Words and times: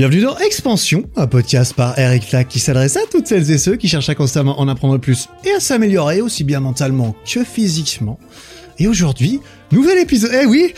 Bienvenue 0.00 0.22
dans 0.22 0.38
Expansion, 0.38 1.04
un 1.14 1.26
podcast 1.26 1.74
par 1.74 1.98
Eric 1.98 2.22
Flack 2.22 2.48
qui 2.48 2.58
s'adresse 2.58 2.96
à 2.96 3.02
toutes 3.10 3.26
celles 3.26 3.50
et 3.50 3.58
ceux 3.58 3.76
qui 3.76 3.86
cherchent 3.86 4.08
à 4.08 4.14
constamment 4.14 4.58
en 4.58 4.66
apprendre 4.66 4.96
plus 4.96 5.28
et 5.44 5.50
à 5.50 5.60
s'améliorer 5.60 6.22
aussi 6.22 6.42
bien 6.42 6.60
mentalement 6.60 7.14
que 7.30 7.44
physiquement. 7.44 8.18
Et 8.78 8.86
aujourd'hui, 8.86 9.40
nouvel 9.72 9.98
épisode. 9.98 10.30
Eh 10.32 10.46
oui, 10.46 10.72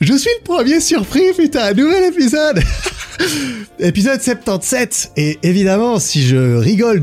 je 0.00 0.14
suis 0.14 0.30
le 0.38 0.44
premier 0.44 0.78
surpris, 0.78 1.32
putain, 1.36 1.72
nouvel 1.72 2.04
épisode. 2.04 2.62
épisode 3.80 4.22
77. 4.22 5.10
Et 5.16 5.36
évidemment, 5.42 5.98
si 5.98 6.22
je 6.22 6.54
rigole 6.54 7.02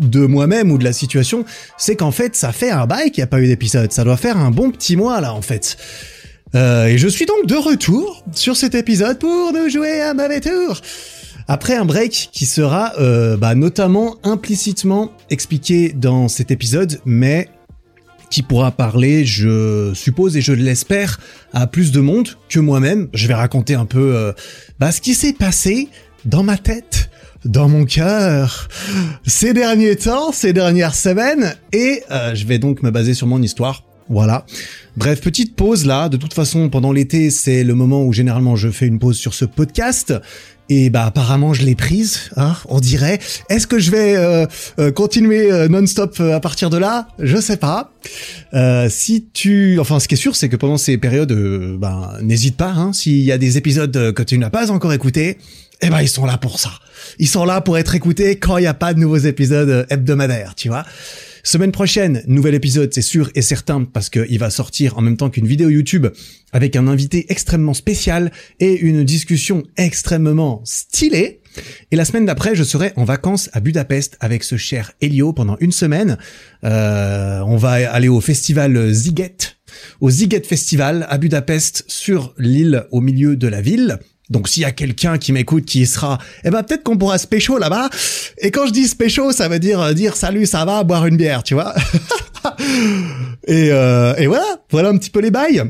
de 0.00 0.26
moi-même 0.26 0.72
ou 0.72 0.78
de 0.78 0.84
la 0.84 0.92
situation, 0.92 1.44
c'est 1.76 1.94
qu'en 1.94 2.10
fait, 2.10 2.34
ça 2.34 2.50
fait 2.50 2.72
un 2.72 2.86
bail 2.86 3.12
qu'il 3.12 3.22
n'y 3.22 3.24
a 3.24 3.28
pas 3.28 3.40
eu 3.40 3.46
d'épisode. 3.46 3.92
Ça 3.92 4.02
doit 4.02 4.16
faire 4.16 4.36
un 4.36 4.50
bon 4.50 4.72
petit 4.72 4.96
mois 4.96 5.20
là, 5.20 5.32
en 5.32 5.42
fait. 5.42 5.76
Euh, 6.54 6.86
et 6.86 6.98
je 6.98 7.08
suis 7.08 7.26
donc 7.26 7.46
de 7.46 7.56
retour 7.56 8.24
sur 8.32 8.56
cet 8.56 8.74
épisode 8.74 9.18
pour 9.18 9.52
nous 9.52 9.68
jouer 9.68 10.00
un 10.00 10.14
mauvais 10.14 10.40
tour. 10.40 10.80
Après 11.50 11.74
un 11.76 11.86
break 11.86 12.28
qui 12.30 12.44
sera 12.44 12.92
euh, 12.98 13.36
bah, 13.38 13.54
notamment 13.54 14.16
implicitement 14.22 15.12
expliqué 15.30 15.94
dans 15.94 16.28
cet 16.28 16.50
épisode, 16.50 17.00
mais 17.06 17.48
qui 18.30 18.42
pourra 18.42 18.70
parler, 18.70 19.24
je 19.24 19.92
suppose 19.94 20.36
et 20.36 20.42
je 20.42 20.52
l'espère, 20.52 21.18
à 21.54 21.66
plus 21.66 21.92
de 21.92 22.00
monde 22.00 22.28
que 22.50 22.60
moi-même. 22.60 23.08
Je 23.14 23.26
vais 23.26 23.34
raconter 23.34 23.74
un 23.74 23.86
peu 23.86 24.14
euh, 24.14 24.32
bah, 24.78 24.92
ce 24.92 25.00
qui 25.00 25.14
s'est 25.14 25.32
passé 25.32 25.88
dans 26.26 26.42
ma 26.42 26.58
tête, 26.58 27.08
dans 27.46 27.68
mon 27.68 27.84
cœur, 27.86 28.68
ces 29.26 29.54
derniers 29.54 29.96
temps, 29.96 30.32
ces 30.32 30.52
dernières 30.52 30.94
semaines, 30.94 31.54
et 31.72 32.02
euh, 32.10 32.34
je 32.34 32.44
vais 32.46 32.58
donc 32.58 32.82
me 32.82 32.90
baser 32.90 33.14
sur 33.14 33.26
mon 33.26 33.40
histoire. 33.40 33.87
Voilà. 34.08 34.46
Bref, 34.96 35.20
petite 35.20 35.54
pause 35.54 35.84
là. 35.84 36.08
De 36.08 36.16
toute 36.16 36.34
façon, 36.34 36.68
pendant 36.70 36.92
l'été, 36.92 37.30
c'est 37.30 37.64
le 37.64 37.74
moment 37.74 38.04
où 38.04 38.12
généralement 38.12 38.56
je 38.56 38.70
fais 38.70 38.86
une 38.86 38.98
pause 38.98 39.16
sur 39.16 39.34
ce 39.34 39.44
podcast. 39.44 40.14
Et 40.70 40.90
bah 40.90 41.06
apparemment 41.06 41.54
je 41.54 41.64
l'ai 41.64 41.74
prise, 41.74 42.30
hein, 42.36 42.54
on 42.68 42.78
dirait. 42.78 43.18
Est-ce 43.48 43.66
que 43.66 43.78
je 43.78 43.90
vais 43.90 44.16
euh, 44.16 44.44
euh, 44.78 44.92
continuer 44.92 45.50
euh, 45.50 45.66
non-stop 45.66 46.20
à 46.20 46.40
partir 46.40 46.68
de 46.68 46.76
là? 46.76 47.08
Je 47.18 47.38
sais 47.38 47.56
pas. 47.56 47.92
si 48.90 49.28
tu, 49.32 49.78
enfin, 49.80 49.98
ce 49.98 50.08
qui 50.08 50.14
est 50.14 50.18
sûr, 50.18 50.36
c'est 50.36 50.50
que 50.50 50.56
pendant 50.56 50.76
ces 50.76 50.98
périodes, 50.98 51.32
ben 51.78 52.12
n'hésite 52.20 52.56
pas. 52.56 52.70
Hein, 52.70 52.92
S'il 52.92 53.20
y 53.20 53.32
a 53.32 53.38
des 53.38 53.56
épisodes 53.56 54.12
que 54.12 54.22
tu 54.22 54.36
n'as 54.36 54.50
pas 54.50 54.70
encore 54.70 54.92
écoutés, 54.92 55.38
eh 55.80 55.88
ben 55.88 56.02
ils 56.02 56.08
sont 56.08 56.26
là 56.26 56.36
pour 56.36 56.58
ça. 56.58 56.72
Ils 57.18 57.28
sont 57.28 57.46
là 57.46 57.62
pour 57.62 57.78
être 57.78 57.94
écoutés 57.94 58.36
quand 58.36 58.58
il 58.58 58.62
n'y 58.62 58.66
a 58.66 58.74
pas 58.74 58.92
de 58.92 59.00
nouveaux 59.00 59.16
épisodes 59.16 59.86
hebdomadaires, 59.88 60.54
tu 60.54 60.68
vois. 60.68 60.84
Semaine 61.42 61.72
prochaine, 61.72 62.22
nouvel 62.26 62.54
épisode, 62.54 62.92
c'est 62.92 63.02
sûr 63.02 63.30
et 63.34 63.42
certain, 63.42 63.84
parce 63.84 64.10
qu'il 64.10 64.38
va 64.38 64.50
sortir 64.50 64.98
en 64.98 65.00
même 65.00 65.16
temps 65.16 65.30
qu'une 65.30 65.46
vidéo 65.46 65.68
YouTube 65.68 66.06
avec 66.52 66.76
un 66.76 66.88
invité 66.88 67.26
extrêmement 67.30 67.74
spécial 67.74 68.32
et 68.60 68.78
une 68.78 69.04
discussion 69.04 69.62
extrêmement 69.76 70.62
stylée. 70.64 71.40
Et 71.90 71.96
la 71.96 72.04
semaine 72.04 72.26
d'après, 72.26 72.54
je 72.54 72.64
serai 72.64 72.92
en 72.96 73.04
vacances 73.04 73.50
à 73.52 73.60
Budapest 73.60 74.16
avec 74.20 74.44
ce 74.44 74.56
cher 74.56 74.92
Elio 75.00 75.32
pendant 75.32 75.56
une 75.60 75.72
semaine. 75.72 76.18
Euh, 76.64 77.40
on 77.46 77.56
va 77.56 77.90
aller 77.90 78.08
au 78.08 78.20
festival 78.20 78.92
Ziget, 78.92 79.36
au 80.00 80.10
Ziget 80.10 80.42
Festival 80.42 81.06
à 81.08 81.18
Budapest 81.18 81.84
sur 81.88 82.34
l'île 82.38 82.86
au 82.90 83.00
milieu 83.00 83.36
de 83.36 83.48
la 83.48 83.60
ville. 83.60 83.98
Donc 84.30 84.48
s'il 84.48 84.62
y 84.62 84.66
a 84.66 84.72
quelqu'un 84.72 85.18
qui 85.18 85.32
m'écoute 85.32 85.64
qui 85.64 85.86
sera, 85.86 86.18
eh 86.44 86.50
ben 86.50 86.62
peut-être 86.62 86.82
qu'on 86.82 86.96
pourra 86.96 87.18
se 87.18 87.26
pécho 87.26 87.58
là-bas. 87.58 87.88
Et 88.38 88.50
quand 88.50 88.66
je 88.66 88.72
dis 88.72 88.86
pécho, 88.94 89.32
ça 89.32 89.48
veut 89.48 89.58
dire 89.58 89.80
euh, 89.80 89.92
dire 89.94 90.16
salut, 90.16 90.46
ça 90.46 90.64
va, 90.64 90.84
boire 90.84 91.06
une 91.06 91.16
bière, 91.16 91.42
tu 91.42 91.54
vois. 91.54 91.74
et, 93.46 93.70
euh, 93.70 94.14
et 94.16 94.26
voilà, 94.26 94.46
voilà 94.70 94.90
un 94.90 94.98
petit 94.98 95.10
peu 95.10 95.20
les 95.20 95.30
bails. 95.30 95.62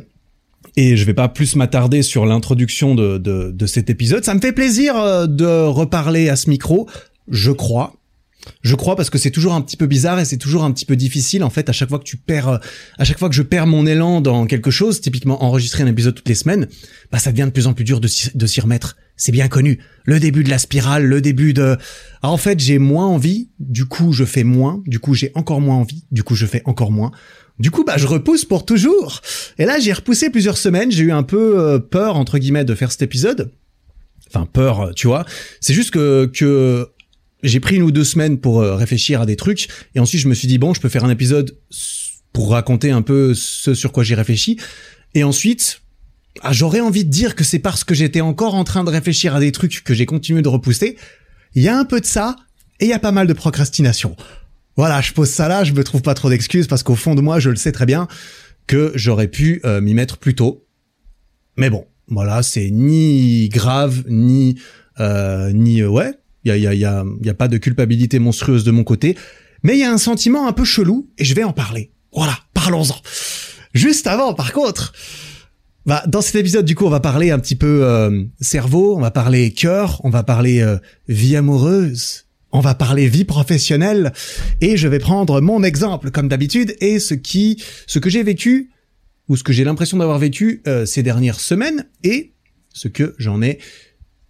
Et 0.76 0.96
je 0.96 1.04
vais 1.04 1.14
pas 1.14 1.28
plus 1.28 1.56
m'attarder 1.56 2.02
sur 2.02 2.26
l'introduction 2.26 2.94
de, 2.94 3.18
de, 3.18 3.50
de, 3.50 3.66
cet 3.66 3.90
épisode. 3.90 4.24
Ça 4.24 4.34
me 4.34 4.40
fait 4.40 4.52
plaisir 4.52 4.96
euh, 4.96 5.26
de 5.26 5.66
reparler 5.66 6.28
à 6.28 6.36
ce 6.36 6.50
micro, 6.50 6.88
je 7.28 7.50
crois. 7.50 7.94
Je 8.62 8.74
crois 8.74 8.96
parce 8.96 9.10
que 9.10 9.18
c'est 9.18 9.30
toujours 9.30 9.54
un 9.54 9.60
petit 9.60 9.76
peu 9.76 9.86
bizarre 9.86 10.20
et 10.20 10.24
c'est 10.24 10.36
toujours 10.36 10.64
un 10.64 10.70
petit 10.70 10.84
peu 10.84 10.96
difficile 10.96 11.42
en 11.42 11.50
fait 11.50 11.68
à 11.68 11.72
chaque 11.72 11.88
fois 11.88 11.98
que 11.98 12.04
tu 12.04 12.16
perds 12.16 12.48
euh, 12.48 12.58
à 12.96 13.04
chaque 13.04 13.18
fois 13.18 13.28
que 13.28 13.34
je 13.34 13.42
perds 13.42 13.66
mon 13.66 13.86
élan 13.86 14.20
dans 14.20 14.46
quelque 14.46 14.70
chose, 14.70 15.00
typiquement 15.00 15.42
enregistrer 15.44 15.82
un 15.82 15.86
épisode 15.86 16.14
toutes 16.14 16.28
les 16.28 16.34
semaines, 16.34 16.68
bah 17.10 17.18
ça 17.18 17.32
devient 17.32 17.46
de 17.46 17.50
plus 17.50 17.66
en 17.66 17.74
plus 17.74 17.84
dur 17.84 18.00
de 18.00 18.06
s'y 18.08 18.60
remettre. 18.60 18.96
C'est 19.16 19.32
bien 19.32 19.48
connu. 19.48 19.80
Le 20.04 20.20
début 20.20 20.44
de 20.44 20.50
la 20.50 20.58
spirale, 20.58 21.04
le 21.04 21.20
début 21.20 21.52
de 21.52 21.76
ah, 22.22 22.30
en 22.30 22.36
fait, 22.36 22.60
j'ai 22.60 22.78
moins 22.78 23.06
envie, 23.06 23.50
du 23.58 23.84
coup 23.84 24.12
je 24.12 24.24
fais 24.24 24.44
moins, 24.44 24.82
du 24.86 25.00
coup 25.00 25.14
j'ai 25.14 25.32
encore 25.34 25.60
moins 25.60 25.76
envie, 25.76 26.04
du 26.12 26.22
coup 26.22 26.36
je 26.36 26.46
fais 26.46 26.62
encore 26.64 26.92
moins. 26.92 27.10
Du 27.58 27.72
coup, 27.72 27.82
bah, 27.82 27.96
je 27.96 28.06
repousse 28.06 28.44
pour 28.44 28.64
toujours. 28.64 29.20
Et 29.58 29.64
là, 29.64 29.80
j'ai 29.80 29.92
repoussé 29.92 30.30
plusieurs 30.30 30.56
semaines. 30.56 30.92
J'ai 30.92 31.02
eu 31.02 31.10
un 31.10 31.24
peu 31.24 31.58
euh, 31.58 31.80
peur 31.80 32.14
entre 32.14 32.38
guillemets 32.38 32.64
de 32.64 32.72
faire 32.76 32.92
cet 32.92 33.02
épisode. 33.02 33.50
Enfin, 34.28 34.46
peur, 34.46 34.92
tu 34.94 35.08
vois. 35.08 35.24
C'est 35.60 35.74
juste 35.74 35.90
que 35.90 36.30
que 36.32 36.88
j'ai 37.42 37.60
pris 37.60 37.76
une 37.76 37.82
ou 37.82 37.90
deux 37.90 38.04
semaines 38.04 38.38
pour 38.38 38.60
euh, 38.60 38.74
réfléchir 38.74 39.20
à 39.20 39.26
des 39.26 39.36
trucs 39.36 39.68
et 39.94 40.00
ensuite 40.00 40.20
je 40.20 40.28
me 40.28 40.34
suis 40.34 40.48
dit 40.48 40.58
bon 40.58 40.74
je 40.74 40.80
peux 40.80 40.88
faire 40.88 41.04
un 41.04 41.10
épisode 41.10 41.56
pour 42.32 42.50
raconter 42.50 42.90
un 42.90 43.02
peu 43.02 43.34
ce 43.34 43.74
sur 43.74 43.92
quoi 43.92 44.04
j'ai 44.04 44.14
réfléchi. 44.14 44.58
Et 45.14 45.24
ensuite 45.24 45.80
ah, 46.42 46.52
j'aurais 46.52 46.80
envie 46.80 47.04
de 47.04 47.10
dire 47.10 47.34
que 47.34 47.44
c'est 47.44 47.58
parce 47.58 47.84
que 47.84 47.94
j'étais 47.94 48.20
encore 48.20 48.54
en 48.54 48.64
train 48.64 48.84
de 48.84 48.90
réfléchir 48.90 49.34
à 49.34 49.40
des 49.40 49.52
trucs 49.52 49.82
que 49.82 49.94
j'ai 49.94 50.06
continué 50.06 50.42
de 50.42 50.48
repousser. 50.48 50.96
Il 51.54 51.62
y 51.62 51.68
a 51.68 51.76
un 51.76 51.84
peu 51.84 52.00
de 52.00 52.06
ça 52.06 52.36
et 52.80 52.84
il 52.84 52.88
y 52.88 52.92
a 52.92 52.98
pas 52.98 53.12
mal 53.12 53.26
de 53.26 53.32
procrastination. 53.32 54.16
Voilà 54.76 55.00
je 55.00 55.12
pose 55.12 55.30
ça 55.30 55.48
là 55.48 55.64
je 55.64 55.72
me 55.72 55.84
trouve 55.84 56.02
pas 56.02 56.14
trop 56.14 56.30
d'excuses 56.30 56.66
parce 56.66 56.82
qu'au 56.82 56.94
fond 56.94 57.14
de 57.14 57.20
moi 57.20 57.40
je 57.40 57.50
le 57.50 57.56
sais 57.56 57.72
très 57.72 57.86
bien 57.86 58.08
que 58.66 58.92
j'aurais 58.94 59.28
pu 59.28 59.60
euh, 59.64 59.80
m'y 59.80 59.94
mettre 59.94 60.18
plus 60.18 60.34
tôt. 60.34 60.66
Mais 61.56 61.70
bon 61.70 61.86
voilà 62.08 62.42
c'est 62.42 62.70
ni 62.70 63.48
grave 63.48 64.04
ni 64.08 64.56
euh, 65.00 65.52
ni 65.52 65.84
ouais 65.84 66.14
il 66.56 66.62
y 66.62 66.66
a, 66.66 66.74
y, 66.74 66.84
a, 66.84 67.04
y 67.22 67.28
a 67.28 67.34
pas 67.34 67.48
de 67.48 67.58
culpabilité 67.58 68.18
monstrueuse 68.18 68.64
de 68.64 68.70
mon 68.70 68.84
côté, 68.84 69.16
mais 69.62 69.74
il 69.74 69.80
y 69.80 69.84
a 69.84 69.92
un 69.92 69.98
sentiment 69.98 70.46
un 70.46 70.52
peu 70.52 70.64
chelou 70.64 71.08
et 71.18 71.24
je 71.24 71.34
vais 71.34 71.44
en 71.44 71.52
parler. 71.52 71.90
Voilà, 72.12 72.38
parlons-en. 72.54 72.96
Juste 73.74 74.06
avant, 74.06 74.34
par 74.34 74.52
contre, 74.52 74.92
bah, 75.88 76.02
dans 76.06 76.20
cet 76.20 76.34
épisode, 76.34 76.64
du 76.64 76.74
coup, 76.74 76.84
on 76.84 76.90
va 76.90 77.00
parler 77.00 77.30
un 77.30 77.38
petit 77.38 77.56
peu 77.56 77.84
euh, 77.84 78.22
cerveau, 78.40 78.96
on 78.96 79.00
va 79.00 79.10
parler 79.10 79.52
cœur, 79.52 80.00
on 80.04 80.10
va 80.10 80.22
parler 80.22 80.60
euh, 80.60 80.76
vie 81.08 81.34
amoureuse, 81.34 82.26
on 82.52 82.60
va 82.60 82.74
parler 82.74 83.08
vie 83.08 83.24
professionnelle, 83.24 84.12
et 84.60 84.76
je 84.76 84.86
vais 84.86 84.98
prendre 84.98 85.40
mon 85.40 85.62
exemple 85.62 86.10
comme 86.10 86.28
d'habitude 86.28 86.76
et 86.80 86.98
ce 86.98 87.14
qui, 87.14 87.62
ce 87.86 87.98
que 87.98 88.10
j'ai 88.10 88.22
vécu 88.22 88.70
ou 89.28 89.36
ce 89.36 89.42
que 89.42 89.52
j'ai 89.52 89.64
l'impression 89.64 89.98
d'avoir 89.98 90.18
vécu 90.18 90.62
euh, 90.66 90.84
ces 90.84 91.02
dernières 91.02 91.40
semaines 91.40 91.86
et 92.02 92.34
ce 92.72 92.88
que 92.88 93.14
j'en 93.18 93.40
ai 93.40 93.58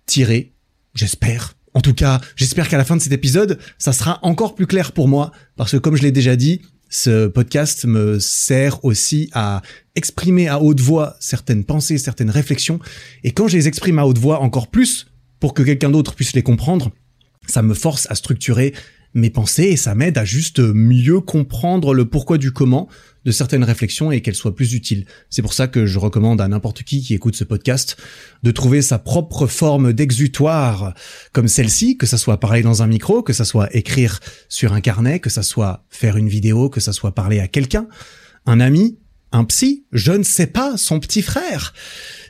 tiré, 0.06 0.54
j'espère, 0.94 1.56
en 1.78 1.80
tout 1.80 1.94
cas, 1.94 2.20
j'espère 2.34 2.68
qu'à 2.68 2.76
la 2.76 2.84
fin 2.84 2.96
de 2.96 3.00
cet 3.00 3.12
épisode, 3.12 3.56
ça 3.78 3.92
sera 3.92 4.18
encore 4.22 4.56
plus 4.56 4.66
clair 4.66 4.90
pour 4.90 5.06
moi, 5.06 5.30
parce 5.54 5.70
que 5.70 5.76
comme 5.76 5.94
je 5.94 6.02
l'ai 6.02 6.10
déjà 6.10 6.34
dit, 6.34 6.62
ce 6.90 7.28
podcast 7.28 7.84
me 7.84 8.18
sert 8.18 8.84
aussi 8.84 9.30
à 9.32 9.62
exprimer 9.94 10.48
à 10.48 10.60
haute 10.60 10.80
voix 10.80 11.14
certaines 11.20 11.62
pensées, 11.62 11.96
certaines 11.96 12.30
réflexions, 12.30 12.80
et 13.22 13.30
quand 13.30 13.46
je 13.46 13.56
les 13.56 13.68
exprime 13.68 14.00
à 14.00 14.06
haute 14.06 14.18
voix 14.18 14.40
encore 14.40 14.66
plus, 14.66 15.06
pour 15.38 15.54
que 15.54 15.62
quelqu'un 15.62 15.90
d'autre 15.90 16.16
puisse 16.16 16.32
les 16.32 16.42
comprendre, 16.42 16.90
ça 17.46 17.62
me 17.62 17.74
force 17.74 18.08
à 18.10 18.16
structurer 18.16 18.74
mes 19.14 19.30
pensées 19.30 19.68
et 19.68 19.76
ça 19.76 19.94
m'aide 19.94 20.18
à 20.18 20.24
juste 20.24 20.58
mieux 20.58 21.20
comprendre 21.20 21.94
le 21.94 22.06
pourquoi 22.06 22.38
du 22.38 22.50
comment 22.50 22.88
de 23.28 23.32
certaines 23.32 23.62
réflexions 23.62 24.10
et 24.10 24.22
qu'elles 24.22 24.34
soient 24.34 24.54
plus 24.54 24.72
utiles. 24.72 25.04
C'est 25.28 25.42
pour 25.42 25.52
ça 25.52 25.68
que 25.68 25.84
je 25.84 25.98
recommande 25.98 26.40
à 26.40 26.48
n'importe 26.48 26.82
qui 26.82 27.02
qui 27.02 27.12
écoute 27.12 27.36
ce 27.36 27.44
podcast 27.44 27.98
de 28.42 28.50
trouver 28.50 28.80
sa 28.80 28.98
propre 28.98 29.46
forme 29.46 29.92
d'exutoire 29.92 30.94
comme 31.34 31.46
celle-ci, 31.46 31.98
que 31.98 32.06
ça 32.06 32.16
soit 32.16 32.40
parler 32.40 32.62
dans 32.62 32.82
un 32.82 32.86
micro, 32.86 33.22
que 33.22 33.34
ça 33.34 33.44
soit 33.44 33.68
écrire 33.76 34.20
sur 34.48 34.72
un 34.72 34.80
carnet, 34.80 35.20
que 35.20 35.28
ça 35.28 35.42
soit 35.42 35.84
faire 35.90 36.16
une 36.16 36.30
vidéo, 36.30 36.70
que 36.70 36.80
ça 36.80 36.94
soit 36.94 37.14
parler 37.14 37.38
à 37.38 37.48
quelqu'un, 37.48 37.86
un 38.46 38.60
ami, 38.60 38.98
un 39.30 39.44
psy, 39.44 39.84
je 39.92 40.12
ne 40.12 40.22
sais 40.22 40.46
pas, 40.46 40.78
son 40.78 40.98
petit 40.98 41.20
frère. 41.20 41.74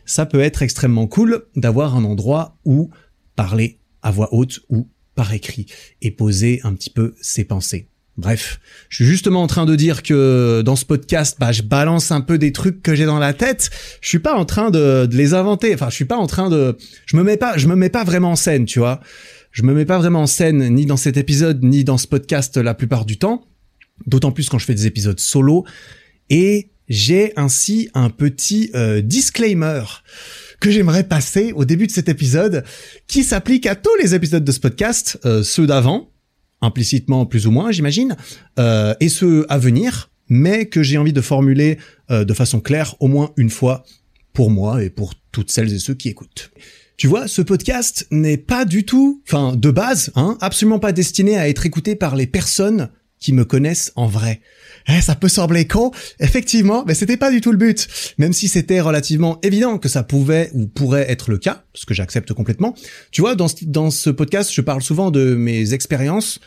Ça 0.04 0.26
peut 0.26 0.40
être 0.40 0.62
extrêmement 0.62 1.06
cool 1.06 1.44
d'avoir 1.54 1.94
un 1.94 2.02
endroit 2.02 2.58
où 2.64 2.90
parler 3.36 3.78
à 4.02 4.10
voix 4.10 4.34
haute 4.34 4.58
ou 4.68 4.88
par 5.14 5.32
écrit 5.32 5.66
et 6.02 6.10
poser 6.10 6.58
un 6.64 6.74
petit 6.74 6.90
peu 6.90 7.14
ses 7.20 7.44
pensées. 7.44 7.88
Bref, 8.18 8.58
je 8.88 8.96
suis 8.96 9.04
justement 9.04 9.42
en 9.44 9.46
train 9.46 9.64
de 9.64 9.76
dire 9.76 10.02
que 10.02 10.60
dans 10.62 10.74
ce 10.74 10.84
podcast, 10.84 11.36
bah, 11.38 11.52
je 11.52 11.62
balance 11.62 12.10
un 12.10 12.20
peu 12.20 12.36
des 12.36 12.50
trucs 12.50 12.82
que 12.82 12.96
j'ai 12.96 13.06
dans 13.06 13.20
la 13.20 13.32
tête. 13.32 13.70
Je 14.00 14.08
suis 14.08 14.18
pas 14.18 14.34
en 14.34 14.44
train 14.44 14.72
de, 14.72 15.08
les 15.12 15.34
inventer. 15.34 15.72
Enfin, 15.72 15.88
je 15.88 15.94
suis 15.94 16.04
pas 16.04 16.16
en 16.16 16.26
train 16.26 16.50
de, 16.50 16.76
je 17.06 17.16
me 17.16 17.22
mets 17.22 17.36
pas, 17.36 17.56
je 17.56 17.68
me 17.68 17.76
mets 17.76 17.90
pas 17.90 18.02
vraiment 18.02 18.32
en 18.32 18.36
scène, 18.36 18.64
tu 18.64 18.80
vois. 18.80 19.00
Je 19.52 19.62
me 19.62 19.72
mets 19.72 19.84
pas 19.84 19.98
vraiment 19.98 20.22
en 20.22 20.26
scène 20.26 20.68
ni 20.74 20.84
dans 20.84 20.96
cet 20.96 21.16
épisode 21.16 21.62
ni 21.62 21.84
dans 21.84 21.96
ce 21.96 22.08
podcast 22.08 22.56
la 22.56 22.74
plupart 22.74 23.04
du 23.04 23.18
temps. 23.18 23.46
D'autant 24.06 24.32
plus 24.32 24.48
quand 24.48 24.58
je 24.58 24.64
fais 24.64 24.74
des 24.74 24.86
épisodes 24.86 25.20
solo. 25.20 25.64
Et 26.28 26.70
j'ai 26.88 27.32
ainsi 27.36 27.88
un 27.94 28.10
petit 28.10 28.72
euh, 28.74 29.00
disclaimer 29.00 29.82
que 30.58 30.72
j'aimerais 30.72 31.04
passer 31.04 31.52
au 31.52 31.64
début 31.64 31.86
de 31.86 31.92
cet 31.92 32.08
épisode, 32.08 32.64
qui 33.06 33.22
s'applique 33.22 33.66
à 33.66 33.76
tous 33.76 33.94
les 34.02 34.16
épisodes 34.16 34.42
de 34.42 34.50
ce 34.50 34.58
podcast, 34.58 35.20
euh, 35.24 35.44
ceux 35.44 35.68
d'avant, 35.68 36.10
implicitement 36.60 37.26
plus 37.26 37.46
ou 37.46 37.50
moins, 37.50 37.70
j'imagine, 37.70 38.16
euh, 38.58 38.94
et 39.00 39.08
ceux 39.08 39.46
à 39.48 39.58
venir, 39.58 40.10
mais 40.28 40.66
que 40.66 40.82
j'ai 40.82 40.98
envie 40.98 41.12
de 41.12 41.20
formuler 41.20 41.78
euh, 42.10 42.24
de 42.24 42.34
façon 42.34 42.60
claire 42.60 42.94
au 43.00 43.08
moins 43.08 43.32
une 43.36 43.50
fois 43.50 43.84
pour 44.32 44.50
moi 44.50 44.82
et 44.82 44.90
pour 44.90 45.14
toutes 45.32 45.50
celles 45.50 45.72
et 45.72 45.78
ceux 45.78 45.94
qui 45.94 46.08
écoutent. 46.08 46.50
Tu 46.96 47.06
vois, 47.06 47.28
ce 47.28 47.42
podcast 47.42 48.06
n'est 48.10 48.36
pas 48.36 48.64
du 48.64 48.84
tout, 48.84 49.22
enfin 49.26 49.54
de 49.54 49.70
base, 49.70 50.10
hein, 50.16 50.36
absolument 50.40 50.80
pas 50.80 50.92
destiné 50.92 51.38
à 51.38 51.48
être 51.48 51.64
écouté 51.64 51.94
par 51.94 52.16
les 52.16 52.26
personnes 52.26 52.88
qui 53.18 53.32
me 53.32 53.44
connaissent 53.44 53.92
en 53.96 54.06
vrai. 54.06 54.40
Eh, 54.88 55.00
ça 55.00 55.14
peut 55.14 55.28
sembler 55.28 55.66
con, 55.66 55.90
effectivement, 56.18 56.84
mais 56.86 56.94
c'était 56.94 57.16
pas 57.16 57.30
du 57.30 57.40
tout 57.40 57.52
le 57.52 57.58
but. 57.58 57.88
Même 58.16 58.32
si 58.32 58.48
c'était 58.48 58.80
relativement 58.80 59.38
évident 59.42 59.78
que 59.78 59.88
ça 59.88 60.02
pouvait 60.02 60.50
ou 60.54 60.66
pourrait 60.66 61.10
être 61.10 61.30
le 61.30 61.38
cas, 61.38 61.64
ce 61.74 61.84
que 61.84 61.94
j'accepte 61.94 62.32
complètement. 62.32 62.74
Tu 63.10 63.20
vois, 63.20 63.34
dans, 63.34 63.48
dans 63.62 63.90
ce 63.90 64.10
podcast, 64.10 64.50
je 64.52 64.60
parle 64.60 64.82
souvent 64.82 65.10
de 65.10 65.34
mes 65.34 65.74
expériences, 65.74 66.40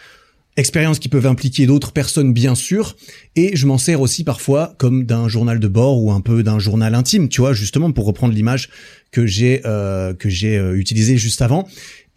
expériences 0.57 0.99
qui 0.99 1.07
peuvent 1.07 1.27
impliquer 1.27 1.65
d'autres 1.65 1.91
personnes 1.91 2.33
bien 2.33 2.55
sûr, 2.55 2.95
et 3.35 3.55
je 3.55 3.67
m'en 3.67 3.77
sers 3.77 4.01
aussi 4.01 4.23
parfois 4.23 4.73
comme 4.79 5.05
d'un 5.05 5.27
journal 5.27 5.59
de 5.59 5.67
bord 5.67 6.03
ou 6.03 6.11
un 6.11 6.21
peu 6.21 6.41
d'un 6.43 6.59
journal 6.59 6.95
intime, 6.95 7.29
tu 7.29 7.41
vois, 7.41 7.53
justement 7.53 7.91
pour 7.91 8.05
reprendre 8.05 8.33
l'image 8.33 8.69
que 9.11 9.25
j'ai 9.25 9.61
euh, 9.65 10.13
que 10.13 10.29
j'ai 10.29 10.57
euh, 10.57 10.77
utilisée 10.77 11.17
juste 11.17 11.41
avant. 11.41 11.67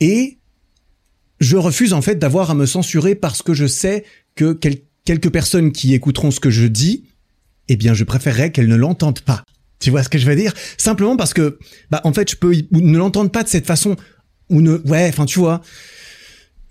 Et 0.01 0.39
je 1.41 1.57
refuse 1.57 1.93
en 1.93 2.03
fait 2.03 2.17
d'avoir 2.17 2.51
à 2.51 2.55
me 2.55 2.67
censurer 2.67 3.15
parce 3.15 3.43
que 3.43 3.53
je 3.55 3.67
sais 3.67 4.05
que 4.35 4.59
quelques 5.05 5.31
personnes 5.31 5.73
qui 5.73 5.95
écouteront 5.95 6.31
ce 6.31 6.41
que 6.41 6.51
je 6.51 6.67
dis, 6.67 7.05
eh 7.69 7.77
bien, 7.77 7.95
je 7.95 8.05
préférerais 8.05 8.53
qu'elles 8.53 8.69
ne 8.69 8.77
l'entendent 8.77 9.21
pas. 9.21 9.45
Tu 9.81 9.91
vois 9.91 10.03
ce 10.03 10.09
que 10.09 10.19
je 10.19 10.27
veux 10.27 10.37
dire? 10.37 10.53
Simplement 10.79 11.17
parce 11.17 11.35
que, 11.35 11.59
bah, 11.91 12.01
en 12.05 12.13
fait, 12.13 12.31
je 12.31 12.37
peux 12.37 12.55
ne 12.73 12.99
l'entendre 12.99 13.31
pas 13.31 13.43
de 13.43 13.49
cette 13.49 13.67
façon 13.67 13.97
ou 14.51 14.61
ne, 14.61 14.79
ouais, 14.89 15.09
enfin, 15.09 15.27
tu 15.27 15.39
vois. 15.39 15.61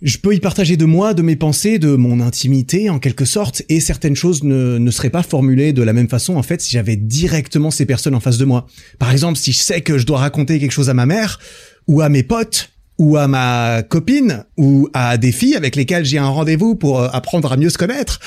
Je 0.02 0.18
peux 0.18 0.36
y 0.36 0.40
partager 0.40 0.76
de 0.76 0.84
moi, 0.84 1.14
de 1.14 1.22
mes 1.22 1.38
pensées, 1.38 1.80
de 1.80 1.96
mon 1.96 2.20
intimité 2.20 2.90
en 2.90 3.00
quelque 3.00 3.24
sorte, 3.24 3.64
et 3.70 3.80
certaines 3.80 4.18
choses 4.18 4.44
ne, 4.44 4.78
ne 4.78 4.92
seraient 4.92 5.10
pas 5.10 5.24
formulées 5.24 5.72
de 5.72 5.82
la 5.82 5.94
même 5.94 6.10
façon 6.10 6.36
en 6.36 6.44
fait 6.44 6.60
si 6.60 6.74
j'avais 6.74 6.98
directement 6.98 7.72
ces 7.72 7.86
personnes 7.86 8.14
en 8.14 8.20
face 8.20 8.38
de 8.38 8.44
moi. 8.44 8.68
Par 9.00 9.12
exemple, 9.12 9.40
si 9.40 9.54
je 9.54 9.60
sais 9.60 9.80
que 9.80 9.98
je 9.98 10.06
dois 10.06 10.18
raconter 10.20 10.60
quelque 10.60 10.72
chose 10.74 10.90
à 10.90 10.94
ma 10.94 11.06
mère 11.06 11.40
ou 11.88 12.02
à 12.02 12.10
mes 12.10 12.24
potes, 12.24 12.73
ou 12.98 13.18
à 13.18 13.28
ma 13.28 13.84
copine 13.84 14.46
ou 14.58 14.90
à 14.94 15.18
des 15.18 15.32
filles 15.32 15.56
avec 15.56 15.76
lesquelles 15.76 16.06
j'ai 16.06 16.18
un 16.18 16.28
rendez-vous 16.28 16.76
pour 16.76 17.00
euh, 17.00 17.10
apprendre 17.12 17.52
à 17.52 17.58
mieux 17.58 17.70
se 17.70 17.78
connaître, 17.78 18.20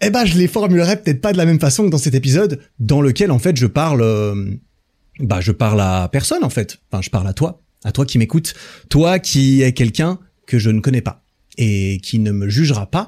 eh 0.00 0.10
ben 0.10 0.24
je 0.24 0.36
les 0.38 0.48
formulerai 0.48 1.00
peut-être 1.00 1.20
pas 1.20 1.32
de 1.32 1.38
la 1.38 1.44
même 1.44 1.60
façon 1.60 1.84
que 1.84 1.90
dans 1.90 1.98
cet 1.98 2.14
épisode 2.14 2.60
dans 2.78 3.00
lequel 3.00 3.30
en 3.30 3.38
fait 3.38 3.56
je 3.56 3.66
parle 3.66 4.02
euh, 4.02 4.50
bah 5.20 5.40
je 5.40 5.52
parle 5.52 5.80
à 5.80 6.08
personne 6.10 6.44
en 6.44 6.50
fait. 6.50 6.78
Enfin 6.90 7.02
je 7.02 7.10
parle 7.10 7.28
à 7.28 7.32
toi, 7.32 7.62
à 7.84 7.92
toi 7.92 8.04
qui 8.04 8.18
m'écoutes, 8.18 8.54
toi 8.88 9.18
qui 9.18 9.62
es 9.62 9.72
quelqu'un 9.72 10.18
que 10.46 10.58
je 10.58 10.70
ne 10.70 10.80
connais 10.80 11.02
pas 11.02 11.22
et 11.56 11.98
qui 12.02 12.18
ne 12.18 12.32
me 12.32 12.48
jugera 12.48 12.86
pas 12.86 13.06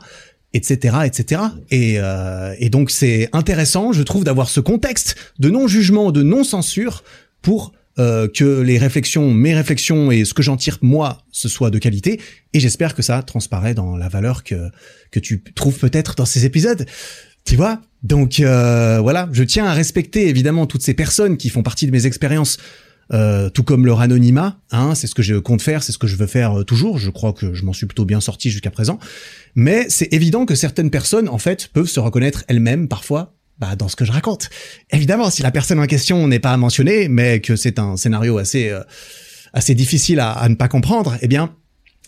etc 0.53 0.99
etc 1.05 1.43
et, 1.71 1.95
euh, 1.99 2.55
et 2.59 2.71
donc 2.71 2.91
c'est 2.91 3.29
intéressant 3.33 3.93
je 3.93 4.03
trouve 4.03 4.25
d'avoir 4.25 4.49
ce 4.49 4.59
contexte 4.59 5.15
de 5.39 5.49
non 5.49 5.69
jugement 5.69 6.11
de 6.11 6.25
non 6.25 6.43
censure 6.43 7.05
pour 7.41 7.73
euh, 8.01 8.29
que 8.29 8.63
les 8.63 8.79
réflexions, 8.79 9.31
mes 9.31 9.55
réflexions 9.55 10.11
et 10.11 10.25
ce 10.25 10.33
que 10.33 10.43
j'en 10.43 10.57
tire 10.57 10.79
moi, 10.81 11.23
ce 11.33 11.51
soit 11.51 11.71
de 11.71 11.79
qualité. 11.79 12.19
Et 12.55 12.61
j'espère 12.61 12.95
que 12.95 13.03
ça 13.03 13.23
transparaît 13.23 13.75
dans 13.75 13.97
la 13.99 14.09
valeur 14.09 14.43
que 14.43 14.71
que 15.11 15.21
tu 15.21 15.43
trouves 15.55 15.79
peut-être 15.79 16.15
dans 16.15 16.25
ces 16.25 16.47
épisodes. 16.47 16.87
Tu 17.45 17.57
vois? 17.57 17.83
Donc 18.03 18.41
euh, 18.41 19.01
voilà, 19.03 19.29
je 19.33 19.43
tiens 19.43 19.67
à 19.67 19.75
respecter 19.75 20.29
évidemment 20.29 20.67
toutes 20.67 20.83
ces 20.83 20.95
personnes 20.95 21.37
qui 21.37 21.51
font 21.51 21.63
partie 21.63 21.87
de 21.87 21.93
mes 21.93 22.07
expériences. 22.07 22.57
Euh, 23.13 23.51
tout 23.51 23.65
comme 23.65 23.85
leur 23.85 24.01
anonymat, 24.01 24.61
hein, 24.71 24.95
c'est 24.95 25.09
ce 25.09 25.17
que 25.17 25.23
je 25.23 25.35
compte 25.35 25.61
faire, 25.61 25.83
c'est 25.83 25.91
ce 25.91 25.99
que 25.99 26.07
je 26.07 26.17
veux 26.17 26.29
faire 26.29 26.65
toujours. 26.65 26.97
Je 26.97 27.11
crois 27.11 27.33
que 27.33 27.53
je 27.55 27.65
m'en 27.65 27.73
suis 27.75 27.87
plutôt 27.87 28.07
bien 28.07 28.21
sorti 28.21 28.51
jusqu'à 28.51 28.71
présent. 28.71 28.99
Mais 29.57 29.87
c'est 29.91 30.13
évident 30.15 30.47
que 30.47 30.55
certaines 30.55 30.91
personnes, 30.91 31.29
en 31.29 31.39
fait, 31.39 31.69
peuvent 31.73 31.89
se 31.89 32.01
reconnaître 32.01 32.45
elles-mêmes 32.49 32.89
parfois 32.89 33.35
bah, 33.61 33.77
dans 33.77 33.89
ce 33.89 33.97
que 33.97 34.05
je 34.05 34.13
raconte. 34.13 34.49
Évidemment, 34.91 35.31
si 35.31 35.43
la 35.43 35.51
personne 35.51 35.79
en 35.79 35.87
question 35.87 36.27
n'est 36.27 36.39
pas 36.39 36.57
mentionnée, 36.57 37.09
mais 37.09 37.41
que 37.41 37.57
c'est 37.57 37.79
un 37.79 37.97
scénario 37.97 38.39
assez 38.39 38.71
euh, 38.71 38.81
assez 39.53 39.75
difficile 39.75 40.21
à, 40.21 40.49
ne 40.49 40.55
pas 40.55 40.69
comprendre, 40.69 41.17
eh 41.21 41.29
bien, 41.29 41.55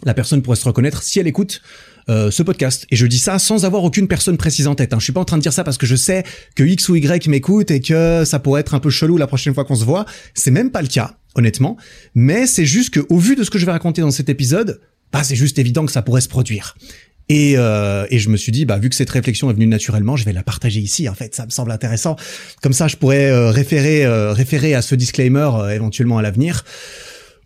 la 0.04 0.14
personne 0.14 0.42
pourrait 0.42 0.56
se 0.56 0.64
reconnaître 0.64 1.02
si 1.02 1.18
elle 1.18 1.26
écoute 1.26 1.62
euh, 2.08 2.30
ce 2.30 2.42
podcast. 2.42 2.86
Et 2.90 2.96
je 2.96 3.06
dis 3.06 3.18
ça 3.18 3.38
sans 3.38 3.64
avoir 3.64 3.84
aucune 3.84 4.08
personne 4.08 4.36
précise 4.36 4.66
en 4.66 4.74
tête. 4.74 4.92
Hein. 4.92 4.98
Je 4.98 5.04
suis 5.04 5.12
pas 5.12 5.20
en 5.20 5.24
train 5.24 5.36
de 5.36 5.42
dire 5.42 5.52
ça 5.52 5.64
parce 5.64 5.78
que 5.78 5.86
je 5.86 5.96
sais 5.96 6.24
que 6.56 6.64
X 6.64 6.88
ou 6.88 6.96
Y 6.96 7.28
m'écoute 7.28 7.70
et 7.70 7.80
que 7.80 8.24
ça 8.24 8.38
pourrait 8.38 8.60
être 8.60 8.74
un 8.74 8.80
peu 8.80 8.90
chelou 8.90 9.16
la 9.16 9.26
prochaine 9.26 9.54
fois 9.54 9.64
qu'on 9.64 9.76
se 9.76 9.84
voit. 9.84 10.06
C'est 10.34 10.50
même 10.50 10.70
pas 10.70 10.82
le 10.82 10.88
cas, 10.88 11.16
honnêtement. 11.34 11.76
Mais 12.14 12.46
c'est 12.46 12.66
juste 12.66 12.90
que, 12.90 13.00
au 13.08 13.18
vu 13.18 13.36
de 13.36 13.44
ce 13.44 13.50
que 13.50 13.58
je 13.58 13.66
vais 13.66 13.72
raconter 13.72 14.00
dans 14.00 14.10
cet 14.10 14.28
épisode, 14.28 14.80
bah, 15.12 15.22
c'est 15.22 15.36
juste 15.36 15.58
évident 15.58 15.84
que 15.84 15.92
ça 15.92 16.02
pourrait 16.02 16.22
se 16.22 16.28
produire. 16.28 16.74
Et, 17.34 17.54
euh, 17.56 18.04
et 18.10 18.18
je 18.18 18.28
me 18.28 18.36
suis 18.36 18.52
dit, 18.52 18.66
bah, 18.66 18.76
vu 18.76 18.90
que 18.90 18.94
cette 18.94 19.08
réflexion 19.08 19.48
est 19.48 19.54
venue 19.54 19.66
naturellement, 19.66 20.16
je 20.16 20.26
vais 20.26 20.34
la 20.34 20.42
partager 20.42 20.80
ici. 20.80 21.08
En 21.08 21.14
fait, 21.14 21.34
ça 21.34 21.46
me 21.46 21.50
semble 21.50 21.70
intéressant. 21.70 22.14
Comme 22.60 22.74
ça, 22.74 22.88
je 22.88 22.96
pourrais 22.96 23.30
euh, 23.30 23.50
référer, 23.50 24.04
euh, 24.04 24.34
référer 24.34 24.74
à 24.74 24.82
ce 24.82 24.94
disclaimer 24.94 25.48
euh, 25.54 25.70
éventuellement 25.70 26.18
à 26.18 26.22
l'avenir. 26.22 26.62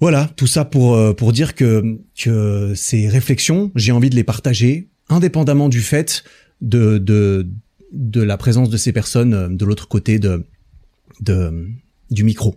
Voilà, 0.00 0.28
tout 0.34 0.48
ça 0.48 0.64
pour 0.64 1.16
pour 1.16 1.32
dire 1.32 1.54
que 1.54 1.98
que 2.20 2.74
ces 2.74 3.08
réflexions, 3.08 3.70
j'ai 3.76 3.92
envie 3.92 4.10
de 4.10 4.16
les 4.16 4.24
partager, 4.24 4.90
indépendamment 5.08 5.70
du 5.70 5.80
fait 5.80 6.24
de 6.60 6.98
de 6.98 7.48
de 7.92 8.22
la 8.22 8.36
présence 8.36 8.68
de 8.68 8.76
ces 8.76 8.92
personnes 8.92 9.56
de 9.56 9.64
l'autre 9.64 9.88
côté 9.88 10.18
de 10.18 10.44
de 11.20 11.66
du 12.10 12.24
micro. 12.24 12.56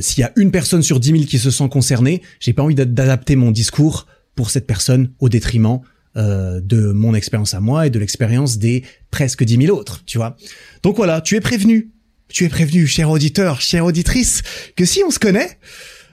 S'il 0.00 0.20
y 0.20 0.24
a 0.24 0.32
une 0.34 0.50
personne 0.50 0.82
sur 0.82 0.98
dix 0.98 1.12
mille 1.12 1.26
qui 1.26 1.38
se 1.38 1.52
sent 1.52 1.68
concernée, 1.68 2.22
j'ai 2.40 2.52
pas 2.52 2.64
envie 2.64 2.74
d'adapter 2.74 3.36
mon 3.36 3.52
discours 3.52 4.08
pour 4.34 4.50
cette 4.50 4.66
personne 4.66 5.12
au 5.20 5.28
détriment 5.28 5.80
euh, 6.16 6.60
de 6.60 6.92
mon 6.92 7.14
expérience 7.14 7.54
à 7.54 7.60
moi 7.60 7.86
et 7.86 7.90
de 7.90 7.98
l'expérience 7.98 8.58
des 8.58 8.84
presque 9.10 9.44
dix 9.44 9.56
mille 9.56 9.70
autres, 9.70 10.02
tu 10.04 10.18
vois. 10.18 10.36
Donc 10.82 10.96
voilà, 10.96 11.20
tu 11.20 11.36
es 11.36 11.40
prévenu. 11.40 11.90
Tu 12.28 12.44
es 12.44 12.48
prévenu, 12.48 12.86
cher 12.86 13.10
auditeur, 13.10 13.60
chère 13.60 13.84
auditrice, 13.84 14.42
que 14.74 14.84
si 14.84 15.02
on 15.06 15.10
se 15.10 15.18
connaît, 15.18 15.58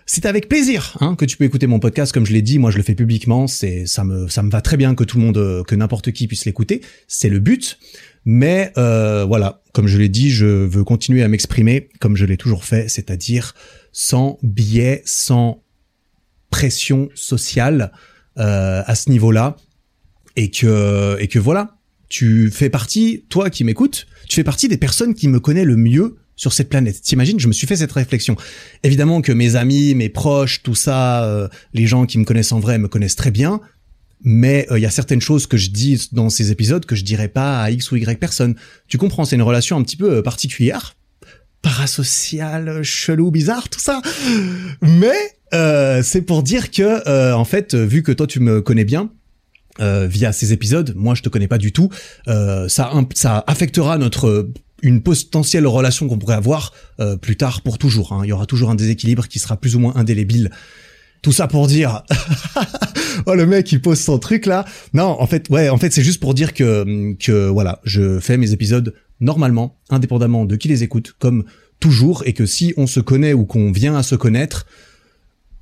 c'est 0.06 0.26
avec 0.26 0.50
plaisir 0.50 0.98
hein, 1.02 1.16
que 1.16 1.24
tu 1.24 1.38
peux 1.38 1.44
écouter 1.44 1.68
mon 1.68 1.80
podcast. 1.80 2.12
Comme 2.12 2.26
je 2.26 2.34
l'ai 2.34 2.42
dit 2.42 2.60
moi 2.60 2.72
je 2.72 2.78
le 2.78 2.84
fais 2.84 2.96
publiquement. 2.96 3.48
C'est 3.48 3.86
ça 3.86 4.04
me 4.04 4.28
ça 4.28 4.42
me 4.42 4.50
va 4.50 4.62
très 4.62 4.76
bien 4.76 4.96
que 4.96 5.04
tout 5.04 5.18
le 5.18 5.24
monde 5.24 5.64
que 5.68 5.76
n'importe 5.76 6.12
qui 6.12 6.28
puisse 6.28 6.46
l'écouter. 6.46 6.82
C'est 7.08 7.30
le 7.30 7.40
but. 7.40 7.78
Mais 8.26 8.72
euh, 8.78 9.26
voilà 9.26 9.62
comme 9.74 9.88
je 9.88 9.98
l'ai 9.98 10.10
dit 10.10 10.32
je 10.32 10.46
veux 10.46 10.84
continuer 10.84 11.24
à 11.24 11.28
m'exprimer 11.28 11.90
comme 12.00 12.16
je 12.16 12.26
l'ai 12.26 12.38
toujours 12.38 12.66
fait 12.66 12.90
c'est-à-dire 12.90 13.54
sans 13.92 14.40
biais 14.44 15.02
sans 15.06 15.64
pression 16.50 17.10
sociale 17.16 17.92
euh, 18.38 18.82
à 18.86 18.96
ce 18.96 19.10
niveau-là 19.10 19.56
et 20.36 20.52
que 20.52 21.18
et 21.20 21.28
que 21.28 21.40
voilà, 21.40 21.78
tu 22.10 22.50
fais 22.52 22.70
partie, 22.70 23.24
toi 23.30 23.50
qui 23.50 23.64
m'écoutes, 23.64 24.08
tu 24.28 24.36
fais 24.36 24.44
partie 24.44 24.68
des 24.68 24.78
personnes 24.78 25.14
qui 25.14 25.28
me 25.28 25.40
connaissent 25.40 25.66
le 25.66 25.78
mieux 25.78 26.18
sur 26.36 26.54
cette 26.54 26.70
planète. 26.70 27.02
T'imagines, 27.02 27.40
je 27.40 27.48
me 27.48 27.54
suis 27.54 27.68
fait 27.68 27.76
cette 27.76 27.92
réflexion. 27.92 28.36
Évidemment 28.84 29.22
que 29.22 29.32
mes 29.32 29.56
amis, 29.56 29.94
mes 29.94 30.10
proches, 30.10 30.64
tout 30.64 30.76
ça, 30.76 31.26
euh, 31.26 31.48
les 31.74 31.86
gens 31.86 32.06
qui 32.06 32.18
me 32.18 32.24
connaissent 32.24 32.54
en 32.54 32.60
vrai 32.60 32.78
me 32.78 32.88
connaissent 32.88 33.18
très 33.18 33.30
bien, 33.32 33.60
mais 34.24 34.66
euh, 34.72 34.80
il 34.80 34.82
y 34.82 34.86
a 34.86 34.90
certaines 34.90 35.22
choses 35.22 35.48
que 35.48 35.58
je 35.58 35.70
dis 35.70 36.10
dans 36.14 36.30
ces 36.30 36.52
épisodes 36.52 36.86
que 36.86 36.96
je 36.96 37.04
dirais 37.04 37.28
pas 37.28 37.62
à 37.62 37.72
X 37.72 37.92
ou 37.92 37.98
Y 37.98 38.20
personne. 38.20 38.56
Tu 38.88 38.98
comprends, 38.98 39.26
c'est 39.26 39.36
une 39.36 39.42
relation 39.42 39.78
un 39.78 39.84
petit 39.84 39.98
peu 39.98 40.16
euh, 40.16 40.22
particulière, 40.22 40.96
parasociale, 41.62 42.84
chelou, 42.84 43.32
bizarre, 43.32 43.68
tout 43.68 43.82
ça. 43.82 44.02
Mais 44.82 45.36
c'est 46.04 46.22
pour 46.22 46.42
dire 46.42 46.72
que, 46.72 47.34
en 47.34 47.44
fait, 47.44 47.76
vu 47.76 48.02
que 48.02 48.14
toi 48.14 48.28
tu 48.28 48.40
me 48.40 48.62
connais 48.62 48.86
bien, 48.86 49.12
euh, 49.80 50.08
via 50.08 50.32
ces 50.32 50.54
épisodes. 50.54 50.94
Moi, 50.96 51.16
je 51.16 51.22
te 51.22 51.30
connais 51.30 51.48
pas 51.48 51.58
du 51.58 51.72
tout. 51.72 51.90
Euh, 52.28 52.68
ça, 52.68 52.92
ça 53.14 53.44
affectera 53.48 53.98
notre 53.98 54.50
une 54.82 55.02
potentielle 55.02 55.68
relation 55.68 56.08
qu'on 56.08 56.18
pourrait 56.18 56.36
avoir 56.36 56.74
euh, 57.00 57.18
plus 57.18 57.36
tard 57.36 57.62
pour 57.62 57.78
toujours. 57.78 58.14
Hein. 58.14 58.22
Il 58.24 58.30
y 58.30 58.32
aura 58.32 58.46
toujours 58.46 58.70
un 58.70 58.76
déséquilibre 58.76 59.28
qui 59.28 59.40
sera 59.40 59.58
plus 59.58 59.76
ou 59.76 59.80
moins 59.80 59.94
indélébile. 59.96 60.52
Tout 61.22 61.34
ça 61.34 61.48
pour 61.48 61.68
dire, 61.68 62.04
oh 63.26 63.36
le 63.36 63.46
mec 63.46 63.70
il 63.74 63.82
pose 63.82 64.00
son 64.00 64.20
truc 64.20 64.46
là. 64.46 64.64
Non, 64.94 65.18
en 65.20 65.28
fait, 65.28 65.50
ouais, 65.50 65.68
en 65.68 65.78
fait 65.78 65.92
c'est 65.92 66.04
juste 66.04 66.22
pour 66.22 66.34
dire 66.34 66.54
que 66.54 67.14
que 67.16 67.50
voilà, 67.50 67.82
je 67.84 68.22
fais 68.22 68.38
mes 68.38 68.54
épisodes 68.54 68.94
normalement, 69.20 69.78
indépendamment 69.90 70.46
de 70.46 70.56
qui 70.56 70.70
les 70.70 70.84
écoute, 70.84 71.16
comme 71.20 71.44
toujours, 71.80 72.24
et 72.26 72.34
que 72.34 72.46
si 72.46 72.74
on 72.78 72.88
se 72.88 73.00
connaît 73.00 73.34
ou 73.34 73.46
qu'on 73.46 73.72
vient 73.72 73.96
à 73.96 74.04
se 74.04 74.16
connaître, 74.16 74.66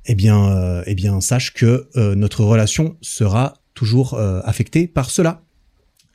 eh 0.06 0.14
bien, 0.14 0.50
euh, 0.50 0.82
eh 0.86 0.94
bien, 0.94 1.20
sache 1.20 1.52
que 1.52 1.88
euh, 1.96 2.14
notre 2.14 2.44
relation 2.44 2.96
sera 3.00 3.54
toujours 3.78 4.14
euh, 4.14 4.40
affecté 4.44 4.88
par 4.88 5.08
cela. 5.08 5.42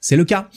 C'est 0.01 0.17
le 0.17 0.25
cas. 0.25 0.49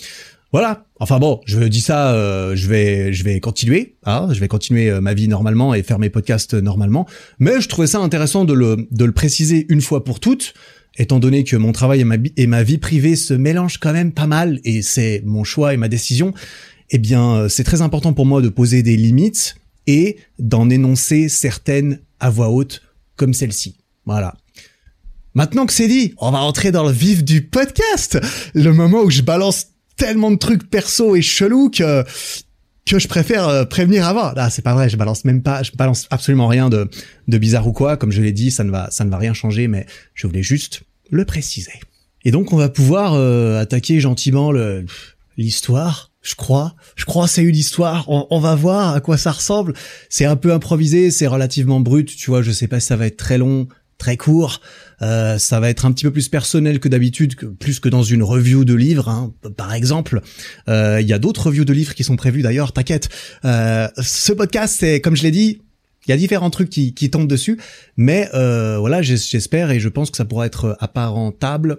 Voilà. 0.50 0.86
Enfin 0.98 1.20
bon, 1.20 1.40
je 1.46 1.60
dis 1.60 1.80
ça, 1.80 2.12
euh, 2.14 2.56
je 2.56 2.66
vais, 2.66 3.12
je 3.12 3.22
vais 3.22 3.38
continuer, 3.38 3.96
hein, 4.04 4.28
je 4.32 4.40
vais 4.40 4.48
continuer 4.48 4.90
euh, 4.90 5.00
ma 5.00 5.14
vie 5.14 5.28
normalement 5.28 5.72
et 5.72 5.84
faire 5.84 6.00
mes 6.00 6.10
podcasts 6.10 6.54
normalement. 6.54 7.06
Mais 7.38 7.60
je 7.60 7.68
trouvais 7.68 7.86
ça 7.86 7.98
intéressant 7.98 8.44
de 8.44 8.54
le, 8.54 8.88
de 8.90 9.04
le 9.04 9.12
préciser 9.12 9.66
une 9.68 9.80
fois 9.80 10.02
pour 10.02 10.18
toutes, 10.18 10.54
étant 10.96 11.20
donné 11.20 11.44
que 11.44 11.56
mon 11.56 11.70
travail 11.70 12.00
et 12.00 12.04
ma, 12.04 12.16
et 12.36 12.48
ma 12.48 12.64
vie 12.64 12.78
privée 12.78 13.14
se 13.14 13.34
mélangent 13.34 13.78
quand 13.78 13.92
même 13.92 14.10
pas 14.10 14.26
mal 14.26 14.58
et 14.64 14.82
c'est 14.82 15.22
mon 15.24 15.44
choix 15.44 15.74
et 15.74 15.76
ma 15.76 15.88
décision. 15.88 16.34
Eh 16.90 16.98
bien, 16.98 17.48
c'est 17.48 17.64
très 17.64 17.82
important 17.82 18.14
pour 18.14 18.26
moi 18.26 18.42
de 18.42 18.48
poser 18.48 18.82
des 18.82 18.96
limites 18.96 19.56
et 19.86 20.16
d'en 20.38 20.70
énoncer 20.70 21.28
certaines 21.28 22.00
à 22.18 22.30
voix 22.30 22.48
haute 22.48 22.82
comme 23.16 23.34
celle-ci. 23.34 23.76
Voilà. 24.06 24.34
Maintenant 25.36 25.66
que 25.66 25.74
c'est 25.74 25.86
dit, 25.86 26.14
on 26.16 26.30
va 26.30 26.38
entrer 26.38 26.72
dans 26.72 26.82
le 26.82 26.90
vif 26.90 27.22
du 27.22 27.42
podcast. 27.42 28.18
Le 28.54 28.72
moment 28.72 29.02
où 29.02 29.10
je 29.10 29.20
balance 29.20 29.66
tellement 29.98 30.30
de 30.30 30.36
trucs 30.36 30.70
perso 30.70 31.14
et 31.14 31.20
chelous 31.20 31.68
que 31.68 32.04
que 32.86 32.98
je 32.98 33.06
préfère 33.06 33.46
euh, 33.46 33.64
prévenir 33.66 34.06
avant. 34.06 34.32
Là, 34.32 34.48
c'est 34.48 34.62
pas 34.62 34.72
vrai, 34.72 34.88
je 34.88 34.96
balance 34.96 35.26
même 35.26 35.42
pas, 35.42 35.62
je 35.62 35.72
balance 35.72 36.06
absolument 36.08 36.46
rien 36.46 36.70
de, 36.70 36.88
de 37.28 37.36
bizarre 37.36 37.66
ou 37.66 37.72
quoi. 37.72 37.98
Comme 37.98 38.12
je 38.12 38.22
l'ai 38.22 38.32
dit, 38.32 38.50
ça 38.50 38.64
ne 38.64 38.70
va, 38.70 38.90
ça 38.90 39.04
ne 39.04 39.10
va 39.10 39.18
rien 39.18 39.34
changer, 39.34 39.68
mais 39.68 39.84
je 40.14 40.26
voulais 40.26 40.42
juste 40.42 40.84
le 41.10 41.26
préciser. 41.26 41.80
Et 42.24 42.30
donc, 42.30 42.54
on 42.54 42.56
va 42.56 42.70
pouvoir 42.70 43.12
euh, 43.12 43.60
attaquer 43.60 44.00
gentiment 44.00 44.52
le 44.52 44.86
l'histoire. 45.36 46.12
Je 46.22 46.34
crois, 46.34 46.76
je 46.96 47.04
crois 47.04 47.28
c'est 47.28 47.42
une 47.42 47.56
histoire. 47.56 48.08
On, 48.08 48.26
on, 48.30 48.40
va 48.40 48.54
voir 48.54 48.94
à 48.94 49.02
quoi 49.02 49.18
ça 49.18 49.32
ressemble. 49.32 49.74
C'est 50.08 50.24
un 50.24 50.36
peu 50.36 50.54
improvisé, 50.54 51.10
c'est 51.10 51.26
relativement 51.26 51.80
brut. 51.80 52.16
Tu 52.16 52.30
vois, 52.30 52.40
je 52.40 52.52
sais 52.52 52.68
pas 52.68 52.80
si 52.80 52.86
ça 52.86 52.96
va 52.96 53.06
être 53.06 53.18
très 53.18 53.36
long, 53.36 53.68
très 53.98 54.16
court. 54.16 54.60
Euh, 55.02 55.38
ça 55.38 55.60
va 55.60 55.68
être 55.68 55.84
un 55.84 55.92
petit 55.92 56.04
peu 56.04 56.10
plus 56.10 56.28
personnel 56.28 56.80
que 56.80 56.88
d'habitude, 56.88 57.34
plus 57.58 57.80
que 57.80 57.88
dans 57.88 58.02
une 58.02 58.22
review 58.22 58.64
de 58.64 58.74
livres, 58.74 59.08
hein, 59.08 59.32
par 59.56 59.74
exemple. 59.74 60.20
Euh, 60.68 61.00
il 61.00 61.06
y 61.06 61.12
a 61.12 61.18
d'autres 61.18 61.46
reviews 61.46 61.64
de 61.64 61.72
livres 61.72 61.94
qui 61.94 62.04
sont 62.04 62.16
prévues 62.16 62.42
d'ailleurs, 62.42 62.72
t'inquiète. 62.72 63.08
Euh, 63.44 63.88
ce 64.00 64.32
podcast, 64.32 64.76
c'est 64.78 65.00
comme 65.00 65.16
je 65.16 65.22
l'ai 65.22 65.30
dit, 65.30 65.62
il 66.06 66.10
y 66.10 66.14
a 66.14 66.16
différents 66.16 66.50
trucs 66.50 66.70
qui, 66.70 66.94
qui 66.94 67.10
tombent 67.10 67.28
dessus, 67.28 67.58
mais 67.96 68.28
euh, 68.34 68.78
voilà, 68.78 69.02
j'espère 69.02 69.70
et 69.70 69.80
je 69.80 69.88
pense 69.88 70.10
que 70.10 70.16
ça 70.16 70.24
pourra 70.24 70.46
être 70.46 70.76
apparentable 70.80 71.78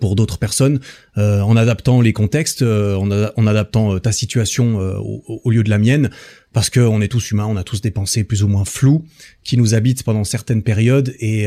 pour 0.00 0.16
d'autres 0.16 0.38
personnes, 0.38 0.80
euh, 1.18 1.40
en 1.40 1.56
adaptant 1.56 2.00
les 2.00 2.12
contextes, 2.12 2.62
euh, 2.62 2.96
en, 2.96 3.46
adaptant 3.46 3.98
ta 3.98 4.12
situation 4.12 4.78
au, 4.78 5.40
au, 5.44 5.50
lieu 5.50 5.62
de 5.62 5.70
la 5.70 5.78
mienne, 5.78 6.10
parce 6.52 6.70
qu'on 6.70 7.00
est 7.00 7.08
tous 7.08 7.30
humains, 7.30 7.46
on 7.46 7.56
a 7.56 7.64
tous 7.64 7.80
des 7.80 7.90
pensées 7.90 8.24
plus 8.24 8.42
ou 8.42 8.48
moins 8.48 8.64
floues 8.64 9.04
qui 9.44 9.56
nous 9.56 9.74
habitent 9.74 10.02
pendant 10.02 10.24
certaines 10.24 10.62
périodes, 10.62 11.14
et, 11.18 11.46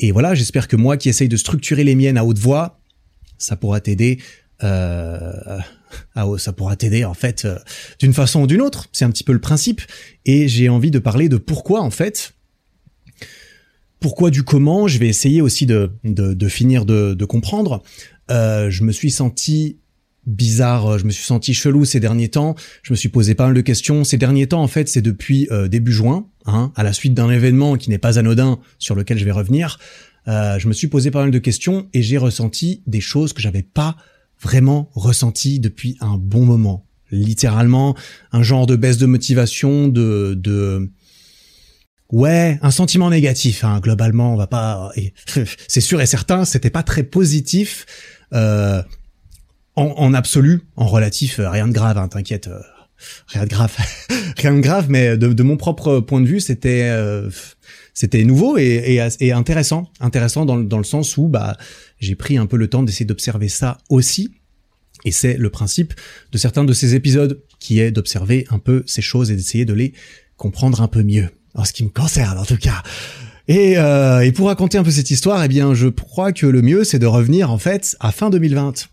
et 0.00 0.10
voilà, 0.10 0.34
j'espère 0.34 0.68
que 0.68 0.76
moi 0.76 0.96
qui 0.96 1.08
essaye 1.08 1.28
de 1.28 1.36
structurer 1.36 1.84
les 1.84 1.94
miennes 1.94 2.18
à 2.18 2.24
haute 2.24 2.38
voix, 2.38 2.80
ça 3.38 3.56
pourra 3.56 3.80
t'aider. 3.80 4.18
Euh, 4.64 5.58
ça 6.38 6.52
pourra 6.52 6.76
t'aider 6.76 7.04
en 7.04 7.14
fait 7.14 7.46
d'une 7.98 8.14
façon 8.14 8.42
ou 8.42 8.46
d'une 8.46 8.62
autre. 8.62 8.88
C'est 8.92 9.04
un 9.04 9.10
petit 9.10 9.24
peu 9.24 9.32
le 9.32 9.40
principe. 9.40 9.82
Et 10.24 10.48
j'ai 10.48 10.68
envie 10.68 10.90
de 10.90 10.98
parler 10.98 11.28
de 11.28 11.36
pourquoi 11.36 11.80
en 11.80 11.90
fait 11.90 12.34
pourquoi 14.02 14.30
du 14.30 14.42
comment, 14.42 14.88
je 14.88 14.98
vais 14.98 15.08
essayer 15.08 15.40
aussi 15.40 15.64
de, 15.64 15.92
de, 16.04 16.48
finir 16.48 16.84
de, 16.84 17.14
de 17.14 17.24
comprendre. 17.24 17.82
Euh, 18.30 18.68
je 18.68 18.84
me 18.84 18.92
suis 18.92 19.10
senti 19.10 19.78
bizarre, 20.26 20.98
je 20.98 21.06
me 21.06 21.10
suis 21.10 21.24
senti 21.24 21.54
chelou 21.54 21.84
ces 21.84 22.00
derniers 22.00 22.28
temps, 22.28 22.54
je 22.82 22.92
me 22.92 22.96
suis 22.96 23.08
posé 23.08 23.34
pas 23.34 23.46
mal 23.46 23.54
de 23.54 23.60
questions. 23.60 24.04
Ces 24.04 24.18
derniers 24.18 24.46
temps, 24.46 24.62
en 24.62 24.68
fait, 24.68 24.88
c'est 24.88 25.02
depuis 25.02 25.48
euh, 25.50 25.68
début 25.68 25.92
juin, 25.92 26.26
hein, 26.44 26.72
à 26.76 26.82
la 26.82 26.92
suite 26.92 27.14
d'un 27.14 27.30
événement 27.30 27.76
qui 27.76 27.88
n'est 27.90 27.98
pas 27.98 28.18
anodin, 28.18 28.58
sur 28.78 28.94
lequel 28.94 29.18
je 29.18 29.24
vais 29.24 29.32
revenir, 29.32 29.78
euh, 30.28 30.58
je 30.58 30.68
me 30.68 30.72
suis 30.72 30.88
posé 30.88 31.10
pas 31.10 31.22
mal 31.22 31.30
de 31.30 31.38
questions 31.38 31.88
et 31.94 32.02
j'ai 32.02 32.18
ressenti 32.18 32.82
des 32.86 33.00
choses 33.00 33.32
que 33.32 33.40
j'avais 33.40 33.62
pas 33.62 33.96
vraiment 34.40 34.90
ressenti 34.92 35.60
depuis 35.60 35.96
un 36.00 36.18
bon 36.18 36.44
moment. 36.44 36.86
Littéralement, 37.10 37.96
un 38.32 38.42
genre 38.42 38.66
de 38.66 38.76
baisse 38.76 38.98
de 38.98 39.06
motivation, 39.06 39.88
de... 39.88 40.34
de 40.34 40.90
Ouais, 42.12 42.58
un 42.60 42.70
sentiment 42.70 43.08
négatif. 43.08 43.64
Hein, 43.64 43.80
globalement, 43.80 44.34
on 44.34 44.36
va 44.36 44.46
pas. 44.46 44.92
C'est 45.68 45.80
sûr 45.80 46.00
et 46.00 46.06
certain, 46.06 46.44
c'était 46.44 46.70
pas 46.70 46.82
très 46.82 47.02
positif. 47.02 47.86
Euh, 48.34 48.82
en, 49.74 50.12
absolu, 50.12 50.60
en 50.76 50.86
relatif, 50.86 51.38
euh, 51.38 51.48
rien 51.48 51.66
de 51.66 51.72
grave. 51.72 51.96
Hein, 51.96 52.08
T'inquiète, 52.08 52.48
euh, 52.48 52.60
rien 53.28 53.44
de 53.44 53.48
grave, 53.48 53.74
rien 54.36 54.54
de 54.54 54.60
grave. 54.60 54.86
Mais 54.90 55.16
de, 55.16 55.42
mon 55.42 55.56
propre 55.56 56.00
point 56.00 56.20
de 56.20 56.26
vue, 56.26 56.40
c'était 56.40 56.94
c'était 57.94 58.24
nouveau 58.24 58.58
et, 58.58 59.00
et, 59.20 59.32
intéressant, 59.32 59.90
intéressant 60.00 60.44
dans, 60.44 60.58
dans 60.58 60.78
le 60.78 60.84
sens 60.84 61.16
où 61.18 61.28
bah 61.28 61.58
j'ai 61.98 62.14
pris 62.14 62.38
un 62.38 62.46
peu 62.46 62.56
le 62.56 62.68
temps 62.68 62.82
d'essayer 62.82 63.06
d'observer 63.06 63.48
ça 63.48 63.78
aussi. 63.88 64.34
Et 65.04 65.12
c'est 65.12 65.36
le 65.36 65.50
principe 65.50 65.94
de 66.30 66.38
certains 66.38 66.64
de 66.64 66.72
ces 66.72 66.94
épisodes, 66.94 67.42
qui 67.58 67.80
est 67.80 67.90
d'observer 67.90 68.46
un 68.50 68.58
peu 68.58 68.82
ces 68.86 69.02
choses 69.02 69.30
et 69.30 69.36
d'essayer 69.36 69.64
de 69.64 69.72
les 69.72 69.94
comprendre 70.36 70.80
un 70.80 70.88
peu 70.88 71.02
mieux 71.02 71.28
en 71.54 71.64
ce 71.64 71.72
qui 71.72 71.84
me 71.84 71.90
concerne 71.90 72.38
en 72.38 72.44
tout 72.44 72.56
cas. 72.56 72.82
Et, 73.48 73.76
euh, 73.76 74.20
et 74.20 74.32
pour 74.32 74.46
raconter 74.46 74.78
un 74.78 74.84
peu 74.84 74.90
cette 74.90 75.10
histoire, 75.10 75.42
eh 75.44 75.48
bien, 75.48 75.74
je 75.74 75.88
crois 75.88 76.32
que 76.32 76.46
le 76.46 76.62
mieux, 76.62 76.84
c'est 76.84 76.98
de 76.98 77.06
revenir 77.06 77.50
en 77.50 77.58
fait 77.58 77.96
à 78.00 78.12
fin 78.12 78.30
2020. 78.30 78.88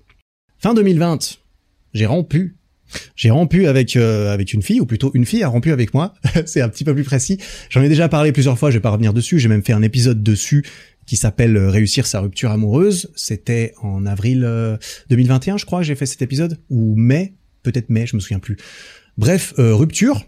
Fin 0.58 0.74
2020, 0.74 1.38
j'ai 1.94 2.06
rompu. 2.06 2.56
J'ai 3.16 3.30
rompu 3.30 3.68
avec 3.68 3.96
euh, 3.96 4.34
avec 4.34 4.52
une 4.52 4.64
fille, 4.64 4.82
ou 4.82 4.86
plutôt 4.88 5.12
une 5.14 5.26
fille 5.26 5.44
a 5.44 5.48
rompu 5.48 5.72
avec 5.72 5.94
moi. 5.94 6.16
c'est 6.48 6.62
un 6.62 6.70
petit 6.70 6.84
peu 6.84 6.96
plus 6.96 7.04
précis. 7.04 7.38
J'en 7.70 7.84
ai 7.84 7.90
déjà 7.90 8.10
parlé 8.10 8.32
plusieurs 8.32 8.58
fois. 8.58 8.72
Je 8.72 8.78
vais 8.78 8.82
pas 8.82 8.90
revenir 8.90 9.14
dessus. 9.14 9.38
J'ai 9.38 9.48
même 9.48 9.64
fait 9.64 9.74
un 9.74 9.84
épisode 9.84 10.24
dessus 10.24 10.66
qui 11.06 11.16
s'appelle 11.16 11.56
euh, 11.56 11.70
Réussir 11.70 12.08
sa 12.08 12.20
rupture 12.20 12.50
amoureuse. 12.50 13.12
C'était 13.16 13.74
en 13.84 14.08
avril 14.08 14.42
2021, 15.10 15.58
je 15.58 15.66
crois. 15.66 15.84
J'ai 15.84 15.94
fait 15.94 16.08
cet 16.08 16.24
épisode 16.24 16.58
ou 16.72 16.96
mai, 16.96 17.36
peut-être 17.62 17.92
mai, 17.92 18.08
je 18.08 18.16
me 18.16 18.22
souviens 18.22 18.40
plus. 18.40 18.58
Bref, 19.18 19.54
rupture. 19.58 20.26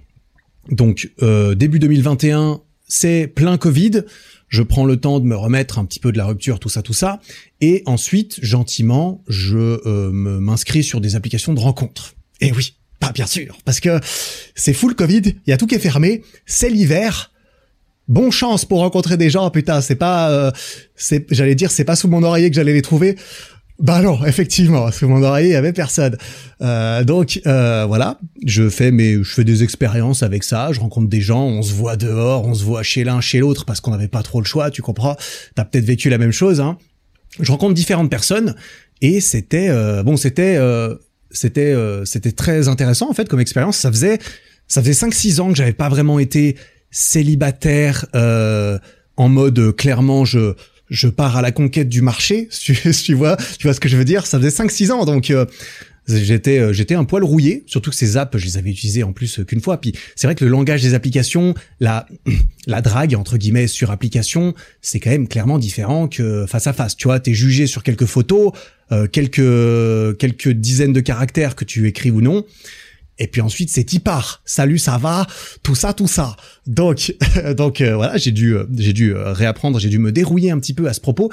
Donc 0.72 1.12
euh, 1.22 1.54
début 1.54 1.80
2021, 1.80 2.62
c'est 2.88 3.28
plein 3.28 3.58
Covid. 3.58 4.04
Je 4.48 4.64
prends 4.64 4.86
le 4.86 4.98
temps 4.98 5.20
de 5.20 5.26
me 5.26 5.36
remettre 5.36 5.80
un 5.80 5.86
petit 5.86 6.00
peu 6.00 6.12
de 6.12 6.18
la 6.18 6.26
rupture, 6.26 6.60
tout 6.60 6.70
ça, 6.70 6.82
tout 6.82 6.94
ça. 6.94 7.22
Et 7.62 7.84
ensuite, 7.86 8.40
gentiment, 8.44 9.24
je 9.28 9.58
euh, 9.58 10.12
m'inscris 10.12 10.84
sur 10.84 11.00
des 11.00 11.16
applications 11.16 11.54
de 11.54 11.60
rencontres. 11.60 12.16
Et 12.42 12.52
oui, 12.52 12.76
pas 13.00 13.12
bien 13.12 13.28
sûr, 13.28 13.58
parce 13.64 13.80
que 13.80 14.00
c'est 14.56 14.74
full 14.74 14.96
Covid, 14.96 15.22
il 15.26 15.50
y 15.50 15.54
a 15.54 15.58
tout 15.58 15.68
qui 15.68 15.76
est 15.76 15.80
fermé, 15.80 16.24
c'est 16.46 16.70
l'hiver. 16.70 17.32
Bon 18.08 18.30
chance 18.30 18.66
pour 18.66 18.80
rencontrer 18.80 19.16
des 19.16 19.30
gens, 19.30 19.50
putain, 19.52 19.80
c'est 19.80 19.96
pas, 19.96 20.32
euh, 20.32 20.52
j'allais 21.30 21.56
dire, 21.56 21.72
c'est 21.72 21.86
pas 21.86 21.96
sous 21.96 22.10
mon 22.10 22.24
oreiller 22.24 22.50
que 22.50 22.56
j'allais 22.56 22.74
les 22.74 22.82
trouver. 22.82 23.16
Bah 23.82 24.02
non, 24.02 24.24
effectivement, 24.26 24.92
sous 24.92 25.08
mon 25.08 25.24
oreiller, 25.24 25.56
avait 25.56 25.74
personne. 25.74 26.16
Euh, 26.62 27.04
donc 27.04 27.42
euh, 27.48 27.86
voilà, 27.88 28.20
je 28.46 28.70
fais 28.70 28.92
mes, 28.92 29.16
je 29.16 29.34
fais 29.34 29.44
des 29.44 29.64
expériences 29.64 30.22
avec 30.22 30.44
ça. 30.44 30.72
Je 30.72 30.80
rencontre 30.80 31.10
des 31.10 31.22
gens, 31.22 31.46
on 31.46 31.62
se 31.64 31.74
voit 31.74 31.98
dehors, 31.98 32.46
on 32.46 32.54
se 32.54 32.64
voit 32.64 32.84
chez 32.84 33.04
l'un, 33.04 33.22
chez 33.22 33.40
l'autre, 33.40 33.66
parce 33.66 33.82
qu'on 33.82 33.92
n'avait 33.92 34.08
pas 34.08 34.22
trop 34.22 34.40
le 34.40 34.46
choix. 34.46 34.70
Tu 34.70 34.82
comprends 34.82 35.16
T'as 35.56 35.66
peut-être 35.66 35.86
vécu 35.86 36.10
la 36.10 36.20
même 36.20 36.32
chose. 36.32 36.62
Hein 36.62 36.78
je 37.40 37.52
rencontre 37.52 37.74
différentes 37.74 38.10
personnes 38.10 38.56
et 39.02 39.22
c'était 39.22 39.70
euh, 39.70 40.04
bon, 40.04 40.18
c'était 40.18 40.58
euh, 40.58 40.96
c'était 41.32 41.74
euh, 41.74 42.04
c'était 42.06 42.32
très 42.32 42.68
intéressant 42.68 43.10
en 43.10 43.14
fait 43.14 43.30
comme 43.30 43.40
expérience. 43.40 43.78
Ça 43.78 43.92
faisait 43.92 44.20
ça 44.68 44.82
faisait 44.82 45.08
5-6 45.08 45.42
ans 45.42 45.50
que 45.50 45.56
j'avais 45.56 45.74
pas 45.74 45.90
vraiment 45.90 46.20
été 46.20 46.58
célibataire 46.92 48.06
en 49.18 49.30
mode 49.30 49.76
clairement 49.76 50.26
je 50.26 50.56
je 50.92 51.08
pars 51.08 51.38
à 51.38 51.42
la 51.42 51.52
conquête 51.52 51.90
du 51.90 52.02
marché, 52.02 52.48
si 52.52 52.74
tu, 53.04 53.14
vois, 53.16 53.38
tu 53.58 53.66
vois 53.66 53.74
ce 53.74 53.80
que 53.80 53.90
je 53.90 53.98
veux 53.98 54.06
dire? 54.06 54.28
Ça 54.28 54.38
faisait 54.38 54.64
5-6 54.64 54.92
ans, 54.92 55.06
donc 55.06 55.32
euh, 55.32 55.46
j'étais 56.08 56.60
euh, 56.60 56.74
j'étais 56.74 56.96
un 56.96 57.06
poil 57.06 57.24
rouillé. 57.24 57.64
Surtout 57.66 57.90
que 57.90 57.96
ces 57.96 58.18
apps, 58.18 58.38
je 58.38 58.46
les 58.46 58.58
avais 58.58 58.70
utilisées 58.70 59.04
en 59.04 59.14
plus 59.14 59.40
qu'une 59.48 59.62
fois. 59.62 59.80
Puis 59.80 59.94
c'est 60.16 60.28
vrai 60.28 60.36
que 60.36 60.44
le 60.44 60.52
langage 60.52 60.82
des 60.84 60.94
applications, 60.94 61.56
la 61.80 62.06
la 62.68 62.82
drague 62.82 63.16
entre 63.16 63.38
guillemets 63.38 63.68
sur 63.68 63.90
application, 63.90 64.54
c'est 64.82 65.00
quand 65.00 65.10
même 65.12 65.28
clairement 65.28 65.58
différent 65.58 66.08
que 66.08 66.46
face 66.46 66.68
à 66.68 66.74
face. 66.74 66.96
Tu 66.98 67.08
vois, 67.08 67.20
t'es 67.20 67.34
jugé 67.34 67.68
sur 67.68 67.84
quelques 67.84 68.06
photos, 68.06 68.52
euh, 68.92 69.08
quelques 69.08 70.18
quelques 70.18 70.50
dizaines 70.50 70.94
de 70.94 71.00
caractères 71.00 71.56
que 71.56 71.64
tu 71.64 71.88
écris 71.88 72.12
ou 72.12 72.22
non. 72.22 72.46
Et 73.22 73.28
puis 73.28 73.42
ensuite, 73.42 73.70
c'est 73.70 74.00
part. 74.00 74.42
Salut, 74.46 74.80
ça 74.80 74.98
va, 74.98 75.28
tout 75.62 75.76
ça, 75.76 75.94
tout 75.94 76.08
ça. 76.08 76.36
Donc, 76.66 77.16
donc 77.56 77.80
euh, 77.80 77.96
voilà, 77.96 78.18
j'ai 78.18 78.32
dû, 78.32 78.56
euh, 78.56 78.66
j'ai 78.76 78.94
dû 78.94 79.14
euh, 79.14 79.32
réapprendre, 79.32 79.80
j'ai 79.80 79.90
dû 79.90 80.00
me 80.00 80.12
dérouiller 80.12 80.50
un 80.50 80.58
petit 80.58 80.74
peu 80.74 80.88
à 80.88 80.94
ce 80.94 81.00
propos. 81.00 81.32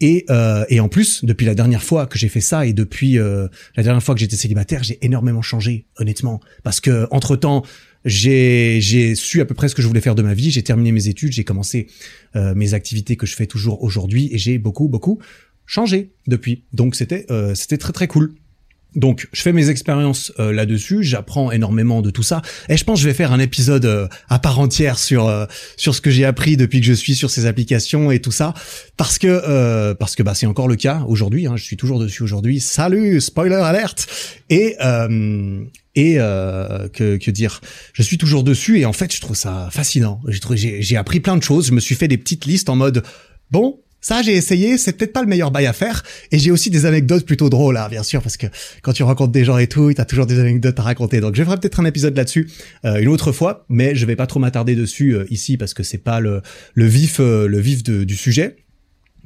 Et, 0.00 0.26
et 0.68 0.78
en 0.78 0.88
plus, 0.88 1.24
depuis 1.24 1.44
la 1.44 1.56
dernière 1.56 1.82
fois 1.82 2.06
que 2.06 2.20
j'ai 2.20 2.28
fait 2.28 2.40
ça 2.40 2.64
et 2.64 2.72
depuis 2.72 3.14
la 3.14 3.82
dernière 3.82 4.00
fois 4.00 4.14
que 4.14 4.20
j'étais 4.20 4.36
célibataire, 4.36 4.84
j'ai 4.84 4.96
énormément 5.04 5.42
changé, 5.42 5.86
honnêtement. 5.96 6.38
Parce 6.62 6.80
que 6.80 7.08
entre 7.10 7.34
temps, 7.34 7.64
j'ai 8.04 8.78
j'ai 8.80 9.16
su 9.16 9.40
à 9.40 9.44
peu 9.44 9.56
près 9.56 9.66
ce 9.66 9.74
que 9.74 9.82
je 9.82 9.88
voulais 9.88 10.00
faire 10.00 10.14
de 10.14 10.22
ma 10.22 10.34
vie. 10.34 10.52
J'ai 10.52 10.62
terminé 10.62 10.92
mes 10.92 11.08
études, 11.08 11.32
j'ai 11.32 11.42
commencé 11.42 11.88
mes 12.36 12.74
activités 12.74 13.16
que 13.16 13.26
je 13.26 13.34
fais 13.34 13.46
toujours 13.46 13.82
aujourd'hui 13.82 14.28
et 14.30 14.38
j'ai 14.38 14.58
beaucoup 14.58 14.86
beaucoup 14.86 15.18
changé 15.66 16.12
depuis. 16.28 16.62
Donc 16.72 16.94
c'était 16.94 17.26
c'était 17.56 17.78
très 17.78 17.92
très 17.92 18.06
cool. 18.06 18.36
Donc, 18.94 19.28
je 19.32 19.42
fais 19.42 19.52
mes 19.52 19.68
expériences 19.68 20.32
euh, 20.38 20.50
là-dessus, 20.50 21.02
j'apprends 21.02 21.52
énormément 21.52 22.00
de 22.00 22.10
tout 22.10 22.22
ça, 22.22 22.40
et 22.70 22.76
je 22.76 22.84
pense 22.84 22.98
que 22.98 23.02
je 23.02 23.08
vais 23.08 23.14
faire 23.14 23.32
un 23.32 23.38
épisode 23.38 23.84
euh, 23.84 24.08
à 24.30 24.38
part 24.38 24.58
entière 24.58 24.98
sur 24.98 25.28
euh, 25.28 25.44
sur 25.76 25.94
ce 25.94 26.00
que 26.00 26.10
j'ai 26.10 26.24
appris 26.24 26.56
depuis 26.56 26.80
que 26.80 26.86
je 26.86 26.94
suis 26.94 27.14
sur 27.14 27.30
ces 27.30 27.44
applications 27.44 28.10
et 28.10 28.20
tout 28.20 28.32
ça, 28.32 28.54
parce 28.96 29.18
que 29.18 29.92
parce 29.94 30.16
que 30.16 30.22
bah 30.22 30.34
c'est 30.34 30.46
encore 30.46 30.68
le 30.68 30.76
cas 30.76 31.04
aujourd'hui. 31.06 31.46
Hein, 31.46 31.56
je 31.56 31.64
suis 31.64 31.76
toujours 31.76 31.98
dessus 31.98 32.22
aujourd'hui. 32.22 32.60
Salut, 32.60 33.20
spoiler 33.20 33.56
alerte. 33.56 34.08
Et 34.48 34.76
et 35.94 36.14
que, 36.14 37.16
que 37.16 37.30
dire? 37.30 37.60
Je 37.92 38.02
suis 38.02 38.18
toujours 38.18 38.42
dessus 38.42 38.78
et 38.80 38.86
en 38.86 38.92
fait, 38.92 39.14
je 39.14 39.20
trouve 39.20 39.36
ça 39.36 39.68
fascinant. 39.70 40.20
J'ai 40.28 40.82
j'ai 40.82 40.96
appris 40.96 41.20
plein 41.20 41.36
de 41.36 41.42
choses. 41.42 41.66
Je 41.66 41.72
me 41.72 41.80
suis 41.80 41.94
fait 41.94 42.08
des 42.08 42.18
petites 42.18 42.46
listes 42.46 42.68
en 42.68 42.76
mode 42.76 43.02
bon, 43.50 43.80
ça, 44.00 44.22
j'ai 44.22 44.32
essayé, 44.32 44.78
c'est 44.78 44.92
peut-être 44.92 45.12
pas 45.12 45.22
le 45.22 45.28
meilleur 45.28 45.50
bail 45.50 45.66
à 45.66 45.72
faire. 45.72 46.02
Et 46.30 46.38
j'ai 46.38 46.50
aussi 46.50 46.70
des 46.70 46.86
anecdotes 46.86 47.26
plutôt 47.26 47.50
drôles, 47.50 47.76
hein, 47.76 47.88
bien 47.90 48.02
sûr, 48.02 48.22
parce 48.22 48.36
que 48.36 48.46
quand 48.82 48.92
tu 48.92 49.02
rencontres 49.02 49.32
des 49.32 49.44
gens 49.44 49.58
et 49.58 49.66
tout, 49.66 49.92
t'as 49.92 50.04
toujours 50.04 50.26
des 50.26 50.38
anecdotes 50.38 50.78
à 50.78 50.82
raconter. 50.82 51.20
Donc, 51.20 51.34
je 51.34 51.42
ferai 51.42 51.56
peut-être 51.56 51.80
un 51.80 51.84
épisode 51.84 52.16
là-dessus 52.16 52.48
euh, 52.84 53.00
une 53.00 53.08
autre 53.08 53.32
fois, 53.32 53.64
mais 53.68 53.94
je 53.94 54.06
vais 54.06 54.16
pas 54.16 54.26
trop 54.26 54.40
m'attarder 54.40 54.74
dessus 54.74 55.14
euh, 55.14 55.26
ici 55.30 55.56
parce 55.56 55.74
que 55.74 55.82
c'est 55.82 55.98
pas 55.98 56.20
le, 56.20 56.42
le 56.74 56.86
vif, 56.86 57.20
euh, 57.20 57.46
le 57.46 57.58
vif 57.58 57.82
du 57.82 58.16
sujet. 58.16 58.56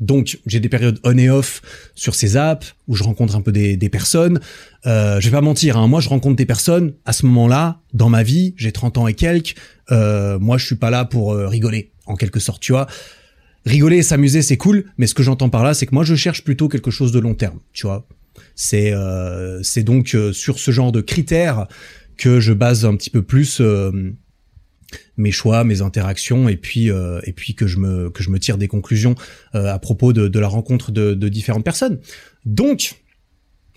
Donc 0.03 0.39
j'ai 0.47 0.59
des 0.59 0.69
périodes 0.69 0.99
on 1.05 1.17
et 1.17 1.31
off 1.31 1.63
sur 1.95 2.15
ces 2.17 2.37
apps 2.37 2.75
où 2.89 2.97
je 2.97 3.05
rencontre 3.05 3.37
un 3.37 3.41
peu 3.41 3.53
des, 3.53 3.77
des 3.77 3.89
personnes. 3.89 4.41
Euh, 4.85 5.21
je 5.21 5.29
vais 5.29 5.37
pas 5.37 5.41
mentir, 5.41 5.77
hein, 5.77 5.87
moi 5.87 6.01
je 6.01 6.09
rencontre 6.09 6.35
des 6.35 6.45
personnes 6.45 6.95
à 7.05 7.13
ce 7.13 7.25
moment-là 7.27 7.81
dans 7.93 8.09
ma 8.09 8.25
vie. 8.25 8.55
J'ai 8.57 8.73
30 8.73 8.99
ans 8.99 9.07
et 9.07 9.15
quelques. 9.15 9.55
Euh, 9.93 10.41
moi 10.41 10.59
je 10.59 10.67
suis 10.67 10.75
pas 10.77 10.91
là 10.91 11.05
pour 11.05 11.33
euh, 11.33 11.47
rigoler 11.47 11.93
en 12.07 12.17
quelque 12.17 12.41
sorte, 12.41 12.61
tu 12.61 12.73
vois. 12.73 12.89
Rigoler 13.65 13.99
et 13.99 14.03
s'amuser 14.03 14.43
c'est 14.43 14.57
cool, 14.57 14.85
mais 14.99 15.07
ce 15.07 15.15
que 15.15 15.23
j'entends 15.23 15.51
par 15.51 15.63
là 15.63 15.75
c'est 15.75 15.87
que 15.87 15.95
moi 15.95 16.05
je 16.05 16.15
cherche 16.15 16.43
plutôt 16.45 16.69
quelque 16.69 16.91
chose 16.91 17.13
de 17.13 17.21
long 17.21 17.35
terme, 17.35 17.61
tu 17.73 17.87
vois. 17.87 18.09
C'est 18.55 18.93
euh, 18.93 19.63
c'est 19.63 19.83
donc 19.83 20.15
euh, 20.15 20.33
sur 20.33 20.59
ce 20.59 20.71
genre 20.71 20.93
de 20.93 21.01
critères 21.01 21.67
que 22.17 22.41
je 22.41 22.53
base 22.53 22.85
un 22.85 22.97
petit 22.97 23.11
peu 23.11 23.23
plus 23.23 23.61
euh, 23.61 24.13
mes 25.17 25.31
choix, 25.31 25.65
mes 25.65 25.81
interactions, 25.81 26.49
et 26.49 26.57
puis 26.57 26.91
euh, 26.91 27.21
et 27.25 27.33
puis 27.33 27.55
que 27.55 27.67
je 27.67 27.79
me 27.79 28.11
que 28.11 28.23
je 28.23 28.31
me 28.31 28.39
tire 28.39 28.59
des 28.59 28.69
conclusions 28.69 29.15
euh, 29.55 29.73
à 29.73 29.79
propos 29.79 30.13
de, 30.13 30.29
de 30.29 30.39
la 30.39 30.49
rencontre 30.49 30.93
de, 30.93 31.15
de 31.15 31.29
différentes 31.29 31.65
personnes. 31.65 32.01
Donc 32.45 32.95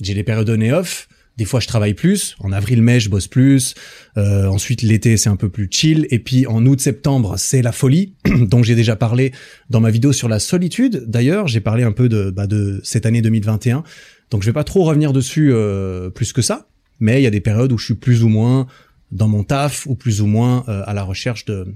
j'ai 0.02 0.14
des 0.14 0.24
périodes 0.24 0.50
on 0.50 0.62
et 0.62 0.72
off. 0.72 1.08
Des 1.38 1.46
fois, 1.46 1.60
je 1.60 1.68
travaille 1.68 1.94
plus. 1.94 2.36
En 2.40 2.52
avril-mai, 2.52 3.00
je 3.00 3.10
bosse 3.10 3.28
plus. 3.28 3.76
Euh, 4.18 4.48
ensuite, 4.48 4.82
l'été, 4.82 5.18
c'est 5.18 5.30
un 5.30 5.36
peu 5.36 5.50
plus 5.50 5.68
chill. 5.70 6.08
Et 6.10 6.20
puis, 6.20 6.48
en 6.48 6.66
août-septembre, 6.66 7.36
c'est 7.38 7.62
la 7.62 7.74
folie, 7.74 8.16
dont 8.26 8.64
j'ai 8.64 8.76
déjà 8.76 8.96
parlé 8.96 9.34
dans 9.70 9.82
ma 9.82 9.92
vidéo 9.92 10.14
sur 10.14 10.30
la 10.30 10.40
solitude. 10.40 11.04
D'ailleurs, 11.08 11.48
j'ai 11.48 11.60
parlé 11.60 11.84
un 11.84 11.92
peu 11.92 12.08
de, 12.08 12.30
bah, 12.30 12.48
de 12.48 12.80
cette 12.84 13.06
année 13.06 13.22
2021. 13.22 13.84
Donc, 14.32 14.44
je 14.44 14.48
vais 14.48 14.54
pas 14.54 14.64
trop 14.64 14.84
revenir 14.84 15.12
dessus 15.12 15.52
euh, 15.52 16.10
plus 16.10 16.32
que 16.32 16.42
ça. 16.42 16.68
Mais 17.02 17.20
il 17.20 17.24
y 17.24 17.28
a 17.28 17.32
des 17.32 17.42
périodes 17.42 17.74
où 17.74 17.78
je 17.78 17.86
suis 17.86 17.96
plus 17.96 18.24
ou 18.24 18.30
moins 18.30 18.68
dans 19.12 19.28
mon 19.28 19.44
taf 19.44 19.86
ou 19.88 19.96
plus 19.96 20.22
ou 20.22 20.28
moins 20.28 20.64
euh, 20.70 20.84
à 20.86 20.94
la 20.94 21.04
recherche 21.04 21.44
de 21.46 21.68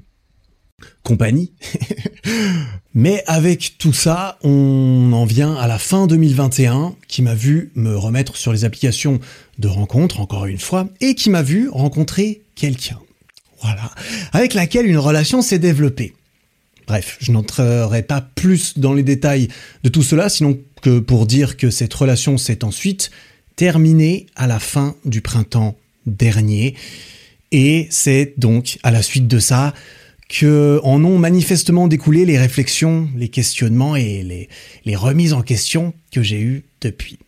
compagnie. 1.03 1.53
Mais 2.93 3.23
avec 3.27 3.75
tout 3.77 3.93
ça, 3.93 4.37
on 4.43 5.11
en 5.13 5.25
vient 5.25 5.53
à 5.55 5.67
la 5.67 5.77
fin 5.77 6.07
2021 6.07 6.95
qui 7.07 7.21
m'a 7.21 7.35
vu 7.35 7.71
me 7.75 7.95
remettre 7.95 8.35
sur 8.35 8.51
les 8.51 8.65
applications 8.65 9.19
de 9.59 9.67
rencontres, 9.67 10.19
encore 10.19 10.45
une 10.45 10.57
fois, 10.57 10.87
et 11.01 11.15
qui 11.15 11.29
m'a 11.29 11.43
vu 11.43 11.69
rencontrer 11.69 12.41
quelqu'un. 12.55 12.99
Voilà. 13.61 13.91
Avec 14.31 14.53
laquelle 14.53 14.87
une 14.87 14.97
relation 14.97 15.41
s'est 15.41 15.59
développée. 15.59 16.13
Bref, 16.87 17.17
je 17.19 17.31
n'entrerai 17.31 18.01
pas 18.01 18.21
plus 18.21 18.79
dans 18.79 18.93
les 18.93 19.03
détails 19.03 19.49
de 19.83 19.89
tout 19.89 20.01
cela, 20.01 20.29
sinon 20.29 20.57
que 20.81 20.99
pour 20.99 21.27
dire 21.27 21.57
que 21.57 21.69
cette 21.69 21.93
relation 21.93 22.37
s'est 22.37 22.63
ensuite 22.63 23.11
terminée 23.55 24.25
à 24.35 24.47
la 24.47 24.59
fin 24.59 24.95
du 25.05 25.21
printemps 25.21 25.75
dernier. 26.05 26.75
Et 27.51 27.87
c'est 27.91 28.33
donc 28.37 28.79
à 28.83 28.91
la 28.91 29.01
suite 29.01 29.27
de 29.27 29.39
ça 29.39 29.73
que 30.29 30.79
en 30.83 31.03
ont 31.03 31.17
manifestement 31.17 31.87
découlé 31.87 32.25
les 32.25 32.37
réflexions, 32.37 33.09
les 33.15 33.29
questionnements 33.29 33.95
et 33.95 34.23
les, 34.23 34.47
les 34.85 34.95
remises 34.95 35.33
en 35.33 35.41
question 35.41 35.93
que 36.11 36.21
j'ai 36.21 36.39
eues 36.39 36.63
depuis. 36.81 37.19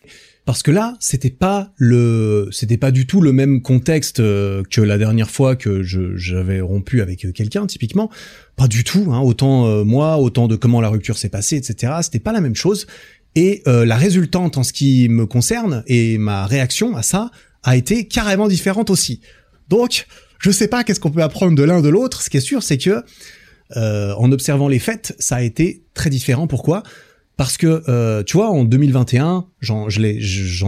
Parce 0.44 0.62
que 0.62 0.72
là, 0.72 0.96
c'était 0.98 1.30
pas 1.30 1.72
le, 1.76 2.48
c'était 2.50 2.76
pas 2.76 2.90
du 2.90 3.06
tout 3.06 3.20
le 3.20 3.32
même 3.32 3.62
contexte 3.62 4.18
euh, 4.18 4.64
que 4.68 4.80
la 4.80 4.98
dernière 4.98 5.30
fois 5.30 5.54
que 5.54 5.82
j'avais 5.82 6.60
rompu 6.60 7.00
avec 7.00 7.26
quelqu'un, 7.32 7.66
typiquement. 7.66 8.10
Pas 8.56 8.66
du 8.66 8.82
tout, 8.82 9.12
hein, 9.12 9.20
autant 9.20 9.66
euh, 9.66 9.84
moi, 9.84 10.18
autant 10.18 10.48
de 10.48 10.56
comment 10.56 10.80
la 10.80 10.88
rupture 10.88 11.16
s'est 11.16 11.28
passée, 11.28 11.56
etc. 11.56 11.92
C'était 12.02 12.18
pas 12.18 12.32
la 12.32 12.40
même 12.40 12.56
chose. 12.56 12.86
Et 13.34 13.62
euh, 13.66 13.84
la 13.84 13.96
résultante 13.96 14.58
en 14.58 14.62
ce 14.62 14.72
qui 14.72 15.08
me 15.08 15.26
concerne 15.26 15.84
et 15.86 16.18
ma 16.18 16.46
réaction 16.46 16.96
à 16.96 17.02
ça 17.02 17.30
a 17.62 17.76
été 17.76 18.06
carrément 18.06 18.48
différente 18.48 18.90
aussi. 18.90 19.20
Donc, 19.68 20.06
je 20.38 20.50
sais 20.50 20.68
pas 20.68 20.82
qu'est-ce 20.84 21.00
qu'on 21.00 21.10
peut 21.10 21.22
apprendre 21.22 21.56
de 21.56 21.62
l'un 21.62 21.80
de 21.80 21.88
l'autre. 21.88 22.20
Ce 22.20 22.28
qui 22.28 22.36
est 22.36 22.40
sûr, 22.40 22.62
c'est 22.62 22.78
que 22.78 23.04
euh, 23.76 24.12
en 24.16 24.30
observant 24.32 24.68
les 24.68 24.78
fêtes, 24.78 25.14
ça 25.18 25.36
a 25.36 25.42
été 25.42 25.84
très 25.94 26.10
différent. 26.10 26.46
Pourquoi? 26.46 26.82
Parce 27.42 27.56
que 27.56 27.82
euh, 27.88 28.22
tu 28.22 28.36
vois, 28.36 28.50
en 28.50 28.62
2021, 28.62 29.46
j'en, 29.58 29.88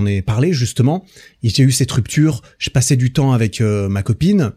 ai 0.07 0.23
parlé 0.23 0.53
justement. 0.53 1.05
J'ai 1.45 1.63
eu 1.63 1.71
cette 1.71 1.93
rupture. 1.93 2.43
Je 2.59 2.69
passais 2.69 2.97
du 2.97 3.13
temps 3.13 3.33
avec 3.33 3.61
euh, 3.61 3.89
ma 3.89 4.03
copine. 4.03 4.51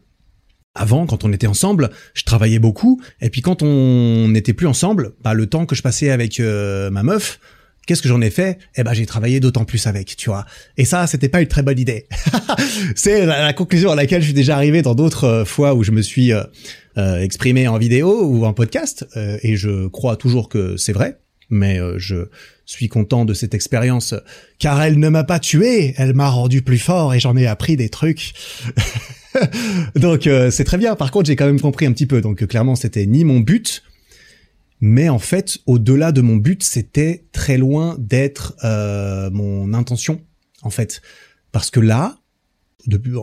Avant, 0.73 1.05
quand 1.05 1.25
on 1.25 1.31
était 1.31 1.45
ensemble, 1.45 1.91
je 2.15 2.23
travaillais 2.23 2.57
beaucoup. 2.57 2.99
Et 3.21 3.29
puis 3.29 3.41
quand 3.41 3.61
on 3.61 4.29
n'était 4.29 4.53
plus 4.53 4.65
ensemble, 4.65 5.13
bah, 5.23 5.35
le 5.35 5.45
temps 5.45 5.67
que 5.67 5.75
je 5.75 5.83
passais 5.83 6.09
avec 6.09 6.39
euh, 6.39 6.89
ma 6.89 7.03
meuf, 7.03 7.39
Qu'est-ce 7.85 8.01
que 8.01 8.09
j'en 8.09 8.19
ai 8.19 8.31
fait? 8.31 8.57
Eh 8.75 8.83
ben, 8.83 8.93
j'ai 8.93 9.05
travaillé 9.05 9.39
d'autant 9.39 9.63
plus 9.63 9.87
avec, 9.87 10.17
tu 10.17 10.29
vois. 10.29 10.45
Et 10.75 10.83
ça, 10.83 11.07
c'était 11.07 11.29
pas 11.29 11.39
une 11.39 11.47
très 11.47 11.63
bonne 11.63 11.79
idée. 11.79 12.07
c'est 12.95 13.25
la, 13.25 13.53
conclusion 13.53 13.91
à 13.91 13.95
laquelle 13.95 14.21
je 14.21 14.25
suis 14.25 14.33
déjà 14.33 14.55
arrivé 14.55 14.81
dans 14.81 14.93
d'autres 14.93 15.23
euh, 15.23 15.45
fois 15.45 15.73
où 15.73 15.83
je 15.83 15.91
me 15.91 16.01
suis 16.01 16.33
euh, 16.33 16.43
exprimé 16.97 17.65
en 17.69 17.77
vidéo 17.77 18.25
ou 18.25 18.43
en 18.45 18.51
podcast, 18.51 19.07
et 19.15 19.55
je 19.55 19.87
crois 19.87 20.17
toujours 20.17 20.49
que 20.49 20.75
c'est 20.75 20.91
vrai. 20.91 21.19
Mais 21.49 21.79
euh, 21.79 21.97
je 21.97 22.27
suis 22.65 22.89
content 22.89 23.25
de 23.25 23.33
cette 23.33 23.53
expérience 23.53 24.13
car 24.59 24.81
elle 24.81 24.99
ne 24.99 25.09
m'a 25.09 25.23
pas 25.23 25.39
tué, 25.39 25.93
elle 25.97 26.13
m'a 26.13 26.29
rendu 26.29 26.61
plus 26.61 26.79
fort 26.79 27.13
et 27.13 27.19
j'en 27.19 27.37
ai 27.37 27.47
appris 27.47 27.77
des 27.77 27.89
trucs. 27.89 28.33
donc 29.95 30.27
euh, 30.27 30.51
c'est 30.51 30.65
très 30.65 30.77
bien. 30.77 30.95
Par 30.95 31.11
contre, 31.11 31.27
j'ai 31.27 31.35
quand 31.35 31.45
même 31.45 31.61
compris 31.61 31.85
un 31.85 31.93
petit 31.93 32.07
peu. 32.07 32.21
Donc 32.21 32.45
clairement, 32.47 32.75
c'était 32.75 33.05
ni 33.05 33.23
mon 33.23 33.39
but 33.39 33.83
mais 34.79 35.09
en 35.09 35.19
fait, 35.19 35.59
au-delà 35.65 36.11
de 36.11 36.21
mon 36.21 36.35
but, 36.35 36.63
c'était 36.63 37.25
très 37.31 37.57
loin 37.57 37.95
d'être 37.99 38.55
euh, 38.63 39.29
mon 39.31 39.73
intention, 39.73 40.21
en 40.61 40.69
fait. 40.69 41.01
Parce 41.51 41.71
que 41.71 41.79
là, 41.79 42.17
depuis 42.85 43.13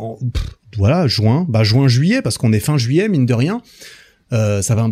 voilà 0.76 1.06
juin, 1.06 1.46
bah 1.48 1.62
juin 1.62 1.86
juillet, 1.86 2.22
parce 2.22 2.38
qu'on 2.38 2.52
est 2.52 2.60
fin 2.60 2.76
juillet 2.76 3.08
mine 3.08 3.26
de 3.26 3.34
rien. 3.34 3.62
Euh, 4.32 4.62
ça 4.62 4.74
va, 4.74 4.88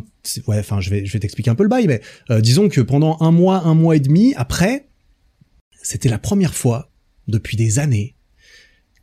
ouais, 0.46 0.58
enfin 0.58 0.80
je 0.80 0.90
vais 0.90 1.06
je 1.06 1.12
vais 1.12 1.18
t'expliquer 1.18 1.50
un 1.50 1.54
peu 1.54 1.62
le 1.62 1.68
bail, 1.68 1.86
mais 1.86 2.00
euh, 2.30 2.40
disons 2.40 2.68
que 2.68 2.80
pendant 2.80 3.16
un 3.20 3.30
mois, 3.30 3.62
un 3.64 3.74
mois 3.74 3.96
et 3.96 4.00
demi 4.00 4.34
après, 4.36 4.88
c'était 5.82 6.08
la 6.08 6.18
première 6.18 6.54
fois 6.54 6.90
depuis 7.28 7.56
des 7.56 7.78
années 7.78 8.14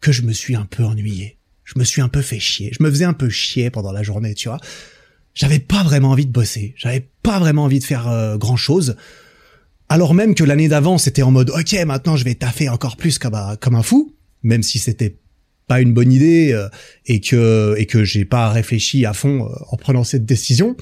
que 0.01 0.11
je 0.11 0.21
me 0.21 0.31
suis 0.31 0.55
un 0.55 0.65
peu 0.65 0.83
ennuyé. 0.83 1.37
Je 1.63 1.77
me 1.77 1.83
suis 1.83 2.01
un 2.01 2.09
peu 2.09 2.21
fait 2.21 2.39
chier. 2.39 2.71
Je 2.77 2.83
me 2.83 2.89
faisais 2.89 3.05
un 3.05 3.13
peu 3.13 3.29
chier 3.29 3.69
pendant 3.69 3.91
la 3.91 4.01
journée, 4.01 4.33
tu 4.33 4.49
vois 4.49 4.59
j'avais 5.33 5.59
pas 5.59 5.83
vraiment 5.83 6.11
envie 6.11 6.25
de 6.25 6.31
bosser, 6.31 6.73
j'avais 6.77 7.07
pas 7.23 7.39
vraiment 7.39 7.63
envie 7.63 7.79
de 7.79 7.83
faire 7.83 8.07
euh, 8.09 8.37
grand 8.37 8.57
chose. 8.57 8.97
Alors 9.87 10.13
même 10.13 10.35
que 10.35 10.43
l'année 10.43 10.67
d'avant, 10.67 10.97
c'était 10.97 11.21
en 11.21 11.31
mode 11.31 11.49
OK, 11.51 11.73
maintenant 11.85 12.15
je 12.15 12.25
vais 12.25 12.35
taffer 12.35 12.67
encore 12.67 12.97
plus 12.97 13.17
comme 13.17 13.37
comme 13.61 13.75
un 13.75 13.83
fou, 13.83 14.15
même 14.43 14.63
si 14.63 14.79
c'était 14.79 15.15
pas 15.69 15.79
une 15.79 15.93
bonne 15.93 16.12
idée 16.12 16.51
euh, 16.51 16.67
et 17.05 17.21
que 17.21 17.75
et 17.77 17.86
que 17.86 18.03
j'ai 18.03 18.25
pas 18.25 18.49
réfléchi 18.49 19.05
à 19.05 19.13
fond 19.13 19.45
euh, 19.45 19.55
en 19.69 19.77
prenant 19.77 20.03
cette 20.03 20.25
décision, 20.25 20.75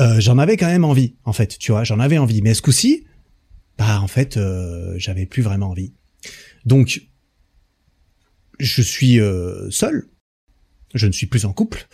euh, 0.00 0.18
j'en 0.18 0.38
avais 0.38 0.56
quand 0.56 0.66
même 0.66 0.84
envie 0.84 1.14
en 1.24 1.32
fait, 1.32 1.58
tu 1.58 1.70
vois, 1.70 1.84
j'en 1.84 2.00
avais 2.00 2.18
envie. 2.18 2.42
Mais 2.42 2.54
ce 2.54 2.62
coup-ci, 2.62 3.04
bah 3.78 4.00
en 4.00 4.08
fait, 4.08 4.36
euh, 4.36 4.94
j'avais 4.96 5.26
plus 5.26 5.42
vraiment 5.42 5.68
envie. 5.68 5.92
Donc 6.64 7.02
je 8.58 8.82
suis 8.82 9.20
seul 9.70 10.08
je 10.94 11.06
ne 11.06 11.12
suis 11.12 11.26
plus 11.26 11.44
en 11.44 11.52
couple. 11.52 11.86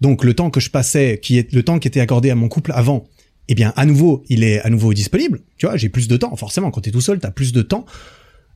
Donc 0.00 0.24
le 0.24 0.34
temps 0.34 0.50
que 0.50 0.60
je 0.60 0.70
passais, 0.70 1.18
qui 1.22 1.38
est 1.38 1.52
le 1.52 1.62
temps 1.62 1.78
qui 1.78 1.88
était 1.88 2.00
accordé 2.00 2.30
à 2.30 2.34
mon 2.34 2.48
couple 2.48 2.72
avant, 2.74 3.04
eh 3.48 3.54
bien 3.54 3.72
à 3.76 3.84
nouveau, 3.84 4.24
il 4.28 4.44
est 4.44 4.60
à 4.60 4.70
nouveau 4.70 4.94
disponible. 4.94 5.42
Tu 5.58 5.66
vois, 5.66 5.76
j'ai 5.76 5.88
plus 5.88 6.08
de 6.08 6.16
temps. 6.16 6.34
Forcément, 6.36 6.70
quand 6.70 6.80
t'es 6.80 6.90
tout 6.90 7.00
seul, 7.00 7.18
t'as 7.18 7.30
plus 7.30 7.52
de 7.52 7.62
temps. 7.62 7.84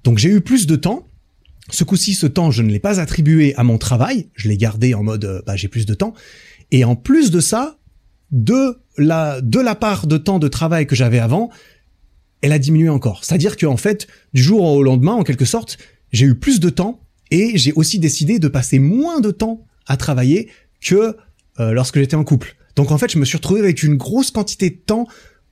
Donc 0.05 0.19
j'ai 0.19 0.31
eu 0.31 0.41
plus 0.41 0.67
de 0.67 0.77
temps. 0.77 1.07
Ce 1.71 1.85
coup-ci, 1.85 2.15
ce 2.15 2.27
temps, 2.27 2.51
je 2.51 2.63
ne 2.63 2.71
l'ai 2.71 2.79
pas 2.81 3.01
attribué 3.01 3.55
à 3.57 3.65
mon 3.65 3.79
travail. 3.79 4.29
Je 4.35 4.49
l'ai 4.49 4.57
gardé 4.57 4.95
en 4.95 5.03
mode, 5.03 5.25
euh, 5.25 5.43
bah, 5.47 5.57
j'ai 5.57 5.69
plus 5.69 5.87
de 5.87 5.95
temps. 5.95 6.15
Et 6.71 6.85
en 6.85 6.97
plus 6.97 7.31
de 7.31 7.41
ça, 7.41 7.79
de 8.31 8.79
la 8.97 9.41
de 9.41 9.59
la 9.59 9.75
part 9.75 10.07
de 10.07 10.17
temps 10.17 10.39
de 10.39 10.49
travail 10.49 10.87
que 10.87 10.95
j'avais 10.95 11.19
avant, 11.19 11.51
elle 12.43 12.53
a 12.53 12.59
diminué 12.59 12.89
encore. 12.89 13.25
C'est-à-dire 13.25 13.57
qu'en 13.57 13.77
fait, 13.77 14.07
du 14.35 14.43
jour 14.43 14.63
au 14.63 14.83
lendemain, 14.83 15.13
en 15.13 15.25
quelque 15.25 15.45
sorte, 15.45 15.79
j'ai 16.13 16.27
eu 16.27 16.35
plus 16.35 16.61
de 16.61 16.71
temps 16.71 17.01
et 17.31 17.57
j'ai 17.59 17.73
aussi 17.73 17.99
décidé 17.99 18.39
de 18.39 18.49
passer 18.49 18.79
moins 18.79 19.21
de 19.21 19.31
temps 19.31 19.65
à 19.87 19.97
travailler 19.97 20.49
que 20.81 21.17
euh, 21.59 21.73
lorsque 21.73 21.99
j'étais 21.99 22.17
en 22.17 22.25
couple. 22.25 22.57
Donc 22.77 22.93
en 22.93 22.99
fait, 22.99 23.11
je 23.13 23.19
me 23.19 23.25
suis 23.25 23.37
retrouvé 23.37 23.61
avec 23.61 23.83
une 23.83 23.97
grosse 23.97 24.31
quantité 24.31 24.71
de 24.71 24.77
temps 24.77 25.07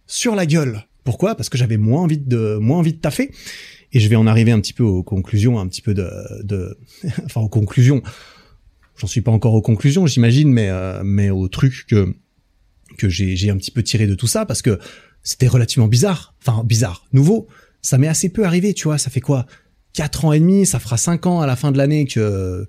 sur 0.07 0.35
la 0.35 0.47
gueule. 0.47 0.85
Pourquoi? 1.05 1.35
Parce 1.35 1.49
que 1.49 1.59
j'avais 1.59 1.77
moins 1.77 2.03
envie 2.03 2.19
de 2.19 2.59
moins 2.61 2.79
envie 2.79 2.93
de 2.93 2.99
taffer. 2.99 3.31
Et 3.93 4.01
je 4.01 4.09
vais 4.09 4.17
en 4.17 4.27
arriver 4.27 4.53
un 4.53 4.61
petit 4.61 4.73
peu 4.73 4.83
aux 4.83 5.03
conclusions, 5.03 5.59
un 5.59 5.67
petit 5.67 5.83
peu 5.83 5.95
de, 5.95 6.11
de 6.43 6.77
enfin 7.25 7.41
aux 7.41 7.49
conclusions. 7.49 8.03
J'en 8.97 9.07
suis 9.07 9.21
pas 9.21 9.31
encore 9.31 9.55
aux 9.55 9.63
conclusions, 9.63 10.07
j'imagine, 10.07 10.51
mais 10.51 10.69
euh, 10.69 11.03
mais 11.05 11.31
au 11.31 11.49
truc 11.49 11.87
que 11.89 12.15
que 12.97 13.09
j'ai 13.09 13.37
j'ai 13.37 13.51
un 13.51 13.57
petit 13.57 13.71
peu 13.71 13.83
tiré 13.83 14.07
de 14.07 14.15
tout 14.15 14.27
ça 14.27 14.45
parce 14.45 14.63
que 14.63 14.79
c'était 15.23 15.49
relativement 15.49 15.89
bizarre. 15.89 16.35
Enfin 16.41 16.65
bizarre, 16.65 17.07
nouveau. 17.13 17.49
Ça 17.81 17.97
m'est 17.97 18.09
assez 18.09 18.29
peu 18.29 18.45
arrivé, 18.45 18.75
tu 18.75 18.85
vois. 18.85 18.99
Ça 18.99 19.11
fait 19.11 19.21
quoi? 19.21 19.47
Quatre 19.93 20.25
ans 20.25 20.33
et 20.33 20.41
demi, 20.41 20.67
ça 20.67 20.79
fera 20.79 20.97
cinq 20.97 21.27
ans 21.27 21.41
à 21.41 21.47
la 21.47 21.57
fin 21.57 21.73
de 21.73 21.79
l'année 21.79 22.07
que 22.07 22.67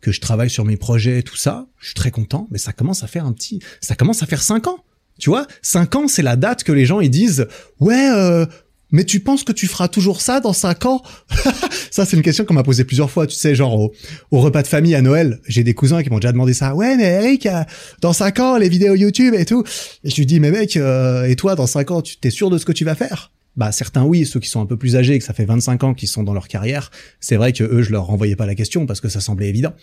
que 0.00 0.12
je 0.12 0.20
travaille 0.20 0.50
sur 0.50 0.64
mes 0.64 0.76
projets, 0.76 1.22
tout 1.22 1.36
ça. 1.36 1.68
Je 1.78 1.86
suis 1.86 1.94
très 1.94 2.10
content, 2.10 2.48
mais 2.50 2.58
ça 2.58 2.72
commence 2.72 3.02
à 3.02 3.06
faire 3.06 3.24
un 3.24 3.32
petit, 3.32 3.60
ça 3.80 3.94
commence 3.94 4.22
à 4.22 4.26
faire 4.26 4.42
cinq 4.42 4.66
ans. 4.66 4.84
Tu 5.18 5.30
vois, 5.30 5.46
cinq 5.62 5.94
ans, 5.94 6.08
c'est 6.08 6.22
la 6.22 6.36
date 6.36 6.64
que 6.64 6.72
les 6.72 6.84
gens 6.84 7.00
ils 7.00 7.10
disent, 7.10 7.46
ouais, 7.78 8.10
euh, 8.10 8.44
mais 8.92 9.04
tu 9.04 9.20
penses 9.20 9.42
que 9.42 9.52
tu 9.52 9.66
feras 9.66 9.88
toujours 9.88 10.20
ça 10.20 10.40
dans 10.40 10.52
cinq 10.52 10.86
ans 10.86 11.02
Ça, 11.92 12.06
c'est 12.06 12.16
une 12.16 12.22
question 12.22 12.46
qu'on 12.46 12.54
m'a 12.54 12.62
posée 12.62 12.84
plusieurs 12.84 13.10
fois. 13.10 13.26
Tu 13.26 13.36
sais, 13.36 13.54
genre 13.54 13.90
au, 14.30 14.40
repas 14.40 14.62
de 14.62 14.66
famille 14.66 14.94
à 14.94 15.02
Noël, 15.02 15.40
j'ai 15.46 15.62
des 15.62 15.74
cousins 15.74 16.02
qui 16.02 16.08
m'ont 16.08 16.20
déjà 16.20 16.32
demandé 16.32 16.54
ça. 16.54 16.74
Ouais, 16.74 16.96
mais 16.96 17.04
Eric, 17.04 17.44
euh, 17.44 17.64
dans 18.00 18.14
cinq 18.14 18.40
ans, 18.40 18.56
les 18.56 18.70
vidéos 18.70 18.94
YouTube 18.94 19.34
et 19.36 19.44
tout. 19.44 19.62
Et 20.02 20.08
je 20.08 20.16
lui 20.16 20.24
dis, 20.24 20.40
mais 20.40 20.50
mec, 20.50 20.78
euh, 20.78 21.24
et 21.24 21.36
toi, 21.36 21.54
dans 21.54 21.66
cinq 21.66 21.90
ans, 21.90 22.00
tu 22.00 22.16
t'es 22.16 22.30
sûr 22.30 22.48
de 22.48 22.56
ce 22.56 22.64
que 22.64 22.72
tu 22.72 22.86
vas 22.86 22.94
faire? 22.94 23.30
Bah 23.56 23.72
certains 23.72 24.04
oui, 24.04 24.24
ceux 24.24 24.40
qui 24.40 24.48
sont 24.48 24.62
un 24.62 24.66
peu 24.66 24.78
plus 24.78 24.96
âgés, 24.96 25.18
que 25.18 25.24
ça 25.26 25.34
fait 25.34 25.44
25 25.44 25.84
ans 25.84 25.92
qu'ils 25.92 26.08
sont 26.08 26.22
dans 26.22 26.32
leur 26.32 26.48
carrière, 26.48 26.90
c'est 27.20 27.36
vrai 27.36 27.52
que 27.52 27.62
eux 27.62 27.82
je 27.82 27.92
leur 27.92 28.06
renvoyais 28.06 28.36
pas 28.36 28.46
la 28.46 28.54
question 28.54 28.86
parce 28.86 29.02
que 29.02 29.10
ça 29.10 29.20
semblait 29.20 29.50
évident. 29.50 29.74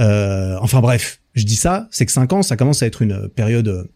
Euh, 0.00 0.56
enfin 0.60 0.80
bref, 0.80 1.20
je 1.34 1.44
dis 1.44 1.54
ça, 1.54 1.86
c'est 1.92 2.06
que 2.06 2.10
5 2.10 2.32
ans 2.32 2.42
ça 2.42 2.56
commence 2.56 2.82
à 2.82 2.86
être 2.86 3.02
une 3.02 3.28
période 3.28 3.88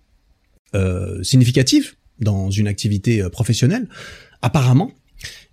significative 1.22 1.94
dans 2.20 2.50
une 2.50 2.68
activité 2.68 3.28
professionnelle. 3.32 3.88
Apparemment, 4.42 4.92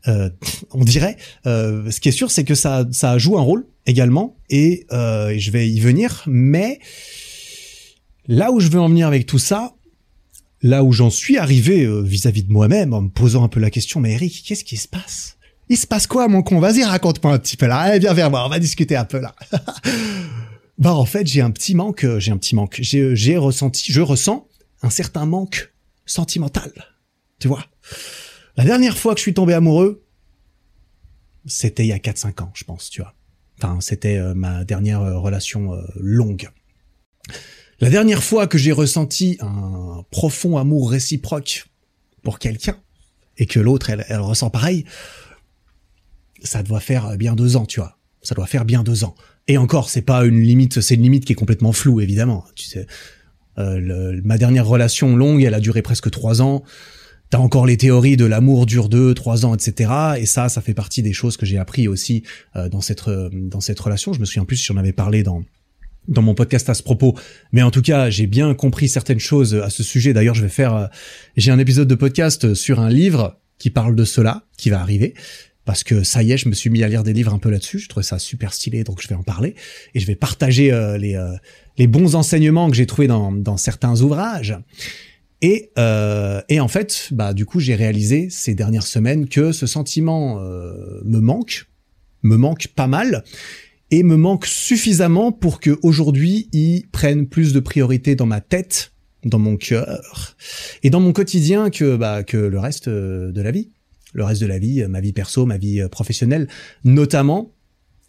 euh, 0.07 0.29
on 0.71 0.83
dirait. 0.83 1.17
Euh, 1.45 1.89
ce 1.91 1.99
qui 1.99 2.09
est 2.09 2.13
sûr, 2.13 2.31
c'est 2.31 2.43
que 2.43 2.55
ça, 2.55 2.85
ça 2.91 3.17
joue 3.17 3.37
un 3.37 3.41
rôle 3.41 3.65
également, 3.85 4.37
et, 4.49 4.85
euh, 4.91 5.35
je 5.37 5.51
vais 5.51 5.69
y 5.69 5.79
venir. 5.79 6.23
Mais 6.27 6.79
là 8.27 8.51
où 8.51 8.59
je 8.59 8.69
veux 8.69 8.79
en 8.79 8.89
venir 8.89 9.07
avec 9.07 9.25
tout 9.25 9.39
ça, 9.39 9.75
là 10.61 10.83
où 10.83 10.91
j'en 10.91 11.09
suis 11.09 11.37
arrivé 11.37 11.83
euh, 11.83 12.01
vis-à-vis 12.01 12.43
de 12.43 12.51
moi-même, 12.51 12.93
en 12.93 13.01
me 13.01 13.09
posant 13.09 13.43
un 13.43 13.47
peu 13.47 13.59
la 13.59 13.69
question, 13.69 13.99
mais 13.99 14.13
Eric, 14.13 14.43
qu'est-ce 14.45 14.63
qui 14.63 14.77
se 14.77 14.87
passe? 14.87 15.37
Il 15.69 15.77
se 15.77 15.87
passe 15.87 16.07
quoi, 16.07 16.27
mon 16.27 16.43
con? 16.43 16.59
Vas-y, 16.59 16.83
raconte-moi 16.83 17.33
un 17.33 17.39
petit 17.39 17.57
peu 17.57 17.67
là. 17.67 17.77
Allez, 17.77 17.99
viens 17.99 18.13
vers 18.13 18.29
moi, 18.29 18.45
on 18.45 18.49
va 18.49 18.59
discuter 18.59 18.95
un 18.95 19.05
peu 19.05 19.19
là. 19.19 19.35
bah 20.77 20.93
en 20.93 21.05
fait, 21.05 21.25
j'ai 21.27 21.41
un 21.41 21.51
petit 21.51 21.75
manque, 21.75 22.03
euh, 22.03 22.19
j'ai 22.19 22.31
un 22.31 22.37
petit 22.37 22.55
manque. 22.55 22.79
J'ai 22.81 23.37
ressenti, 23.37 23.91
je 23.91 24.01
ressens 24.01 24.47
un 24.81 24.89
certain 24.89 25.25
manque 25.25 25.71
sentimental. 26.05 26.71
Tu 27.39 27.47
vois? 27.47 27.65
La 28.57 28.63
dernière 28.63 28.97
fois 28.97 29.13
que 29.13 29.19
je 29.19 29.23
suis 29.23 29.33
tombé 29.33 29.53
amoureux, 29.53 30.03
c'était 31.45 31.83
il 31.83 31.89
y 31.89 31.93
a 31.93 31.97
4-5 31.97 32.43
ans, 32.43 32.51
je 32.53 32.63
pense, 32.63 32.89
tu 32.89 33.01
vois. 33.01 33.13
Enfin, 33.57 33.79
c'était 33.81 34.17
euh, 34.17 34.33
ma 34.33 34.63
dernière 34.63 35.01
relation 35.01 35.77
longue. 35.95 36.49
La 37.79 37.89
dernière 37.89 38.23
fois 38.23 38.47
que 38.47 38.57
j'ai 38.57 38.71
ressenti 38.71 39.37
un 39.41 40.03
profond 40.09 40.57
amour 40.57 40.91
réciproque 40.91 41.67
pour 42.23 42.39
quelqu'un, 42.39 42.77
et 43.37 43.45
que 43.45 43.59
l'autre, 43.59 43.89
elle, 43.89 44.19
ressent 44.19 44.49
pareil, 44.49 44.85
ça 46.41 46.63
doit 46.63 46.79
faire 46.79 47.17
bien 47.17 47.35
deux 47.35 47.57
ans, 47.57 47.65
tu 47.65 47.79
vois. 47.79 47.97
Ça 48.21 48.35
doit 48.35 48.47
faire 48.47 48.65
bien 48.65 48.83
deux 48.83 49.03
ans. 49.03 49.15
Et 49.47 49.57
encore, 49.57 49.89
c'est 49.89 50.01
pas 50.01 50.25
une 50.25 50.41
limite, 50.41 50.81
c'est 50.81 50.95
une 50.95 51.03
limite 51.03 51.25
qui 51.25 51.33
est 51.33 51.35
complètement 51.35 51.73
floue, 51.73 52.01
évidemment. 52.01 52.45
Tu 52.55 52.65
sais, 52.65 52.87
euh, 53.57 54.19
ma 54.23 54.37
dernière 54.37 54.65
relation 54.65 55.15
longue, 55.15 55.43
elle 55.43 55.53
a 55.53 55.59
duré 55.59 55.81
presque 55.81 56.09
trois 56.09 56.41
ans. 56.41 56.63
T'as 57.29 57.39
encore 57.39 57.65
les 57.65 57.77
théories 57.77 58.17
de 58.17 58.25
l'amour 58.25 58.65
dure 58.65 58.87
deux, 58.87 59.13
trois 59.13 59.45
ans, 59.45 59.55
etc. 59.55 59.91
Et 60.17 60.25
ça, 60.25 60.47
ça 60.49 60.61
fait 60.61 60.73
partie 60.73 61.01
des 61.01 61.13
choses 61.13 61.37
que 61.37 61.45
j'ai 61.45 61.57
appris 61.57 61.87
aussi 61.87 62.23
euh, 62.55 62.69
dans 62.69 62.81
cette 62.81 63.09
dans 63.31 63.61
cette 63.61 63.79
relation. 63.79 64.13
Je 64.13 64.19
me 64.19 64.25
souviens 64.25 64.45
plus 64.45 64.57
si 64.57 64.65
j'en 64.65 64.77
avais 64.77 64.93
parlé 64.93 65.23
dans 65.23 65.43
dans 66.07 66.21
mon 66.21 66.35
podcast 66.35 66.69
à 66.69 66.73
ce 66.73 66.83
propos. 66.83 67.17
Mais 67.51 67.61
en 67.61 67.71
tout 67.71 67.81
cas, 67.81 68.09
j'ai 68.09 68.27
bien 68.27 68.53
compris 68.53 68.87
certaines 68.89 69.19
choses 69.19 69.55
à 69.55 69.69
ce 69.69 69.83
sujet. 69.83 70.13
D'ailleurs, 70.13 70.35
je 70.35 70.43
vais 70.43 70.49
faire, 70.49 70.75
euh, 70.75 70.87
j'ai 71.37 71.51
un 71.51 71.59
épisode 71.59 71.87
de 71.87 71.95
podcast 71.95 72.53
sur 72.53 72.79
un 72.79 72.89
livre 72.89 73.39
qui 73.57 73.69
parle 73.69 73.95
de 73.95 74.05
cela, 74.05 74.43
qui 74.57 74.69
va 74.69 74.81
arriver. 74.81 75.13
Parce 75.63 75.83
que 75.83 76.03
ça 76.03 76.21
y 76.21 76.31
est, 76.31 76.37
je 76.37 76.47
me 76.47 76.53
suis 76.53 76.69
mis 76.69 76.83
à 76.83 76.87
lire 76.87 77.01
des 77.01 77.13
livres 77.13 77.33
un 77.33 77.39
peu 77.39 77.49
là-dessus. 77.49 77.79
Je 77.79 77.89
trouve 77.89 78.03
ça 78.03 78.19
super 78.19 78.53
stylé, 78.53 78.83
donc 78.83 79.01
je 79.01 79.07
vais 79.07 79.15
en 79.15 79.23
parler 79.23 79.55
et 79.95 79.99
je 79.99 80.05
vais 80.05 80.15
partager 80.15 80.71
euh, 80.71 80.97
les 80.97 81.15
euh, 81.15 81.31
les 81.77 81.87
bons 81.87 82.13
enseignements 82.15 82.69
que 82.69 82.75
j'ai 82.75 82.85
trouvés 82.85 83.07
dans 83.07 83.31
dans 83.31 83.57
certains 83.57 83.99
ouvrages. 84.01 84.55
Et 85.41 85.71
euh, 85.77 86.41
et 86.49 86.59
en 86.59 86.67
fait, 86.67 87.09
bah 87.11 87.33
du 87.33 87.45
coup, 87.45 87.59
j'ai 87.59 87.75
réalisé 87.75 88.29
ces 88.29 88.55
dernières 88.55 88.87
semaines 88.87 89.27
que 89.27 89.51
ce 89.51 89.67
sentiment 89.67 90.39
me 90.39 91.19
manque, 91.19 91.67
me 92.23 92.37
manque 92.37 92.67
pas 92.75 92.87
mal 92.87 93.23
et 93.91 94.03
me 94.03 94.15
manque 94.15 94.45
suffisamment 94.45 95.31
pour 95.31 95.59
que 95.59 95.77
aujourd'hui 95.83 96.49
il 96.51 96.87
prenne 96.91 97.27
plus 97.27 97.53
de 97.53 97.59
priorité 97.59 98.15
dans 98.15 98.25
ma 98.25 98.41
tête, 98.41 98.93
dans 99.23 99.39
mon 99.39 99.57
cœur 99.57 100.35
et 100.83 100.89
dans 100.89 100.99
mon 100.99 101.13
quotidien 101.13 101.69
que 101.69 101.95
bah 101.95 102.23
que 102.23 102.37
le 102.37 102.59
reste 102.59 102.89
de 102.89 103.41
la 103.41 103.51
vie, 103.51 103.69
le 104.13 104.23
reste 104.23 104.41
de 104.41 104.47
la 104.47 104.57
vie, 104.57 104.85
ma 104.87 105.01
vie 105.01 105.13
perso, 105.13 105.45
ma 105.45 105.57
vie 105.57 105.83
professionnelle, 105.91 106.47
notamment 106.83 107.55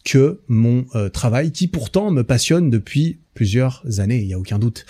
que 0.06 0.40
mon 0.46 0.86
euh, 0.94 1.08
travail 1.10 1.50
qui 1.50 1.66
pourtant 1.66 2.10
me 2.10 2.22
passionne 2.22 2.70
depuis 2.70 3.18
plusieurs 3.34 3.84
années, 3.98 4.20
il 4.20 4.28
y 4.28 4.32
a 4.32 4.38
aucun 4.38 4.58
doute. 4.58 4.86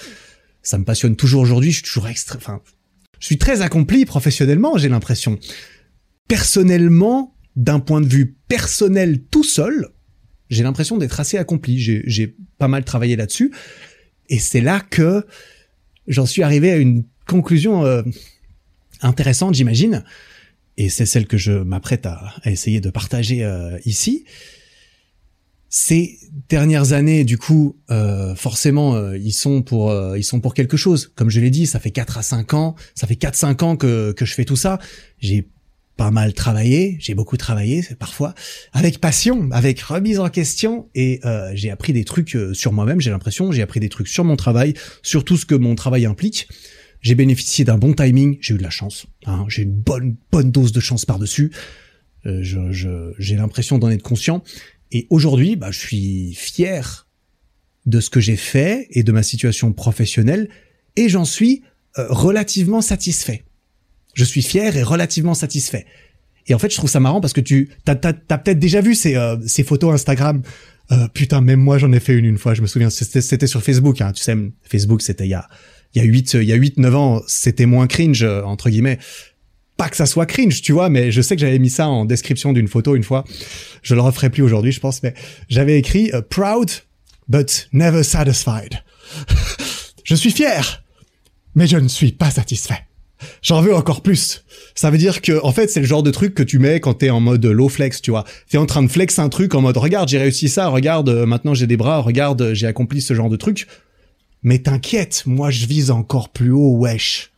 Ça 0.66 0.78
me 0.78 0.84
passionne 0.84 1.14
toujours 1.14 1.42
aujourd'hui, 1.42 1.70
je 1.70 1.76
suis 1.76 1.84
toujours 1.84 2.08
extra 2.08 2.36
enfin 2.36 2.60
je 3.18 3.26
suis 3.26 3.38
très 3.38 3.62
accompli 3.62 4.04
professionnellement, 4.04 4.76
j'ai 4.76 4.88
l'impression. 4.88 5.38
Personnellement, 6.28 7.34
d'un 7.54 7.80
point 7.80 8.00
de 8.00 8.06
vue 8.06 8.36
personnel 8.48 9.22
tout 9.30 9.44
seul, 9.44 9.88
j'ai 10.50 10.62
l'impression 10.62 10.98
d'être 10.98 11.18
assez 11.18 11.38
accompli. 11.38 11.78
J'ai 11.78 12.36
pas 12.58 12.68
mal 12.68 12.84
travaillé 12.84 13.16
là-dessus. 13.16 13.52
Et 14.28 14.38
c'est 14.38 14.60
là 14.60 14.80
que 14.80 15.24
j'en 16.08 16.26
suis 16.26 16.42
arrivé 16.42 16.70
à 16.70 16.76
une 16.76 17.04
conclusion 17.26 17.84
euh, 17.84 18.02
intéressante, 19.00 19.54
j'imagine. 19.54 20.04
Et 20.76 20.88
c'est 20.88 21.06
celle 21.06 21.26
que 21.26 21.38
je 21.38 21.52
m'apprête 21.52 22.06
à, 22.06 22.34
à, 22.42 22.50
essayer 22.50 22.80
de 22.80 22.90
partager 22.90 23.44
euh, 23.44 23.78
ici. 23.86 24.24
Ces 25.68 26.18
dernières 26.48 26.92
années, 26.92 27.24
du 27.24 27.38
coup, 27.38 27.76
euh, 27.90 28.34
forcément, 28.34 28.94
euh, 28.94 29.18
ils 29.18 29.32
sont 29.32 29.62
pour 29.62 29.90
euh, 29.90 30.16
ils 30.16 30.24
sont 30.24 30.40
pour 30.40 30.54
quelque 30.54 30.76
chose. 30.76 31.12
Comme 31.14 31.28
je 31.28 31.40
l'ai 31.40 31.50
dit, 31.50 31.66
ça 31.66 31.80
fait 31.80 31.90
4 31.90 32.18
à 32.18 32.22
5 32.22 32.54
ans, 32.54 32.76
ça 32.94 33.06
fait 33.06 33.16
4 33.16 33.34
5 33.34 33.62
ans 33.62 33.76
que 33.76 34.12
que 34.12 34.24
je 34.24 34.34
fais 34.34 34.44
tout 34.44 34.56
ça. 34.56 34.78
J'ai 35.18 35.48
pas 35.96 36.10
mal 36.10 36.34
travaillé, 36.34 36.96
j'ai 37.00 37.14
beaucoup 37.14 37.36
travaillé 37.36 37.82
parfois, 37.98 38.34
avec 38.72 39.00
passion, 39.00 39.48
avec 39.50 39.80
remise 39.80 40.20
en 40.20 40.28
question, 40.28 40.88
et 40.94 41.20
euh, 41.24 41.50
j'ai 41.54 41.70
appris 41.70 41.92
des 41.92 42.04
trucs 42.04 42.36
euh, 42.36 42.52
sur 42.52 42.72
moi-même, 42.72 43.00
j'ai 43.00 43.10
l'impression, 43.10 43.50
j'ai 43.50 43.62
appris 43.62 43.80
des 43.80 43.88
trucs 43.88 44.08
sur 44.08 44.24
mon 44.24 44.36
travail, 44.36 44.74
sur 45.02 45.24
tout 45.24 45.36
ce 45.36 45.46
que 45.46 45.54
mon 45.54 45.74
travail 45.74 46.06
implique. 46.06 46.48
J'ai 47.00 47.14
bénéficié 47.14 47.64
d'un 47.64 47.78
bon 47.78 47.94
timing, 47.94 48.36
j'ai 48.40 48.54
eu 48.54 48.58
de 48.58 48.62
la 48.62 48.70
chance, 48.70 49.06
hein, 49.26 49.44
j'ai 49.48 49.62
une 49.62 49.72
bonne 49.72 50.16
bonne 50.30 50.50
dose 50.50 50.72
de 50.72 50.80
chance 50.80 51.04
par-dessus. 51.04 51.52
Euh, 52.26 52.40
je, 52.42 53.12
j'ai 53.18 53.36
l'impression 53.36 53.78
d'en 53.78 53.88
être 53.88 54.02
conscient. 54.02 54.42
Et 54.92 55.06
aujourd'hui, 55.10 55.56
bah, 55.56 55.70
je 55.70 55.78
suis 55.78 56.34
fier 56.34 57.08
de 57.86 58.00
ce 58.00 58.10
que 58.10 58.20
j'ai 58.20 58.36
fait 58.36 58.88
et 58.90 59.02
de 59.02 59.12
ma 59.12 59.22
situation 59.22 59.72
professionnelle, 59.72 60.48
et 60.96 61.08
j'en 61.08 61.24
suis 61.24 61.62
euh, 61.98 62.06
relativement 62.08 62.80
satisfait 62.80 63.44
je 64.16 64.24
suis 64.24 64.42
fier 64.42 64.76
et 64.76 64.82
relativement 64.82 65.34
satisfait. 65.34 65.86
Et 66.48 66.54
en 66.54 66.58
fait, 66.58 66.70
je 66.70 66.76
trouve 66.76 66.90
ça 66.90 67.00
marrant 67.00 67.20
parce 67.20 67.32
que 67.32 67.40
tu 67.40 67.70
t'as, 67.84 67.94
t'as, 67.94 68.12
peut-être 68.12 68.58
déjà 68.58 68.80
vu 68.80 68.94
ces, 68.94 69.14
euh, 69.14 69.36
ces 69.46 69.62
photos 69.62 69.94
Instagram. 69.94 70.42
Euh, 70.92 71.08
putain, 71.12 71.40
même 71.40 71.60
moi, 71.60 71.78
j'en 71.78 71.92
ai 71.92 72.00
fait 72.00 72.14
une 72.14 72.24
une 72.24 72.38
fois. 72.38 72.54
Je 72.54 72.62
me 72.62 72.66
souviens, 72.66 72.88
c'était, 72.90 73.46
sur 73.46 73.62
Facebook. 73.62 74.00
Hein, 74.00 74.12
tu 74.12 74.22
sais, 74.22 74.34
Facebook, 74.62 75.02
c'était 75.02 75.26
il 75.26 75.30
y 75.30 75.34
a 75.34 75.46
il 75.94 76.02
y 76.02 76.04
a 76.04 76.04
huit 76.04 76.34
il 76.34 76.44
y 76.44 76.52
a 76.52 76.56
huit 76.56 76.78
neuf 76.78 76.94
ans, 76.94 77.22
c'était 77.26 77.66
moins 77.66 77.86
cringe 77.86 78.22
entre 78.22 78.70
guillemets. 78.70 78.98
Pas 79.76 79.88
que 79.88 79.96
ça 79.96 80.06
soit 80.06 80.26
cringe, 80.26 80.62
tu 80.62 80.72
vois, 80.72 80.88
mais 80.88 81.10
je 81.10 81.20
sais 81.20 81.36
que 81.36 81.40
j'avais 81.40 81.58
mis 81.58 81.70
ça 81.70 81.88
en 81.88 82.04
description 82.04 82.52
d'une 82.52 82.68
photo 82.68 82.96
une 82.96 83.04
fois. 83.04 83.24
Je 83.82 83.94
le 83.94 84.00
referai 84.00 84.30
plus 84.30 84.42
aujourd'hui, 84.42 84.72
je 84.72 84.80
pense, 84.80 85.02
mais 85.02 85.14
j'avais 85.48 85.78
écrit 85.78 86.10
euh, 86.14 86.22
proud 86.22 86.70
but 87.28 87.68
never 87.72 88.02
satisfied. 88.02 88.82
je 90.04 90.14
suis 90.14 90.30
fier, 90.30 90.82
mais 91.54 91.66
je 91.66 91.76
ne 91.76 91.88
suis 91.88 92.12
pas 92.12 92.30
satisfait 92.30 92.86
j'en 93.42 93.60
veux 93.60 93.74
encore 93.74 94.02
plus. 94.02 94.44
Ça 94.74 94.90
veut 94.90 94.98
dire 94.98 95.22
que, 95.22 95.42
en 95.42 95.52
fait, 95.52 95.68
c'est 95.68 95.80
le 95.80 95.86
genre 95.86 96.02
de 96.02 96.10
truc 96.10 96.34
que 96.34 96.42
tu 96.42 96.58
mets 96.58 96.80
quand 96.80 96.94
t'es 96.94 97.10
en 97.10 97.20
mode 97.20 97.44
low 97.44 97.68
flex, 97.68 98.02
tu 98.02 98.10
vois. 98.10 98.24
T'es 98.48 98.58
en 98.58 98.66
train 98.66 98.82
de 98.82 98.88
flex 98.88 99.18
un 99.18 99.28
truc 99.28 99.54
en 99.54 99.60
mode, 99.60 99.76
regarde, 99.76 100.08
j'ai 100.08 100.18
réussi 100.18 100.48
ça, 100.48 100.68
regarde, 100.68 101.08
euh, 101.08 101.26
maintenant 101.26 101.54
j'ai 101.54 101.66
des 101.66 101.76
bras, 101.76 102.00
regarde, 102.00 102.52
j'ai 102.52 102.66
accompli 102.66 103.00
ce 103.00 103.14
genre 103.14 103.30
de 103.30 103.36
truc. 103.36 103.66
Mais 104.42 104.58
t'inquiète, 104.58 105.24
moi 105.26 105.50
je 105.50 105.66
vise 105.66 105.90
encore 105.90 106.28
plus 106.28 106.50
haut, 106.50 106.76
wesh. 106.76 107.32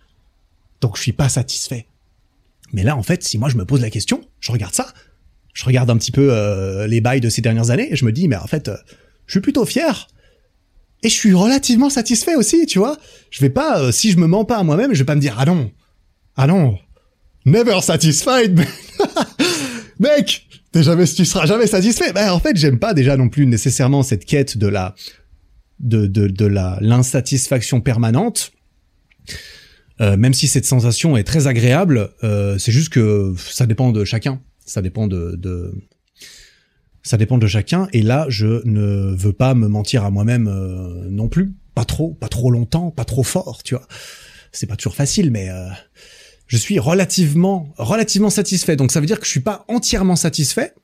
Donc 0.81 0.97
je 0.97 1.03
suis 1.03 1.13
pas 1.13 1.29
satisfait. 1.29 1.87
Mais 2.73 2.83
là, 2.83 2.97
en 2.97 3.03
fait, 3.03 3.25
si 3.25 3.39
moi 3.39 3.49
je 3.49 3.57
me 3.57 3.65
pose 3.65 3.81
la 3.81 3.91
question, 3.91 4.23
je 4.41 4.53
regarde 4.53 4.75
ça, 4.75 4.93
je 5.55 5.65
regarde 5.65 5.91
un 5.91 5.97
petit 5.97 6.13
peu 6.13 6.33
euh, 6.33 6.87
les 6.87 7.01
bails 7.01 7.21
de 7.21 7.29
ces 7.29 7.41
dernières 7.41 7.71
années, 7.71 7.93
et 7.93 7.97
je 7.97 8.05
me 8.05 8.13
dis, 8.13 8.29
mais 8.29 8.37
en 8.37 8.47
fait, 8.47 8.69
euh, 8.69 8.77
je 9.27 9.33
suis 9.33 9.41
plutôt 9.41 9.65
fier. 9.65 10.09
Et 11.03 11.09
je 11.09 11.15
suis 11.15 11.33
relativement 11.33 11.91
satisfait 11.91 12.35
aussi, 12.35 12.67
tu 12.67 12.79
vois. 12.79 12.97
Je 13.31 13.41
vais 13.41 13.51
pas, 13.51 13.81
euh, 13.81 13.93
si 13.93 14.11
je 14.11 14.19
me 14.19 14.27
mens 14.27 14.45
pas 14.45 14.59
à 14.59 14.63
moi-même, 14.63 14.93
je 14.95 14.99
vais 14.99 15.05
pas 15.05 15.15
me 15.15 15.21
dire, 15.21 15.37
ah 15.39 15.45
non, 15.45 15.71
ah 16.37 16.47
non, 16.47 16.79
never 17.45 17.81
satisfied, 17.81 18.65
mec, 19.99 20.47
t'es 20.73 20.83
jamais, 20.83 21.07
tu 21.07 21.25
seras 21.25 21.47
jamais 21.47 21.67
satisfait. 21.67 22.13
Ben, 22.13 22.31
en 22.31 22.41
fait, 22.41 22.57
j'aime 22.57 22.79
pas 22.79 22.95
déjà 22.95 23.17
non 23.17 23.29
plus 23.29 23.47
nécessairement 23.47 24.03
cette 24.03 24.25
quête 24.25 24.59
de 24.59 24.67
la, 24.67 24.95
de, 25.81 26.07
de, 26.07 26.29
de 26.29 26.47
la, 26.47 26.79
l'insatisfaction 26.81 27.81
permanente. 27.81 28.53
Euh, 30.01 30.17
même 30.17 30.35
si 30.35 30.49
cette 30.49 30.65
sensation 30.65 31.17
est 31.17 31.25
très 31.25 31.47
agréable, 31.47 32.11
euh, 32.23 32.59
c'est 32.59 32.73
juste 32.73 32.91
que 32.91 33.35
ça 33.37 33.67
dépend 33.67 33.91
de 33.91 34.05
chacun. 34.05 34.41
Ça 34.65 34.83
dépend 34.83 35.07
de, 35.07 35.73
ça 37.03 37.17
dépend 37.17 37.39
de 37.39 37.47
chacun. 37.47 37.89
Et 37.93 38.03
là, 38.03 38.27
je 38.29 38.63
ne 38.67 39.15
veux 39.17 39.33
pas 39.33 39.55
me 39.55 39.67
mentir 39.67 40.05
à 40.05 40.11
moi-même 40.11 40.47
euh, 40.47 41.09
non 41.09 41.29
plus. 41.29 41.55
Pas 41.75 41.85
trop, 41.85 42.13
pas 42.15 42.29
trop 42.29 42.51
longtemps, 42.51 42.91
pas 42.91 43.05
trop 43.05 43.23
fort, 43.23 43.63
tu 43.65 43.75
vois. 43.75 43.87
C'est 44.53 44.67
pas 44.67 44.77
toujours 44.77 44.95
facile, 44.95 45.31
mais 45.31 45.49
euh, 45.49 45.69
je 46.47 46.57
suis 46.57 46.79
relativement, 46.79 47.73
relativement 47.79 48.31
satisfait. 48.31 48.77
Donc 48.77 48.93
ça 48.93 49.01
veut 49.01 49.07
dire 49.07 49.19
que 49.19 49.25
je 49.25 49.31
suis 49.31 49.41
pas 49.41 49.65
entièrement 49.69 50.17
satisfait 50.17 50.75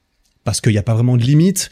parce 0.44 0.60
qu'il 0.60 0.72
n'y 0.72 0.78
a 0.78 0.82
pas 0.82 0.94
vraiment 0.94 1.16
de 1.16 1.22
limite. 1.22 1.70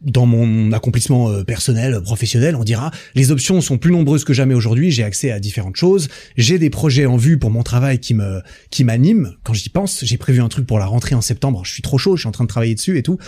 Dans 0.00 0.26
mon 0.26 0.72
accomplissement 0.72 1.30
euh, 1.30 1.44
personnel, 1.44 2.00
professionnel, 2.02 2.56
on 2.56 2.64
dira, 2.64 2.90
les 3.14 3.30
options 3.30 3.60
sont 3.60 3.78
plus 3.78 3.92
nombreuses 3.92 4.24
que 4.24 4.32
jamais 4.32 4.54
aujourd'hui, 4.54 4.90
j'ai 4.90 5.04
accès 5.04 5.30
à 5.30 5.40
différentes 5.40 5.76
choses, 5.76 6.08
j'ai 6.36 6.58
des 6.58 6.70
projets 6.70 7.06
en 7.06 7.16
vue 7.16 7.38
pour 7.38 7.50
mon 7.50 7.62
travail 7.62 7.98
qui 7.98 8.14
me 8.14 8.40
qui 8.70 8.84
m'animent 8.84 9.34
quand 9.44 9.52
j'y 9.52 9.68
pense, 9.68 10.04
j'ai 10.04 10.16
prévu 10.16 10.40
un 10.40 10.48
truc 10.48 10.66
pour 10.66 10.78
la 10.78 10.86
rentrée 10.86 11.14
en 11.14 11.20
septembre, 11.20 11.62
je 11.64 11.72
suis 11.72 11.82
trop 11.82 11.98
chaud, 11.98 12.16
je 12.16 12.22
suis 12.22 12.28
en 12.28 12.32
train 12.32 12.44
de 12.44 12.48
travailler 12.48 12.74
dessus 12.74 12.98
et 12.98 13.02
tout. 13.02 13.18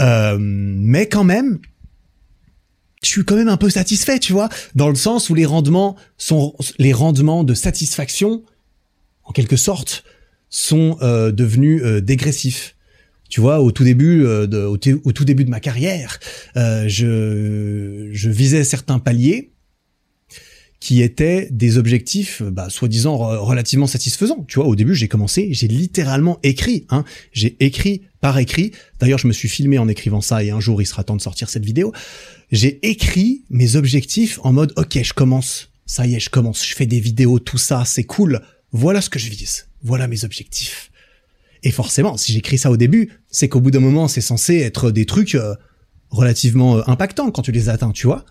Euh, 0.00 0.36
mais 0.38 1.08
quand 1.08 1.24
même, 1.24 1.58
je 3.02 3.08
suis 3.08 3.24
quand 3.24 3.36
même 3.36 3.48
un 3.48 3.56
peu 3.56 3.70
satisfait, 3.70 4.18
tu 4.18 4.32
vois, 4.32 4.48
dans 4.74 4.88
le 4.88 4.94
sens 4.94 5.30
où 5.30 5.34
les 5.34 5.46
rendements 5.46 5.96
sont 6.18 6.54
les 6.78 6.92
rendements 6.92 7.44
de 7.44 7.54
satisfaction 7.54 8.42
en 9.24 9.32
quelque 9.32 9.56
sorte 9.56 10.04
sont 10.48 10.98
euh, 11.02 11.32
devenus 11.32 11.82
euh, 11.82 12.00
dégressifs. 12.00 12.75
Tu 13.28 13.40
vois, 13.40 13.60
au 13.60 13.70
tout 13.72 13.84
début, 13.84 14.24
euh, 14.24 14.46
de, 14.46 14.58
au, 14.62 14.76
tout 14.76 15.24
début 15.24 15.44
de 15.44 15.50
ma 15.50 15.60
carrière, 15.60 16.18
euh, 16.56 16.84
je, 16.88 18.08
je 18.12 18.30
visais 18.30 18.64
certains 18.64 18.98
paliers 18.98 19.52
qui 20.78 21.02
étaient 21.02 21.48
des 21.50 21.78
objectifs, 21.78 22.42
bah, 22.42 22.68
soi-disant 22.68 23.16
relativement 23.16 23.86
satisfaisants. 23.86 24.44
Tu 24.46 24.58
vois, 24.58 24.68
au 24.68 24.76
début, 24.76 24.94
j'ai 24.94 25.08
commencé, 25.08 25.48
j'ai 25.52 25.68
littéralement 25.68 26.38
écrit. 26.42 26.86
Hein, 26.90 27.04
j'ai 27.32 27.56
écrit 27.60 28.02
par 28.20 28.38
écrit. 28.38 28.72
D'ailleurs, 29.00 29.18
je 29.18 29.26
me 29.26 29.32
suis 29.32 29.48
filmé 29.48 29.78
en 29.78 29.88
écrivant 29.88 30.20
ça 30.20 30.44
et 30.44 30.50
un 30.50 30.60
jour, 30.60 30.82
il 30.82 30.86
sera 30.86 31.02
temps 31.02 31.16
de 31.16 31.22
sortir 31.22 31.48
cette 31.48 31.64
vidéo. 31.64 31.92
J'ai 32.52 32.78
écrit 32.88 33.44
mes 33.50 33.74
objectifs 33.74 34.38
en 34.42 34.52
mode, 34.52 34.72
ok, 34.76 35.02
je 35.02 35.12
commence. 35.12 35.70
Ça 35.86 36.06
y 36.06 36.14
est, 36.14 36.20
je 36.20 36.30
commence. 36.30 36.64
Je 36.64 36.74
fais 36.74 36.86
des 36.86 37.00
vidéos, 37.00 37.38
tout 37.38 37.58
ça, 37.58 37.84
c'est 37.84 38.04
cool. 38.04 38.42
Voilà 38.72 39.00
ce 39.00 39.10
que 39.10 39.18
je 39.18 39.30
vise. 39.30 39.66
Voilà 39.82 40.08
mes 40.08 40.24
objectifs. 40.24 40.90
Et 41.62 41.70
forcément, 41.70 42.16
si 42.16 42.32
j'écris 42.32 42.58
ça 42.58 42.70
au 42.70 42.76
début, 42.76 43.10
c'est 43.30 43.48
qu'au 43.48 43.60
bout 43.60 43.70
d'un 43.70 43.80
moment, 43.80 44.08
c'est 44.08 44.20
censé 44.20 44.56
être 44.58 44.90
des 44.90 45.06
trucs 45.06 45.34
euh, 45.34 45.54
relativement 46.10 46.78
euh, 46.78 46.82
impactants 46.86 47.30
quand 47.30 47.42
tu 47.42 47.52
les 47.52 47.68
atteins, 47.68 47.92
tu 47.92 48.06
vois. 48.06 48.24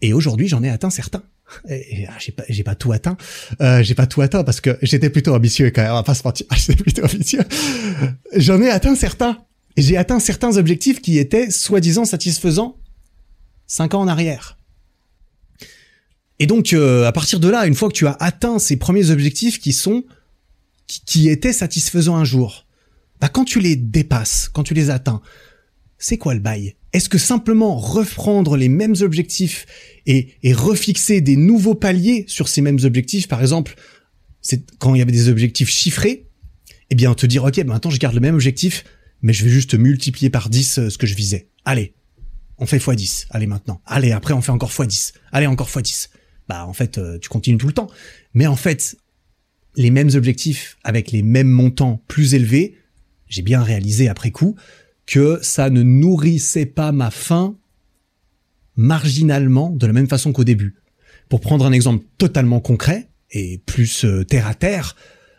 Et 0.00 0.12
aujourd'hui, 0.12 0.48
j'en 0.48 0.62
ai 0.62 0.70
atteint 0.70 0.90
certains. 0.90 1.22
Ah, 1.70 1.72
j'ai 2.18 2.32
pas, 2.32 2.44
j'ai 2.48 2.62
pas 2.62 2.74
tout 2.74 2.92
atteint. 2.92 3.16
Euh, 3.60 3.82
j'ai 3.82 3.94
pas 3.94 4.06
tout 4.06 4.20
atteint 4.20 4.44
parce 4.44 4.60
que 4.60 4.78
j'étais 4.82 5.10
plutôt 5.10 5.34
ambitieux 5.34 5.70
quand 5.70 5.82
même. 5.82 5.92
On 5.92 5.96
va 5.96 6.02
pas 6.02 6.14
se 6.14 6.22
mentir. 6.22 6.46
j'étais 6.56 6.82
plutôt 6.82 7.04
ambitieux. 7.04 7.42
J'en 8.36 8.60
ai 8.60 8.68
atteint 8.68 8.94
certains. 8.94 9.38
J'ai 9.76 9.96
atteint 9.96 10.20
certains 10.20 10.56
objectifs 10.56 11.00
qui 11.00 11.18
étaient 11.18 11.50
soi-disant 11.50 12.04
satisfaisants 12.04 12.76
cinq 13.66 13.94
ans 13.94 14.00
en 14.00 14.08
arrière. 14.08 14.58
Et 16.38 16.46
donc, 16.46 16.72
à 16.72 17.12
partir 17.12 17.40
de 17.40 17.48
là, 17.48 17.66
une 17.66 17.74
fois 17.74 17.88
que 17.88 17.94
tu 17.94 18.06
as 18.06 18.16
atteint 18.20 18.58
ces 18.58 18.76
premiers 18.76 19.10
objectifs 19.10 19.58
qui 19.58 19.72
sont 19.72 20.04
qui, 20.88 21.28
étaient 21.28 21.52
satisfaisants 21.52 22.16
un 22.16 22.24
jour, 22.24 22.66
bah 23.20 23.28
quand 23.28 23.44
tu 23.44 23.60
les 23.60 23.76
dépasses, 23.76 24.48
quand 24.52 24.64
tu 24.64 24.74
les 24.74 24.90
atteins, 24.90 25.20
c'est 25.98 26.18
quoi 26.18 26.34
le 26.34 26.40
bail? 26.40 26.74
Est-ce 26.92 27.08
que 27.08 27.18
simplement 27.18 27.76
reprendre 27.76 28.56
les 28.56 28.68
mêmes 28.68 28.94
objectifs 29.00 29.66
et, 30.06 30.34
et 30.42 30.52
refixer 30.52 31.20
des 31.20 31.36
nouveaux 31.36 31.74
paliers 31.74 32.24
sur 32.26 32.48
ces 32.48 32.62
mêmes 32.62 32.78
objectifs, 32.82 33.28
par 33.28 33.40
exemple, 33.40 33.74
c'est 34.40 34.64
quand 34.78 34.94
il 34.94 34.98
y 34.98 35.02
avait 35.02 35.12
des 35.12 35.28
objectifs 35.28 35.68
chiffrés, 35.68 36.28
eh 36.90 36.94
bien 36.94 37.14
te 37.14 37.26
dire 37.26 37.44
ok, 37.44 37.56
bah 37.58 37.74
maintenant 37.74 37.90
je 37.90 37.98
garde 37.98 38.14
le 38.14 38.20
même 38.20 38.34
objectif, 38.34 38.84
mais 39.22 39.32
je 39.32 39.44
vais 39.44 39.50
juste 39.50 39.74
multiplier 39.74 40.30
par 40.30 40.48
10 40.48 40.78
euh, 40.78 40.90
ce 40.90 40.98
que 40.98 41.06
je 41.06 41.14
visais. 41.14 41.48
Allez, 41.64 41.94
on 42.58 42.66
fait 42.66 42.78
x10. 42.78 43.26
Allez 43.30 43.46
maintenant. 43.46 43.80
Allez, 43.86 44.12
après 44.12 44.34
on 44.34 44.40
fait 44.40 44.52
encore 44.52 44.70
x10. 44.70 45.12
Allez, 45.32 45.46
encore 45.46 45.68
x10. 45.68 46.08
Bah 46.48 46.66
en 46.66 46.72
fait, 46.72 46.98
euh, 46.98 47.18
tu 47.18 47.28
continues 47.28 47.58
tout 47.58 47.66
le 47.66 47.72
temps. 47.72 47.90
Mais 48.34 48.46
en 48.46 48.56
fait, 48.56 48.96
les 49.78 49.90
mêmes 49.90 50.10
objectifs 50.14 50.76
avec 50.82 51.12
les 51.12 51.22
mêmes 51.22 51.48
montants 51.48 52.02
plus 52.08 52.34
élevés, 52.34 52.76
j'ai 53.28 53.42
bien 53.42 53.62
réalisé 53.62 54.08
après 54.08 54.32
coup 54.32 54.56
que 55.06 55.38
ça 55.40 55.70
ne 55.70 55.82
nourrissait 55.82 56.66
pas 56.66 56.92
ma 56.92 57.10
faim 57.10 57.56
marginalement 58.76 59.70
de 59.70 59.86
la 59.86 59.92
même 59.92 60.08
façon 60.08 60.32
qu'au 60.32 60.44
début. 60.44 60.74
Pour 61.28 61.40
prendre 61.40 61.64
un 61.64 61.72
exemple 61.72 62.04
totalement 62.18 62.60
concret 62.60 63.08
et 63.30 63.62
plus 63.66 64.04
euh, 64.04 64.24
terre 64.24 64.48
à 64.48 64.54
terre, 64.54 64.96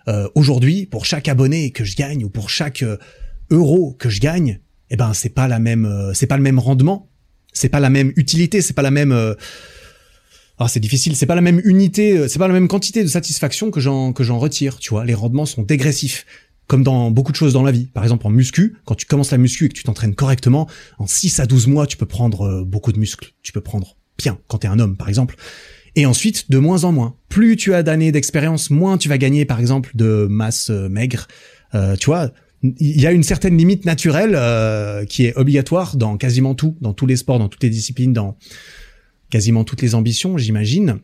euh, 0.07 0.29
aujourd'hui, 0.35 0.85
pour 0.85 1.05
chaque 1.05 1.27
abonné 1.27 1.71
que 1.71 1.83
je 1.83 1.97
gagne 1.97 2.23
ou 2.23 2.29
pour 2.29 2.49
chaque 2.49 2.81
euh, 2.81 2.97
euro 3.49 3.93
que 3.99 4.09
je 4.09 4.21
gagne, 4.21 4.59
eh 4.89 4.95
ben 4.95 5.13
c'est 5.13 5.29
pas 5.29 5.49
la 5.49 5.59
même, 5.59 6.11
c'est 6.13 6.27
pas 6.27 6.37
le 6.37 6.43
même 6.43 6.59
rendement, 6.59 7.09
c'est 7.51 7.69
pas 7.69 7.79
la 7.79 7.89
même 7.89 8.13
utilité, 8.15 8.61
c'est 8.61 8.73
pas 8.73 8.81
la 8.81 8.91
même 8.91 9.35
ah, 10.61 10.67
c'est 10.67 10.81
difficile, 10.81 11.15
c'est 11.15 11.25
pas 11.25 11.35
la 11.35 11.41
même 11.41 11.61
unité, 11.63 12.17
euh, 12.17 12.27
c'est 12.27 12.37
pas 12.37 12.49
la 12.49 12.53
même 12.53 12.67
quantité 12.67 13.01
de 13.01 13.07
satisfaction 13.07 13.71
que 13.71 13.79
j'en 13.79 14.11
que 14.11 14.25
j'en 14.25 14.37
retire, 14.39 14.77
tu 14.77 14.89
vois. 14.89 15.05
Les 15.05 15.13
rendements 15.13 15.45
sont 15.45 15.63
dégressifs, 15.63 16.25
comme 16.67 16.83
dans 16.83 17.11
beaucoup 17.11 17.31
de 17.31 17.37
choses 17.37 17.53
dans 17.53 17.63
la 17.63 17.71
vie. 17.71 17.85
Par 17.85 18.03
exemple, 18.03 18.27
en 18.27 18.29
muscu, 18.29 18.75
quand 18.83 18.95
tu 18.95 19.05
commences 19.05 19.31
la 19.31 19.37
muscu 19.37 19.65
et 19.65 19.69
que 19.69 19.73
tu 19.73 19.83
t'entraînes 19.83 20.15
correctement, 20.15 20.67
en 20.97 21.07
6 21.07 21.39
à 21.39 21.45
12 21.45 21.67
mois, 21.67 21.87
tu 21.87 21.95
peux 21.95 22.05
prendre 22.05 22.41
euh, 22.41 22.65
beaucoup 22.65 22.91
de 22.91 22.99
muscles. 22.99 23.31
Tu 23.41 23.53
peux 23.53 23.61
prendre 23.61 23.95
bien 24.17 24.37
quand 24.49 24.57
t'es 24.57 24.67
un 24.67 24.79
homme, 24.79 24.97
par 24.97 25.07
exemple. 25.07 25.37
Et 25.95 26.05
ensuite, 26.05 26.51
de 26.51 26.57
moins 26.57 26.83
en 26.83 26.91
moins. 26.91 27.15
Plus 27.29 27.55
tu 27.55 27.73
as 27.73 27.81
d'années 27.81 28.11
d'expérience, 28.11 28.69
moins 28.69 28.97
tu 28.97 29.07
vas 29.07 29.17
gagner, 29.17 29.45
par 29.45 29.61
exemple, 29.61 29.91
de 29.95 30.27
masse 30.29 30.71
euh, 30.71 30.89
maigre. 30.89 31.27
tu 31.99 32.07
vois, 32.07 32.31
il 32.63 32.99
y 32.99 33.07
a 33.07 33.13
une 33.13 33.23
certaine 33.23 33.57
limite 33.57 33.85
naturelle 33.85 34.37
qui 35.07 35.25
est 35.25 35.37
obligatoire 35.37 35.95
dans 35.95 36.17
quasiment 36.17 36.53
tout, 36.53 36.75
dans 36.81 36.93
tous 36.93 37.05
les 37.05 37.15
sports, 37.15 37.39
dans 37.39 37.47
toutes 37.47 37.63
les 37.63 37.69
disciplines, 37.69 38.11
dans 38.11 38.35
quasiment 39.29 39.63
toutes 39.63 39.81
les 39.81 39.95
ambitions, 39.95 40.37
j'imagine. 40.37 40.99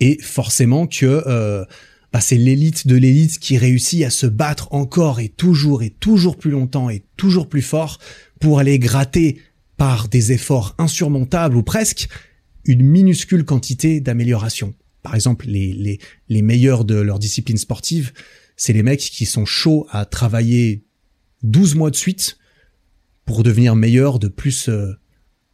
Et 0.00 0.18
forcément 0.22 0.86
que 0.86 1.22
euh, 1.26 1.64
bah, 2.12 2.20
c'est 2.20 2.36
l'élite 2.36 2.86
de 2.86 2.96
l'élite 2.96 3.38
qui 3.38 3.58
réussit 3.58 4.04
à 4.04 4.10
se 4.10 4.26
battre 4.26 4.72
encore 4.72 5.20
et 5.20 5.28
toujours 5.28 5.82
et 5.82 5.90
toujours 5.90 6.36
plus 6.36 6.50
longtemps 6.50 6.90
et 6.90 7.04
toujours 7.16 7.48
plus 7.48 7.62
fort 7.62 7.98
pour 8.40 8.58
aller 8.58 8.78
gratter 8.78 9.38
par 9.76 10.08
des 10.08 10.32
efforts 10.32 10.74
insurmontables 10.78 11.56
ou 11.56 11.62
presque 11.62 12.08
une 12.64 12.82
minuscule 12.82 13.44
quantité 13.44 14.00
d'amélioration. 14.00 14.74
Par 15.02 15.14
exemple, 15.14 15.46
les, 15.46 15.72
les, 15.72 15.98
les 16.28 16.42
meilleurs 16.42 16.84
de 16.84 16.94
leur 16.94 17.18
discipline 17.18 17.56
sportive, 17.56 18.12
c'est 18.56 18.72
les 18.72 18.82
mecs 18.82 19.00
qui 19.00 19.24
sont 19.24 19.46
chauds 19.46 19.86
à 19.90 20.04
travailler 20.04 20.84
12 21.42 21.74
mois 21.76 21.90
de 21.90 21.96
suite 21.96 22.38
pour 23.24 23.42
devenir 23.42 23.76
meilleurs 23.76 24.18
de 24.18 24.28
plus 24.28 24.68
euh, 24.68 24.92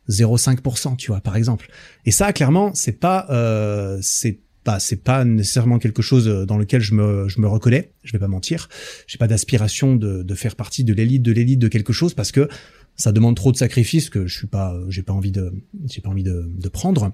0,5%, 0.08 0.96
tu 0.96 1.10
vois, 1.10 1.20
par 1.20 1.36
exemple. 1.36 1.68
Et 2.04 2.10
ça, 2.10 2.32
clairement, 2.32 2.72
c'est 2.74 2.98
pas, 2.98 3.26
euh, 3.30 3.98
c'est 4.02 4.40
pas, 4.64 4.80
c'est 4.80 5.02
pas 5.02 5.24
nécessairement 5.24 5.78
quelque 5.78 6.02
chose 6.02 6.26
dans 6.26 6.58
lequel 6.58 6.80
je 6.80 6.94
me, 6.94 7.28
je 7.28 7.40
me 7.40 7.48
reconnais. 7.48 7.92
Je 8.02 8.12
vais 8.12 8.18
pas 8.18 8.28
mentir. 8.28 8.68
J'ai 9.06 9.18
pas 9.18 9.28
d'aspiration 9.28 9.96
de, 9.96 10.22
de 10.22 10.34
faire 10.34 10.56
partie 10.56 10.84
de 10.84 10.92
l'élite, 10.92 11.22
de 11.22 11.32
l'élite 11.32 11.58
de 11.58 11.68
quelque 11.68 11.92
chose 11.92 12.14
parce 12.14 12.32
que 12.32 12.48
ça 12.96 13.12
demande 13.12 13.36
trop 13.36 13.52
de 13.52 13.56
sacrifices 13.56 14.10
que 14.10 14.26
je 14.26 14.36
suis 14.36 14.46
pas, 14.46 14.76
j'ai 14.88 15.02
pas 15.02 15.12
envie 15.12 15.30
de, 15.30 15.52
j'ai 15.88 16.00
pas 16.00 16.08
envie 16.08 16.22
de, 16.22 16.48
de 16.48 16.68
prendre. 16.68 17.12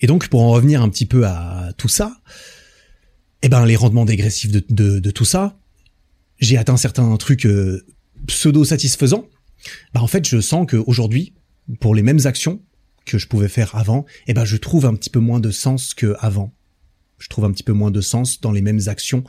Et 0.00 0.06
donc, 0.06 0.28
pour 0.28 0.42
en 0.42 0.50
revenir 0.50 0.82
un 0.82 0.88
petit 0.88 1.06
peu 1.06 1.26
à 1.26 1.72
tout 1.76 1.88
ça, 1.88 2.20
eh 3.42 3.48
ben, 3.48 3.64
les 3.64 3.76
rendements 3.76 4.04
dégressifs 4.04 4.50
de, 4.50 4.64
de, 4.70 4.98
de 4.98 5.10
tout 5.10 5.24
ça, 5.24 5.58
j'ai 6.38 6.56
atteint 6.56 6.76
certains 6.76 7.16
trucs 7.16 7.46
euh, 7.46 7.84
pseudo 8.26 8.64
satisfaisants. 8.64 9.28
Bah, 9.92 10.02
en 10.02 10.06
fait, 10.06 10.26
je 10.26 10.40
sens 10.40 10.66
qu'aujourd'hui, 10.68 11.34
pour 11.80 11.94
les 11.94 12.02
mêmes 12.02 12.20
actions 12.24 12.60
que 13.04 13.18
je 13.18 13.26
pouvais 13.26 13.48
faire 13.48 13.74
avant, 13.74 14.04
eh 14.26 14.34
ben 14.34 14.44
je 14.44 14.56
trouve 14.56 14.86
un 14.86 14.94
petit 14.94 15.10
peu 15.10 15.20
moins 15.20 15.40
de 15.40 15.50
sens 15.50 15.94
que 15.94 16.14
avant. 16.20 16.52
Je 17.18 17.28
trouve 17.28 17.44
un 17.44 17.52
petit 17.52 17.62
peu 17.62 17.72
moins 17.72 17.90
de 17.90 18.00
sens 18.00 18.40
dans 18.40 18.52
les 18.52 18.62
mêmes 18.62 18.80
actions 18.86 19.24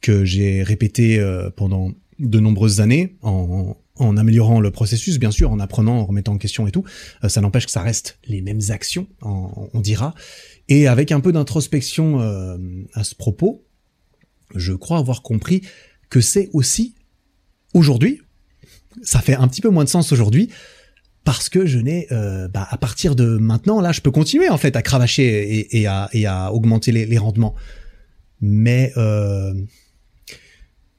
que 0.00 0.24
j'ai 0.24 0.62
répétées 0.62 1.18
euh, 1.18 1.50
pendant 1.50 1.92
de 2.18 2.40
nombreuses 2.40 2.80
années 2.80 3.16
en, 3.22 3.76
améliorant 4.16 4.60
le 4.60 4.70
processus, 4.70 5.18
bien 5.18 5.30
sûr, 5.30 5.50
en 5.50 5.58
apprenant, 5.58 5.98
en 5.98 6.06
remettant 6.06 6.34
en 6.34 6.38
question 6.38 6.66
et 6.66 6.70
tout. 6.70 6.84
Euh, 7.24 7.28
ça 7.28 7.40
n'empêche 7.40 7.66
que 7.66 7.72
ça 7.72 7.82
reste 7.82 8.18
les 8.26 8.42
mêmes 8.42 8.60
actions, 8.68 9.08
on 9.22 9.80
dira. 9.80 10.14
Et 10.68 10.86
avec 10.86 11.12
un 11.12 11.20
peu 11.20 11.32
d'introspection 11.32 12.20
euh, 12.20 12.58
à 12.94 13.02
ce 13.02 13.14
propos, 13.14 13.64
je 14.54 14.72
crois 14.72 14.98
avoir 14.98 15.22
compris 15.22 15.62
que 16.10 16.20
c'est 16.20 16.50
aussi 16.52 16.94
aujourd'hui, 17.74 18.20
ça 19.02 19.20
fait 19.20 19.34
un 19.34 19.48
petit 19.48 19.60
peu 19.60 19.68
moins 19.68 19.84
de 19.84 19.88
sens 19.88 20.12
aujourd'hui, 20.12 20.50
parce 21.28 21.50
que 21.50 21.66
je 21.66 21.78
n'ai, 21.78 22.10
euh, 22.10 22.48
bah, 22.48 22.66
à 22.70 22.78
partir 22.78 23.14
de 23.14 23.36
maintenant, 23.36 23.82
là, 23.82 23.92
je 23.92 24.00
peux 24.00 24.10
continuer 24.10 24.48
en 24.48 24.56
fait 24.56 24.76
à 24.76 24.80
cravacher 24.80 25.76
et, 25.76 25.86
à, 25.86 26.54
augmenter 26.54 26.90
les, 26.90 27.18
rendements. 27.18 27.54
Mais 28.40 28.94
euh, 28.96 29.52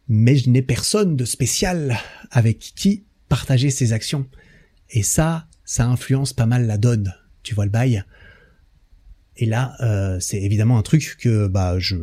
mais 0.07 0.35
je 0.35 0.51
n'ai 0.51 0.61
personne 0.61 1.15
de 1.15 1.25
spécial 1.25 1.97
avec 2.29 2.59
qui 2.59 3.05
partager 3.27 3.71
ces 3.71 3.91
actions. 3.91 4.27
Et 4.91 5.01
ça, 5.01 5.47
ça 5.65 5.87
influence 5.87 6.31
pas 6.31 6.45
mal 6.45 6.67
la 6.67 6.77
donne. 6.77 7.11
Tu 7.41 7.55
vois 7.55 7.65
le 7.65 7.71
bail? 7.71 8.03
Et 9.35 9.47
là, 9.47 9.73
euh, 9.81 10.19
c'est 10.19 10.39
évidemment 10.43 10.77
un 10.77 10.83
truc 10.83 11.17
que 11.19 11.47
bah 11.47 11.79
je 11.79 11.95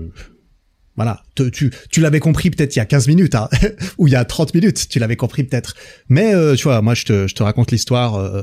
voilà, 0.97 1.23
tu, 1.53 1.71
tu 1.91 2.01
l'avais 2.01 2.21
compris 2.21 2.51
peut-être 2.51 2.75
il 2.75 2.79
y 2.79 2.83
a 2.83 2.87
15 2.87 3.09
minutes, 3.09 3.35
hein, 3.35 3.49
ou 3.99 4.09
il 4.09 4.13
y 4.13 4.17
a 4.17 4.25
30 4.25 4.55
minutes, 4.55 4.89
tu 4.89 4.99
l'avais 4.99 5.17
compris 5.17 5.45
peut-être. 5.45 5.75
Mais 6.09 6.35
euh, 6.35 6.55
tu 6.55 6.65
vois, 6.65 6.81
moi 6.83 6.95
je 6.95 7.05
te, 7.05 7.29
je 7.29 7.35
te 7.35 7.43
raconte 7.43 7.71
l'histoire 7.71 8.15
euh, 8.15 8.43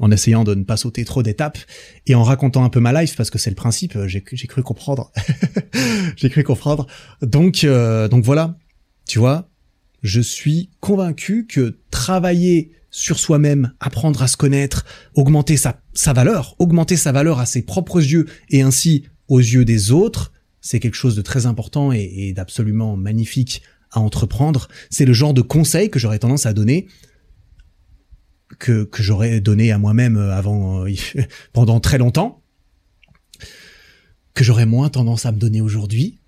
en 0.00 0.10
essayant 0.10 0.44
de 0.44 0.54
ne 0.54 0.64
pas 0.64 0.78
sauter 0.78 1.04
trop 1.04 1.22
d'étapes 1.22 1.58
et 2.06 2.14
en 2.14 2.22
racontant 2.22 2.64
un 2.64 2.70
peu 2.70 2.80
ma 2.80 2.98
life 2.98 3.16
parce 3.16 3.28
que 3.28 3.38
c'est 3.38 3.50
le 3.50 3.56
principe. 3.56 3.96
Euh, 3.96 4.08
j'ai, 4.08 4.22
cru 4.22 4.62
comprendre, 4.62 5.12
j'ai 6.16 6.30
cru 6.30 6.42
comprendre. 6.42 6.86
Donc 7.20 7.66
donc 8.10 8.24
voilà, 8.24 8.56
tu 9.06 9.18
vois, 9.18 9.48
je 10.02 10.20
suis 10.20 10.70
convaincu 10.80 11.46
que 11.46 11.78
travailler 11.90 12.72
sur 12.90 13.18
soi-même, 13.18 13.72
apprendre 13.78 14.22
à 14.22 14.26
se 14.26 14.36
connaître, 14.36 14.84
augmenter 15.14 15.56
sa, 15.56 15.80
sa 15.92 16.12
valeur, 16.12 16.56
augmenter 16.58 16.96
sa 16.96 17.12
valeur 17.12 17.38
à 17.38 17.46
ses 17.46 17.62
propres 17.62 18.00
yeux 18.00 18.26
et 18.48 18.62
ainsi 18.62 19.04
aux 19.28 19.38
yeux 19.38 19.64
des 19.64 19.92
autres, 19.92 20.32
c'est 20.60 20.80
quelque 20.80 20.94
chose 20.94 21.16
de 21.16 21.22
très 21.22 21.46
important 21.46 21.92
et, 21.92 22.32
d'absolument 22.32 22.96
magnifique 22.96 23.62
à 23.90 24.00
entreprendre. 24.00 24.68
C'est 24.90 25.04
le 25.04 25.12
genre 25.12 25.34
de 25.34 25.42
conseil 25.42 25.90
que 25.90 25.98
j'aurais 25.98 26.18
tendance 26.18 26.46
à 26.46 26.52
donner 26.52 26.86
que, 28.58 28.84
que 28.84 29.02
j'aurais 29.02 29.40
donné 29.40 29.72
à 29.72 29.78
moi-même 29.78 30.16
avant 30.16 30.84
pendant 31.52 31.80
très 31.80 31.98
longtemps 31.98 32.42
que 34.34 34.44
j'aurais 34.44 34.66
moins 34.66 34.88
tendance 34.88 35.26
à 35.26 35.32
me 35.32 35.38
donner 35.38 35.60
aujourd'hui 35.60 36.20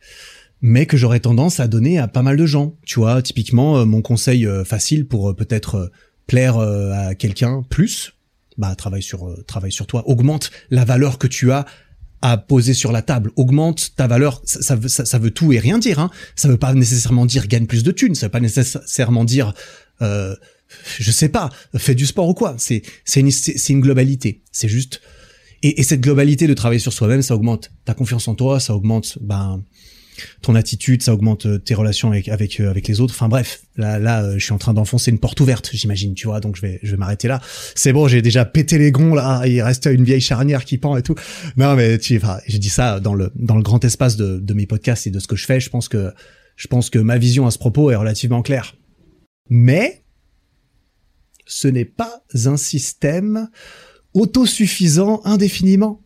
mais 0.62 0.86
que 0.86 0.96
j'aurais 0.96 1.20
tendance 1.20 1.60
à 1.60 1.66
donner 1.66 1.98
à 1.98 2.08
pas 2.08 2.22
mal 2.22 2.36
de 2.36 2.46
gens. 2.46 2.76
Tu 2.86 3.00
vois, 3.00 3.20
typiquement, 3.20 3.78
euh, 3.78 3.84
mon 3.84 4.00
conseil 4.00 4.46
euh, 4.46 4.64
facile 4.64 5.06
pour 5.06 5.30
euh, 5.30 5.34
peut-être 5.34 5.90
plaire 6.28 6.56
à 6.56 7.16
quelqu'un 7.16 7.62
plus, 7.68 8.14
bah 8.56 8.74
travaille 8.76 9.02
sur 9.02 9.44
travaille 9.44 9.72
sur 9.72 9.88
toi, 9.88 10.08
augmente 10.08 10.52
la 10.70 10.84
valeur 10.84 11.18
que 11.18 11.26
tu 11.26 11.50
as 11.50 11.66
à 12.22 12.36
poser 12.36 12.72
sur 12.72 12.92
la 12.92 13.02
table, 13.02 13.32
augmente 13.36 13.94
ta 13.96 14.06
valeur, 14.06 14.40
ça, 14.44 14.62
ça, 14.62 14.76
veut, 14.76 14.88
ça, 14.88 15.18
veut 15.18 15.32
tout 15.32 15.52
et 15.52 15.58
rien 15.58 15.78
dire. 15.78 15.98
Hein. 15.98 16.10
Ça 16.36 16.48
veut 16.48 16.56
pas 16.56 16.72
nécessairement 16.72 17.26
dire 17.26 17.48
gagne 17.48 17.66
plus 17.66 17.82
de 17.82 17.90
thunes, 17.90 18.14
ça 18.14 18.26
veut 18.26 18.30
pas 18.30 18.40
nécessairement 18.40 19.24
dire, 19.24 19.52
euh, 20.00 20.34
je 20.98 21.10
sais 21.10 21.28
pas, 21.28 21.50
fais 21.76 21.94
du 21.94 22.06
sport 22.06 22.28
ou 22.28 22.34
quoi. 22.34 22.54
C'est 22.58 22.82
c'est 23.04 23.20
une 23.20 23.30
c'est 23.30 23.72
une 23.72 23.80
globalité. 23.80 24.42
C'est 24.52 24.68
juste 24.68 25.00
et, 25.64 25.80
et, 25.80 25.82
cette 25.84 26.00
globalité 26.00 26.48
de 26.48 26.54
travailler 26.54 26.80
sur 26.80 26.92
soi-même, 26.92 27.22
ça 27.22 27.36
augmente 27.36 27.70
ta 27.84 27.94
confiance 27.94 28.26
en 28.26 28.34
toi, 28.34 28.58
ça 28.58 28.74
augmente 28.74 29.18
ben 29.20 29.62
ton 30.40 30.54
attitude, 30.54 31.02
ça 31.02 31.14
augmente 31.14 31.46
euh, 31.46 31.58
tes 31.58 31.74
relations 31.74 32.10
avec 32.10 32.28
avec 32.28 32.60
euh, 32.60 32.70
avec 32.70 32.88
les 32.88 33.00
autres. 33.00 33.14
Enfin 33.14 33.28
bref, 33.28 33.62
là 33.76 33.98
là, 33.98 34.22
euh, 34.22 34.38
je 34.38 34.44
suis 34.44 34.52
en 34.52 34.58
train 34.58 34.74
d'enfoncer 34.74 35.10
une 35.10 35.18
porte 35.18 35.40
ouverte, 35.40 35.70
j'imagine, 35.72 36.14
tu 36.14 36.26
vois. 36.26 36.40
Donc 36.40 36.56
je 36.56 36.62
vais 36.62 36.80
je 36.82 36.92
vais 36.92 36.96
m'arrêter 36.96 37.28
là. 37.28 37.40
C'est 37.74 37.92
bon, 37.92 38.08
j'ai 38.08 38.22
déjà 38.22 38.44
pété 38.44 38.78
les 38.78 38.90
gonds 38.92 39.14
là. 39.14 39.42
Il 39.46 39.60
reste 39.62 39.86
une 39.86 40.04
vieille 40.04 40.20
charnière 40.20 40.64
qui 40.64 40.78
pend 40.78 40.96
et 40.96 41.02
tout. 41.02 41.14
Non 41.56 41.74
mais 41.74 41.98
tu, 41.98 42.16
enfin, 42.16 42.38
j'ai 42.46 42.58
dit 42.58 42.70
ça 42.70 43.00
dans 43.00 43.14
le 43.14 43.30
dans 43.36 43.56
le 43.56 43.62
grand 43.62 43.84
espace 43.84 44.16
de 44.16 44.38
de 44.38 44.54
mes 44.54 44.66
podcasts 44.66 45.06
et 45.06 45.10
de 45.10 45.18
ce 45.18 45.28
que 45.28 45.36
je 45.36 45.46
fais. 45.46 45.60
Je 45.60 45.70
pense 45.70 45.88
que 45.88 46.12
je 46.56 46.66
pense 46.68 46.90
que 46.90 46.98
ma 46.98 47.18
vision 47.18 47.46
à 47.46 47.50
ce 47.50 47.58
propos 47.58 47.90
est 47.90 47.96
relativement 47.96 48.42
claire. 48.42 48.76
Mais 49.48 50.02
ce 51.46 51.68
n'est 51.68 51.84
pas 51.84 52.22
un 52.46 52.56
système 52.56 53.48
autosuffisant 54.14 55.20
indéfiniment. 55.24 56.00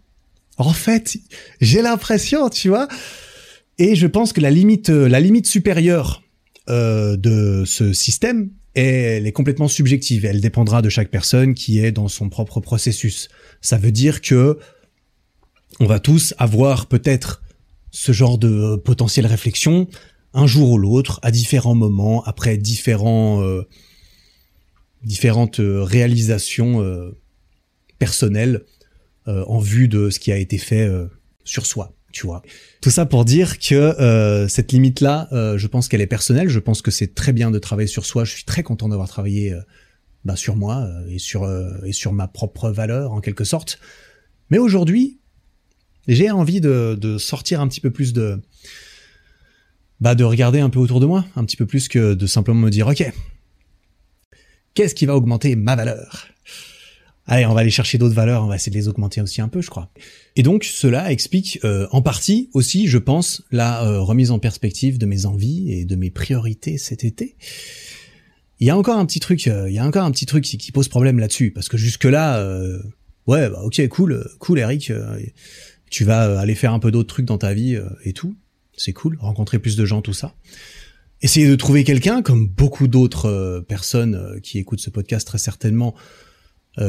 En 0.59 0.73
fait, 0.73 1.19
j'ai 1.61 1.83
l'impression, 1.83 2.49
tu 2.49 2.69
vois, 2.69 2.89
et 3.79 3.95
je 3.95 4.07
pense 4.07 4.33
que 4.33 4.41
la 4.41 4.51
limite, 4.51 4.91
euh, 4.91 5.09
la 5.09 5.21
limite 5.21 5.47
supérieure 5.47 6.23
euh, 6.69 7.17
de 7.17 7.65
ce 7.65 7.93
système, 7.93 8.51
elle 8.75 9.27
est 9.27 9.33
complètement 9.33 9.69
subjective. 9.69 10.25
Elle 10.25 10.41
dépendra 10.41 10.83
de 10.83 10.89
chaque 10.89 11.11
personne 11.11 11.55
qui 11.55 11.79
est 11.79 11.93
dans 11.93 12.09
son 12.09 12.29
propre 12.29 12.61
processus. 12.61 13.29
Ça 13.63 13.79
veut 13.79 13.93
dire 13.93 14.21
que 14.21 14.59
on 15.81 15.87
va 15.87 15.99
tous 15.99 16.35
avoir 16.39 16.87
peut-être 16.87 17.43
ce 17.91 18.13
genre 18.13 18.39
de 18.39 18.77
potentielle 18.77 19.27
réflexion 19.27 19.89
un 20.37 20.47
jour 20.47 20.73
ou 20.73 20.79
l'autre, 20.79 21.19
à 21.23 21.31
différents 21.31 21.75
moments, 21.75 22.23
après 22.25 22.59
différents, 22.59 23.43
euh, 23.43 23.63
différentes 25.03 25.61
réalisations 25.63 26.83
euh, 26.83 27.19
personnelles 27.99 28.63
euh, 29.29 29.45
en 29.47 29.61
vue 29.61 29.89
de 29.89 30.11
ce 30.11 30.21
qui 30.21 30.31
a 30.31 30.37
été 30.37 30.59
fait 30.59 30.89
sur 31.45 31.65
soi 31.65 31.96
tu 32.17 32.27
vois. 32.27 32.41
Tout 32.81 32.89
ça 32.89 33.05
pour 33.05 33.27
dire 33.27 33.59
que 33.59 33.75
euh, 33.75 34.49
cette 34.49 34.73
limite-là, 34.73 35.29
euh, 35.33 35.59
je 35.59 35.67
pense 35.67 35.87
qu'elle 35.87 36.01
est 36.01 36.07
personnelle. 36.07 36.49
Je 36.49 36.59
pense 36.59 36.81
que 36.81 36.91
c'est 36.91 37.15
très 37.15 37.35
bien 37.35 37.51
de 37.51 37.59
travailler 37.59 37.89
sur 37.89 38.07
soi. 38.07 38.25
Je 38.25 38.33
suis 38.33 38.45
très 38.45 38.63
content 38.63 38.89
d'avoir 38.89 39.07
travaillé 39.07 39.53
euh, 39.53 39.61
bah, 40.25 40.35
sur 40.35 40.57
moi 40.57 40.89
et 41.11 41.19
sur 41.19 41.47
et 41.85 41.93
sur 41.93 42.15
ma 42.15 42.27
propre 42.27 42.71
valeur 42.71 43.13
en 43.13 43.21
quelque 43.21 43.45
sorte. 43.45 43.79
Mais 44.49 44.57
aujourd'hui, 44.57 45.21
j'ai 46.09 46.31
envie 46.31 46.63
de, 46.63 46.97
de, 46.99 47.19
sortir 47.19 47.61
un 47.61 47.69
petit 47.69 47.83
peu 47.83 47.91
plus 47.91 48.15
de 48.15 48.41
bah 50.01 50.15
de 50.15 50.25
regarder 50.25 50.61
un 50.61 50.71
peu 50.71 50.79
autour 50.79 51.01
de 51.01 51.07
moi, 51.07 51.27
un 51.37 51.45
petit 51.45 51.57
peu 51.59 51.67
plus 51.67 51.87
que 51.89 52.15
de 52.15 52.27
simplement 52.27 52.61
me 52.61 52.71
dire 52.71 52.87
ok, 52.87 53.13
qu'est-ce 54.73 54.95
qui 54.95 55.05
va 55.05 55.15
augmenter 55.15 55.55
ma 55.55 55.77
valeur? 55.77 56.29
Allez, 57.29 57.45
on 57.45 57.55
va 57.55 57.61
aller 57.61 57.71
chercher 57.71 57.99
d'autres 57.99 58.15
valeurs, 58.15 58.45
on 58.45 58.47
va 58.47 58.55
essayer 58.55 58.71
de 58.71 58.77
les 58.77 58.87
augmenter 58.87 59.21
aussi 59.21 59.41
un 59.41 59.49
peu, 59.49 59.61
je 59.61 59.69
crois. 59.69 59.91
Et 60.37 60.45
donc 60.45 60.63
cela 60.63 61.11
explique 61.11 61.59
euh, 61.65 61.89
en 61.91 62.01
partie 62.01 62.51
aussi, 62.53 62.87
je 62.87 62.99
pense, 62.99 63.43
la 63.51 63.85
euh, 63.85 64.01
remise 64.01 64.31
en 64.31 64.39
perspective 64.39 64.97
de 64.99 65.07
mes 65.07 65.27
envies 65.27 65.73
et 65.73 65.85
de 65.85 65.97
mes 65.97 66.11
priorités 66.11 66.79
cet 66.79 67.03
été. 67.03 67.37
Il 68.61 68.67
y 68.67 68.71
a 68.71 68.79
encore 68.79 68.97
un 68.97 69.07
petit 69.07 69.19
truc, 69.19 69.49
euh, 69.49 69.69
il 69.69 69.75
y 69.75 69.79
a 69.79 69.85
encore 69.85 70.05
un 70.05 70.13
petit 70.13 70.27
truc 70.27 70.45
qui, 70.45 70.73
pose 70.73 70.87
problème 70.89 71.19
là-dessus, 71.19 71.51
parce 71.51 71.69
que 71.69 71.77
jusque 71.77 72.05
là, 72.05 72.41
ouais, 73.27 73.51
bah, 73.51 73.61
ok, 73.65 73.87
cool, 73.89 74.25
cool, 74.39 74.61
Eric, 74.61 74.93
tu 75.91 76.05
vas 76.05 76.39
aller 76.39 76.55
faire 76.55 76.73
un 76.73 76.79
peu 76.79 76.93
d'autres 76.93 77.13
trucs 77.13 77.27
dans 77.27 77.39
ta 77.39 77.53
vie 77.53 77.79
et 78.05 78.13
tout, 78.13 78.37
c'est 78.77 78.93
cool, 78.93 79.19
rencontrer 79.21 79.59
plus 79.59 79.77
de 79.77 79.85
gens, 79.85 80.01
tout 80.01 80.15
ça. 80.15 80.37
Essayer 81.23 81.49
de 81.49 81.57
trouver 81.57 81.83
quelqu'un, 81.83 82.23
comme 82.23 82.47
beaucoup 82.47 82.89
d'autres 82.89 83.65
personnes 83.69 84.41
qui 84.43 84.59
écoutent 84.59 84.81
ce 84.81 84.91
podcast 84.91 85.27
très 85.27 85.39
certainement 85.39 85.95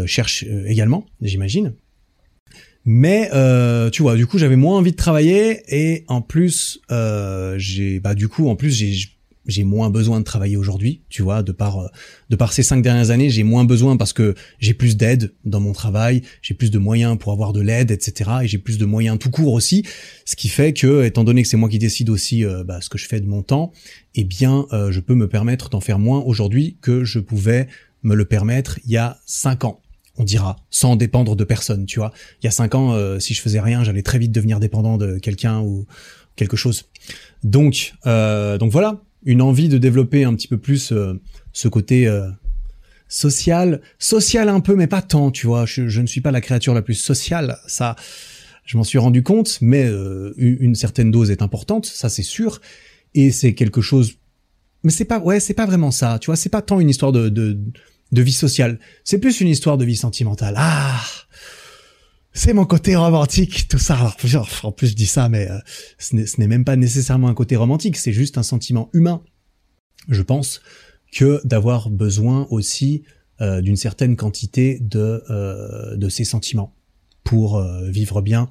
cherche 0.05 0.43
euh, 0.47 0.65
également, 0.67 1.05
j'imagine. 1.21 1.73
Mais 2.85 3.29
euh, 3.33 3.89
tu 3.89 4.01
vois, 4.01 4.15
du 4.15 4.27
coup, 4.27 4.37
j'avais 4.37 4.55
moins 4.55 4.77
envie 4.77 4.91
de 4.91 4.97
travailler 4.97 5.63
et 5.67 6.05
en 6.07 6.21
plus, 6.21 6.79
j'ai 7.57 7.99
bah 7.99 8.15
du 8.15 8.27
coup, 8.27 8.47
en 8.47 8.55
plus, 8.55 8.71
j'ai 8.71 8.93
j'ai 9.45 9.63
moins 9.63 9.89
besoin 9.89 10.19
de 10.19 10.25
travailler 10.25 10.57
aujourd'hui, 10.57 11.03
tu 11.07 11.21
vois, 11.21 11.41
de 11.41 11.53
par 11.53 11.89
de 12.29 12.35
par 12.35 12.51
ces 12.51 12.63
cinq 12.63 12.81
dernières 12.81 13.11
années, 13.11 13.29
j'ai 13.29 13.43
moins 13.43 13.63
besoin 13.63 13.95
parce 13.95 14.11
que 14.11 14.35
j'ai 14.59 14.73
plus 14.73 14.97
d'aide 14.97 15.33
dans 15.45 15.61
mon 15.61 15.71
travail, 15.71 16.21
j'ai 16.41 16.53
plus 16.53 16.69
de 16.69 16.77
moyens 16.77 17.17
pour 17.17 17.31
avoir 17.31 17.53
de 17.53 17.61
l'aide, 17.61 17.91
etc. 17.91 18.29
Et 18.43 18.47
j'ai 18.47 18.57
plus 18.57 18.77
de 18.77 18.83
moyens 18.83 19.17
tout 19.17 19.31
court 19.31 19.53
aussi, 19.53 19.85
ce 20.25 20.35
qui 20.35 20.49
fait 20.49 20.73
que, 20.73 21.05
étant 21.05 21.23
donné 21.23 21.43
que 21.43 21.47
c'est 21.47 21.55
moi 21.55 21.69
qui 21.69 21.79
décide 21.79 22.09
aussi 22.09 22.43
bah, 22.65 22.81
ce 22.81 22.89
que 22.89 22.97
je 22.97 23.05
fais 23.07 23.21
de 23.21 23.27
mon 23.27 23.41
temps, 23.41 23.71
eh 24.15 24.25
bien, 24.25 24.65
je 24.71 24.99
peux 24.99 25.15
me 25.15 25.29
permettre 25.29 25.69
d'en 25.69 25.81
faire 25.81 25.99
moins 25.99 26.19
aujourd'hui 26.19 26.77
que 26.81 27.05
je 27.05 27.19
pouvais 27.19 27.67
me 28.07 28.15
le 28.15 28.25
permettre 28.25 28.79
il 28.85 28.91
y 28.91 28.97
a 28.97 29.19
cinq 29.25 29.63
ans 29.63 29.81
on 30.17 30.23
dira, 30.23 30.57
sans 30.69 30.95
dépendre 30.95 31.35
de 31.35 31.43
personne, 31.43 31.85
tu 31.85 31.99
vois. 31.99 32.11
Il 32.41 32.45
y 32.45 32.47
a 32.47 32.51
cinq 32.51 32.75
ans, 32.75 32.93
euh, 32.93 33.19
si 33.19 33.33
je 33.33 33.41
faisais 33.41 33.59
rien, 33.59 33.83
j'allais 33.83 34.01
très 34.01 34.17
vite 34.17 34.31
devenir 34.31 34.59
dépendant 34.59 34.97
de 34.97 35.19
quelqu'un 35.19 35.61
ou 35.61 35.85
quelque 36.35 36.57
chose. 36.57 36.85
Donc, 37.43 37.93
euh, 38.05 38.57
donc 38.57 38.71
voilà, 38.71 39.01
une 39.25 39.41
envie 39.41 39.69
de 39.69 39.77
développer 39.77 40.23
un 40.23 40.33
petit 40.33 40.47
peu 40.47 40.57
plus 40.57 40.91
euh, 40.91 41.13
ce 41.53 41.67
côté 41.67 42.11
social, 43.07 43.81
social 43.99 44.49
un 44.49 44.59
peu, 44.59 44.75
mais 44.75 44.87
pas 44.87 45.01
tant, 45.01 45.31
tu 45.31 45.47
vois. 45.47 45.65
Je, 45.65 46.01
ne 46.01 46.07
suis 46.07 46.21
pas 46.21 46.31
la 46.31 46.41
créature 46.41 46.73
la 46.73 46.81
plus 46.81 46.95
sociale, 46.95 47.57
ça, 47.67 47.95
je 48.65 48.77
m'en 48.77 48.83
suis 48.83 48.97
rendu 48.97 49.23
compte, 49.23 49.59
mais 49.61 49.89
une 50.37 50.75
certaine 50.75 51.09
dose 51.09 51.31
est 51.31 51.41
importante, 51.41 51.85
ça 51.85 52.09
c'est 52.09 52.23
sûr, 52.23 52.59
et 53.15 53.31
c'est 53.31 53.53
quelque 53.53 53.81
chose. 53.81 54.15
Mais 54.83 54.91
c'est 54.91 55.05
pas, 55.05 55.19
ouais, 55.19 55.39
c'est 55.39 55.55
pas 55.55 55.65
vraiment 55.65 55.89
ça, 55.89 56.19
tu 56.19 56.27
vois. 56.27 56.35
C'est 56.35 56.49
pas 56.49 56.61
tant 56.61 56.79
une 56.79 56.89
histoire 56.89 57.11
de 57.11 57.57
de 58.11 58.21
vie 58.21 58.33
sociale. 58.33 58.79
C'est 59.03 59.19
plus 59.19 59.41
une 59.41 59.47
histoire 59.47 59.77
de 59.77 59.85
vie 59.85 59.95
sentimentale. 59.95 60.55
Ah 60.57 61.03
c'est 62.37 62.53
mon 62.53 62.65
côté 62.65 62.95
romantique, 62.95 63.67
tout 63.67 63.79
ça. 63.79 64.13
en 64.63 64.71
plus, 64.71 64.89
je 64.89 64.93
dis 64.95 65.07
ça, 65.07 65.27
mais 65.27 65.49
euh, 65.49 65.57
ce 65.97 66.15
n'est 66.15 66.47
même 66.47 66.65
pas 66.65 66.75
nécessairement 66.75 67.29
un 67.29 67.33
côté 67.33 67.55
romantique, 67.55 67.97
c'est 67.97 68.13
juste 68.13 68.37
un 68.37 68.43
sentiment 68.43 68.91
humain. 68.93 69.23
Je 70.07 70.21
pense 70.21 70.61
que 71.11 71.41
d'avoir 71.45 71.89
besoin 71.89 72.45
aussi 72.51 73.01
euh, 73.41 73.61
d'une 73.61 73.75
certaine 73.75 74.15
quantité 74.15 74.77
de, 74.79 75.23
euh, 75.31 75.95
de 75.95 76.09
ces 76.09 76.25
sentiments 76.25 76.75
pour 77.23 77.61
vivre 77.83 78.21
bien 78.21 78.49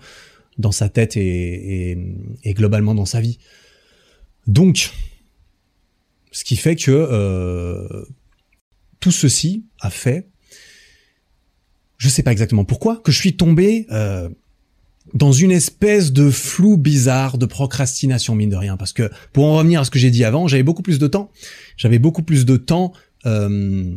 dans 0.58 0.72
sa 0.72 0.90
tête 0.90 1.16
et, 1.16 1.96
et, 2.42 2.54
globalement 2.54 2.94
dans 2.94 3.06
sa 3.06 3.20
vie. 3.22 3.38
Donc, 4.46 4.90
ce 6.30 6.44
qui 6.44 6.56
fait 6.56 6.76
que 6.76 8.04
tout 9.00 9.12
ceci 9.12 9.64
a 9.80 9.90
fait, 9.90 10.28
je 11.98 12.08
sais 12.08 12.22
pas 12.22 12.32
exactement 12.32 12.64
pourquoi, 12.64 12.96
que 12.98 13.12
je 13.12 13.18
suis 13.18 13.36
tombé 13.36 13.86
euh, 13.90 14.28
dans 15.14 15.32
une 15.32 15.52
espèce 15.52 16.12
de 16.12 16.30
flou 16.30 16.76
bizarre 16.76 17.38
de 17.38 17.46
procrastination 17.46 18.34
mine 18.34 18.50
de 18.50 18.56
rien. 18.56 18.76
Parce 18.76 18.92
que 18.92 19.10
pour 19.32 19.44
en 19.46 19.56
revenir 19.56 19.80
à 19.80 19.84
ce 19.84 19.90
que 19.90 19.98
j'ai 19.98 20.10
dit 20.10 20.24
avant, 20.24 20.48
j'avais 20.48 20.62
beaucoup 20.62 20.82
plus 20.82 20.98
de 20.98 21.06
temps. 21.06 21.30
J'avais 21.76 21.98
beaucoup 21.98 22.22
plus 22.22 22.44
de 22.44 22.56
temps 22.56 22.92
euh, 23.24 23.94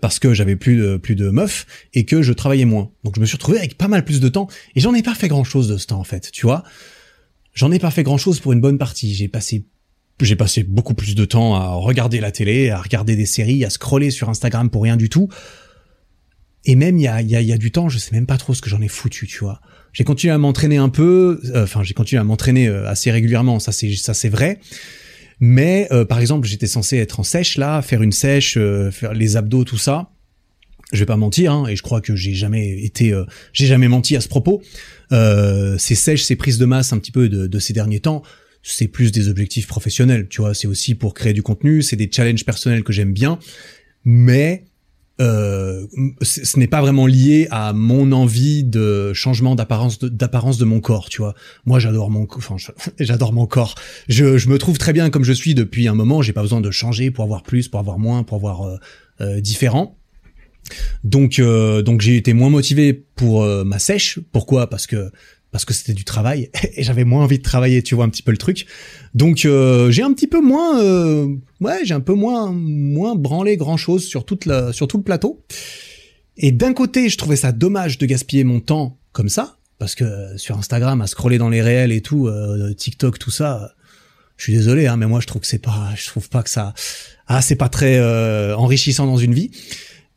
parce 0.00 0.18
que 0.18 0.34
j'avais 0.34 0.56
plus 0.56 0.76
de 0.76 0.96
plus 0.96 1.14
de 1.14 1.30
meufs 1.30 1.66
et 1.94 2.04
que 2.04 2.22
je 2.22 2.32
travaillais 2.32 2.64
moins. 2.64 2.90
Donc 3.04 3.14
je 3.16 3.20
me 3.20 3.26
suis 3.26 3.36
retrouvé 3.36 3.58
avec 3.58 3.76
pas 3.76 3.88
mal 3.88 4.04
plus 4.04 4.20
de 4.20 4.28
temps 4.28 4.48
et 4.74 4.80
j'en 4.80 4.94
ai 4.94 5.02
pas 5.02 5.14
fait 5.14 5.28
grand 5.28 5.44
chose 5.44 5.68
de 5.68 5.76
ce 5.76 5.86
temps 5.86 6.00
en 6.00 6.04
fait. 6.04 6.30
Tu 6.32 6.46
vois, 6.46 6.64
j'en 7.52 7.70
ai 7.70 7.78
pas 7.78 7.90
fait 7.90 8.02
grand 8.02 8.18
chose 8.18 8.40
pour 8.40 8.52
une 8.52 8.60
bonne 8.60 8.78
partie. 8.78 9.14
J'ai 9.14 9.28
passé 9.28 9.64
j'ai 10.20 10.36
passé 10.36 10.62
beaucoup 10.62 10.94
plus 10.94 11.14
de 11.14 11.24
temps 11.24 11.54
à 11.54 11.68
regarder 11.74 12.20
la 12.20 12.30
télé, 12.30 12.70
à 12.70 12.80
regarder 12.80 13.16
des 13.16 13.26
séries, 13.26 13.64
à 13.64 13.70
scroller 13.70 14.10
sur 14.10 14.28
Instagram 14.28 14.70
pour 14.70 14.82
rien 14.82 14.96
du 14.96 15.08
tout. 15.08 15.28
Et 16.64 16.74
même 16.74 16.98
il 16.98 17.02
y 17.02 17.08
a, 17.08 17.22
y, 17.22 17.36
a, 17.36 17.40
y 17.40 17.52
a 17.52 17.58
du 17.58 17.70
temps, 17.70 17.88
je 17.88 17.98
sais 17.98 18.12
même 18.12 18.26
pas 18.26 18.38
trop 18.38 18.54
ce 18.54 18.62
que 18.62 18.70
j'en 18.70 18.80
ai 18.80 18.88
foutu, 18.88 19.26
tu 19.26 19.38
vois. 19.38 19.60
J'ai 19.92 20.04
continué 20.04 20.32
à 20.32 20.38
m'entraîner 20.38 20.78
un 20.78 20.88
peu, 20.88 21.40
euh, 21.54 21.64
enfin 21.64 21.82
j'ai 21.82 21.94
continué 21.94 22.20
à 22.20 22.24
m'entraîner 22.24 22.66
euh, 22.68 22.88
assez 22.88 23.10
régulièrement, 23.10 23.60
ça 23.60 23.72
c'est 23.72 23.94
ça 23.94 24.14
c'est 24.14 24.28
vrai. 24.28 24.58
Mais 25.38 25.86
euh, 25.92 26.04
par 26.04 26.18
exemple, 26.18 26.48
j'étais 26.48 26.66
censé 26.66 26.96
être 26.96 27.20
en 27.20 27.22
sèche 27.22 27.58
là, 27.58 27.82
faire 27.82 28.02
une 28.02 28.12
sèche, 28.12 28.58
faire 28.90 29.12
les 29.12 29.36
abdos, 29.36 29.64
tout 29.64 29.78
ça. 29.78 30.10
Je 30.92 31.00
vais 31.00 31.06
pas 31.06 31.16
mentir, 31.16 31.52
hein, 31.52 31.66
et 31.66 31.74
je 31.74 31.82
crois 31.82 32.00
que 32.00 32.14
j'ai 32.14 32.32
jamais 32.32 32.80
été, 32.84 33.12
euh, 33.12 33.24
j'ai 33.52 33.66
jamais 33.66 33.88
menti 33.88 34.14
à 34.14 34.20
ce 34.20 34.28
propos. 34.28 34.62
Euh, 35.12 35.76
ces 35.78 35.96
sèches, 35.96 36.22
ces 36.22 36.36
prises 36.36 36.58
de 36.58 36.64
masse 36.64 36.92
un 36.92 36.98
petit 36.98 37.10
peu 37.10 37.28
de, 37.28 37.48
de 37.48 37.58
ces 37.58 37.72
derniers 37.72 38.00
temps, 38.00 38.22
c'est 38.66 38.88
plus 38.88 39.12
des 39.12 39.28
objectifs 39.28 39.66
professionnels, 39.66 40.26
tu 40.28 40.40
vois. 40.40 40.52
C'est 40.54 40.66
aussi 40.66 40.94
pour 40.94 41.14
créer 41.14 41.32
du 41.32 41.42
contenu, 41.42 41.82
c'est 41.82 41.96
des 41.96 42.10
challenges 42.12 42.44
personnels 42.44 42.82
que 42.82 42.92
j'aime 42.92 43.12
bien, 43.12 43.38
mais 44.04 44.64
euh, 45.20 45.86
ce 46.20 46.58
n'est 46.58 46.66
pas 46.66 46.82
vraiment 46.82 47.06
lié 47.06 47.48
à 47.50 47.72
mon 47.72 48.12
envie 48.12 48.64
de 48.64 49.12
changement 49.14 49.54
d'apparence 49.54 49.98
d'apparence 50.00 50.58
de 50.58 50.64
mon 50.64 50.80
corps, 50.80 51.08
tu 51.08 51.22
vois. 51.22 51.34
Moi, 51.64 51.78
j'adore 51.78 52.10
mon, 52.10 52.26
enfin, 52.36 52.56
j'adore 53.00 53.32
mon 53.32 53.46
corps. 53.46 53.76
Je, 54.08 54.36
je 54.36 54.48
me 54.48 54.58
trouve 54.58 54.78
très 54.78 54.92
bien 54.92 55.10
comme 55.10 55.24
je 55.24 55.32
suis 55.32 55.54
depuis 55.54 55.88
un 55.88 55.94
moment. 55.94 56.20
J'ai 56.20 56.32
pas 56.32 56.42
besoin 56.42 56.60
de 56.60 56.70
changer 56.70 57.10
pour 57.10 57.24
avoir 57.24 57.44
plus, 57.44 57.68
pour 57.68 57.80
avoir 57.80 57.98
moins, 57.98 58.24
pour 58.24 58.36
avoir 58.36 58.62
euh, 58.62 58.76
euh 59.20 59.40
différent. 59.40 59.96
Donc, 61.04 61.38
euh, 61.38 61.82
donc 61.82 62.00
j'ai 62.00 62.16
été 62.16 62.32
moins 62.32 62.50
motivé 62.50 62.92
pour 63.14 63.42
euh, 63.42 63.64
ma 63.64 63.78
sèche. 63.78 64.18
Pourquoi? 64.32 64.68
Parce 64.68 64.86
que 64.86 65.10
parce 65.50 65.64
que 65.64 65.72
c'était 65.72 65.94
du 65.94 66.04
travail 66.04 66.50
et 66.76 66.82
j'avais 66.82 67.04
moins 67.04 67.24
envie 67.24 67.38
de 67.38 67.42
travailler, 67.42 67.82
tu 67.82 67.94
vois 67.94 68.04
un 68.04 68.08
petit 68.08 68.22
peu 68.22 68.30
le 68.30 68.36
truc. 68.38 68.66
Donc 69.14 69.44
euh, 69.44 69.90
j'ai 69.90 70.02
un 70.02 70.12
petit 70.12 70.26
peu 70.26 70.40
moins, 70.40 70.80
euh, 70.82 71.28
ouais, 71.60 71.80
j'ai 71.84 71.94
un 71.94 72.00
peu 72.00 72.14
moins 72.14 72.52
moins 72.52 73.14
branlé 73.14 73.56
grand 73.56 73.76
chose 73.76 74.04
sur 74.04 74.24
toute 74.24 74.44
la, 74.44 74.72
sur 74.72 74.88
tout 74.88 74.98
le 74.98 75.02
plateau. 75.02 75.44
Et 76.36 76.52
d'un 76.52 76.74
côté, 76.74 77.08
je 77.08 77.16
trouvais 77.16 77.36
ça 77.36 77.52
dommage 77.52 77.96
de 77.98 78.06
gaspiller 78.06 78.44
mon 78.44 78.60
temps 78.60 78.98
comme 79.12 79.30
ça, 79.30 79.56
parce 79.78 79.94
que 79.94 80.36
sur 80.36 80.58
Instagram, 80.58 81.00
à 81.00 81.06
scroller 81.06 81.38
dans 81.38 81.48
les 81.48 81.62
réels 81.62 81.92
et 81.92 82.02
tout, 82.02 82.26
euh, 82.26 82.74
TikTok, 82.74 83.18
tout 83.18 83.30
ça, 83.30 83.72
je 84.36 84.44
suis 84.44 84.52
désolé, 84.52 84.86
hein, 84.86 84.98
mais 84.98 85.06
moi 85.06 85.20
je 85.20 85.26
trouve 85.26 85.40
que 85.40 85.48
c'est 85.48 85.58
pas, 85.58 85.94
je 85.96 86.06
trouve 86.06 86.28
pas 86.28 86.42
que 86.42 86.50
ça, 86.50 86.74
ah 87.26 87.40
c'est 87.40 87.56
pas 87.56 87.70
très 87.70 87.98
enrichissant 88.52 89.06
dans 89.06 89.16
une 89.16 89.32
vie. 89.32 89.50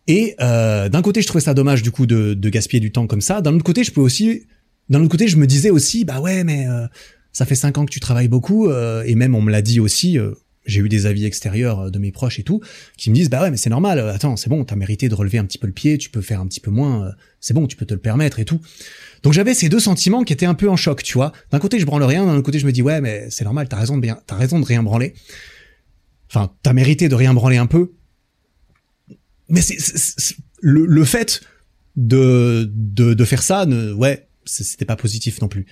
Et 0.07 0.35
d'un 0.39 1.01
côté, 1.01 1.21
je 1.21 1.27
trouvais 1.27 1.43
ça 1.43 1.53
dommage 1.53 1.81
du 1.81 1.91
coup 1.91 2.05
de, 2.05 2.33
de 2.33 2.49
gaspiller 2.49 2.81
du 2.81 2.91
temps 2.91 3.07
comme 3.07 3.21
ça. 3.21 3.39
D'un 3.39 3.53
autre 3.53 3.63
côté, 3.63 3.85
je 3.85 3.91
peux 3.91 4.01
aussi 4.01 4.43
d'un 4.89 5.01
autre 5.01 5.09
côté, 5.09 5.27
je 5.27 5.37
me 5.37 5.47
disais 5.47 5.69
aussi, 5.69 6.05
bah 6.05 6.19
ouais, 6.19 6.43
mais 6.43 6.67
euh, 6.67 6.87
ça 7.31 7.45
fait 7.45 7.55
cinq 7.55 7.77
ans 7.77 7.85
que 7.85 7.91
tu 7.91 7.99
travailles 7.99 8.27
beaucoup, 8.27 8.67
euh, 8.69 9.03
et 9.05 9.15
même 9.15 9.35
on 9.35 9.41
me 9.41 9.51
l'a 9.51 9.61
dit 9.61 9.79
aussi. 9.79 10.17
Euh, 10.17 10.33
j'ai 10.65 10.81
eu 10.81 10.89
des 10.89 11.05
avis 11.05 11.25
extérieurs 11.25 11.89
de 11.89 11.97
mes 11.97 12.11
proches 12.11 12.37
et 12.37 12.43
tout 12.43 12.61
qui 12.95 13.09
me 13.09 13.15
disent 13.15 13.29
bah 13.29 13.41
ouais 13.41 13.49
mais 13.49 13.57
c'est 13.57 13.71
normal 13.71 13.97
attends 13.97 14.35
c'est 14.35 14.49
bon 14.49 14.65
t'as 14.65 14.75
mérité 14.75 15.09
de 15.09 15.15
relever 15.15 15.39
un 15.39 15.45
petit 15.45 15.57
peu 15.57 15.65
le 15.65 15.73
pied 15.73 15.97
tu 15.97 16.11
peux 16.11 16.21
faire 16.21 16.41
un 16.41 16.47
petit 16.47 16.59
peu 16.59 16.69
moins 16.69 17.11
c'est 17.39 17.55
bon 17.55 17.65
tu 17.65 17.75
peux 17.75 17.85
te 17.85 17.93
le 17.93 17.99
permettre 17.99 18.39
et 18.39 18.45
tout. 18.45 18.59
Donc 19.23 19.33
j'avais 19.33 19.55
ces 19.55 19.67
deux 19.67 19.79
sentiments 19.79 20.23
qui 20.23 20.33
étaient 20.33 20.45
un 20.45 20.53
peu 20.53 20.69
en 20.69 20.75
choc 20.75 21.01
tu 21.01 21.13
vois. 21.13 21.31
D'un 21.49 21.59
côté 21.59 21.79
je 21.79 21.85
branle 21.85 22.03
rien 22.03 22.25
d'un 22.25 22.33
autre 22.33 22.43
côté 22.43 22.59
je 22.59 22.67
me 22.67 22.71
dis 22.71 22.83
ouais 22.83 23.01
mais 23.01 23.27
c'est 23.31 23.45
normal 23.45 23.67
t'as 23.67 23.77
raison 23.77 23.95
de 23.95 24.01
bien 24.01 24.19
t'as 24.27 24.35
raison 24.35 24.59
de 24.59 24.65
rien 24.65 24.83
branler. 24.83 25.15
Enfin 26.29 26.51
t'as 26.61 26.73
mérité 26.73 27.09
de 27.09 27.15
rien 27.15 27.33
branler 27.33 27.57
un 27.57 27.65
peu. 27.65 27.93
Mais 29.47 29.61
c'est 29.61 30.35
le, 30.61 30.85
le 30.85 31.05
fait 31.05 31.41
de, 31.95 32.69
de 32.75 33.15
de 33.15 33.25
faire 33.25 33.41
ça 33.41 33.65
ne, 33.65 33.91
ouais 33.93 34.28
c'était 34.49 34.85
pas 34.85 34.95
positif 34.95 35.41
non 35.41 35.47
plus. 35.47 35.65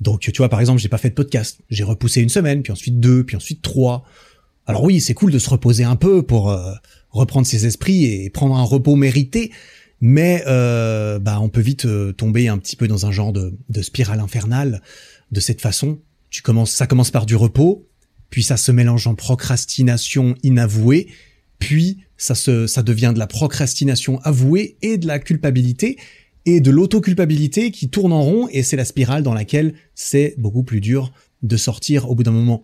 Donc 0.00 0.20
tu 0.20 0.32
vois 0.36 0.48
par 0.48 0.60
exemple 0.60 0.80
j'ai 0.80 0.88
pas 0.88 0.98
fait 0.98 1.10
de 1.10 1.14
podcast, 1.14 1.60
j'ai 1.68 1.84
repoussé 1.84 2.20
une 2.20 2.28
semaine, 2.28 2.62
puis 2.62 2.72
ensuite 2.72 3.00
deux, 3.00 3.24
puis 3.24 3.36
ensuite 3.36 3.62
trois. 3.62 4.04
Alors 4.66 4.84
oui 4.84 5.00
c'est 5.00 5.14
cool 5.14 5.30
de 5.30 5.38
se 5.38 5.50
reposer 5.50 5.84
un 5.84 5.96
peu 5.96 6.22
pour 6.22 6.50
euh, 6.50 6.72
reprendre 7.10 7.46
ses 7.46 7.66
esprits 7.66 8.04
et 8.04 8.30
prendre 8.30 8.56
un 8.56 8.62
repos 8.62 8.96
mérité, 8.96 9.52
mais 10.00 10.42
euh, 10.46 11.18
bah 11.18 11.38
on 11.40 11.48
peut 11.48 11.60
vite 11.60 11.84
euh, 11.84 12.12
tomber 12.12 12.48
un 12.48 12.58
petit 12.58 12.76
peu 12.76 12.88
dans 12.88 13.06
un 13.06 13.12
genre 13.12 13.32
de, 13.32 13.54
de 13.68 13.82
spirale 13.82 14.20
infernale 14.20 14.82
de 15.30 15.40
cette 15.40 15.60
façon. 15.60 16.00
Tu 16.30 16.42
commences, 16.42 16.70
ça 16.70 16.86
commence 16.86 17.10
par 17.10 17.26
du 17.26 17.36
repos, 17.36 17.88
puis 18.30 18.42
ça 18.42 18.56
se 18.56 18.72
mélange 18.72 19.06
en 19.06 19.14
procrastination 19.14 20.34
inavouée, 20.42 21.08
puis 21.58 21.98
ça 22.16 22.34
se, 22.34 22.66
ça 22.66 22.82
devient 22.82 23.12
de 23.14 23.18
la 23.18 23.26
procrastination 23.26 24.20
avouée 24.20 24.76
et 24.82 24.98
de 24.98 25.06
la 25.06 25.18
culpabilité, 25.18 25.98
et 26.46 26.60
de 26.60 26.70
l'autoculpabilité 26.70 27.70
qui 27.70 27.90
tourne 27.90 28.12
en 28.12 28.22
rond 28.22 28.48
et 28.50 28.62
c'est 28.62 28.76
la 28.76 28.84
spirale 28.84 29.22
dans 29.22 29.34
laquelle 29.34 29.74
c'est 29.94 30.34
beaucoup 30.38 30.62
plus 30.62 30.80
dur 30.80 31.12
de 31.42 31.56
sortir 31.56 32.10
au 32.10 32.14
bout 32.14 32.22
d'un 32.22 32.32
moment. 32.32 32.62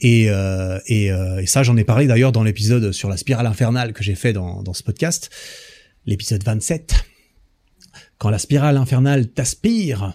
Et, 0.00 0.30
euh, 0.30 0.78
et, 0.86 1.12
euh, 1.12 1.42
et 1.42 1.46
ça, 1.46 1.62
j'en 1.62 1.76
ai 1.76 1.84
parlé 1.84 2.06
d'ailleurs 2.06 2.32
dans 2.32 2.42
l'épisode 2.42 2.92
sur 2.92 3.08
la 3.08 3.16
spirale 3.16 3.46
infernale 3.46 3.92
que 3.92 4.02
j'ai 4.02 4.14
fait 4.14 4.32
dans, 4.32 4.62
dans 4.62 4.72
ce 4.72 4.82
podcast, 4.82 5.30
l'épisode 6.06 6.42
27. 6.42 6.94
Quand 8.18 8.30
la 8.30 8.38
spirale 8.38 8.76
infernale 8.76 9.28
t'aspire, 9.28 10.14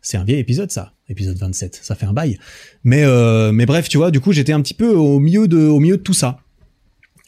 c'est 0.00 0.16
un 0.16 0.24
vieil 0.24 0.38
épisode 0.38 0.70
ça, 0.70 0.94
épisode 1.08 1.36
27, 1.36 1.78
ça 1.82 1.94
fait 1.94 2.06
un 2.06 2.12
bail. 2.12 2.38
Mais 2.84 3.04
euh, 3.04 3.52
mais 3.52 3.66
bref, 3.66 3.88
tu 3.88 3.98
vois, 3.98 4.10
du 4.10 4.20
coup, 4.20 4.32
j'étais 4.32 4.52
un 4.52 4.62
petit 4.62 4.74
peu 4.74 4.94
au 4.94 5.18
milieu 5.18 5.48
de 5.48 5.58
au 5.58 5.80
milieu 5.80 5.96
de 5.96 6.02
tout 6.02 6.14
ça. 6.14 6.40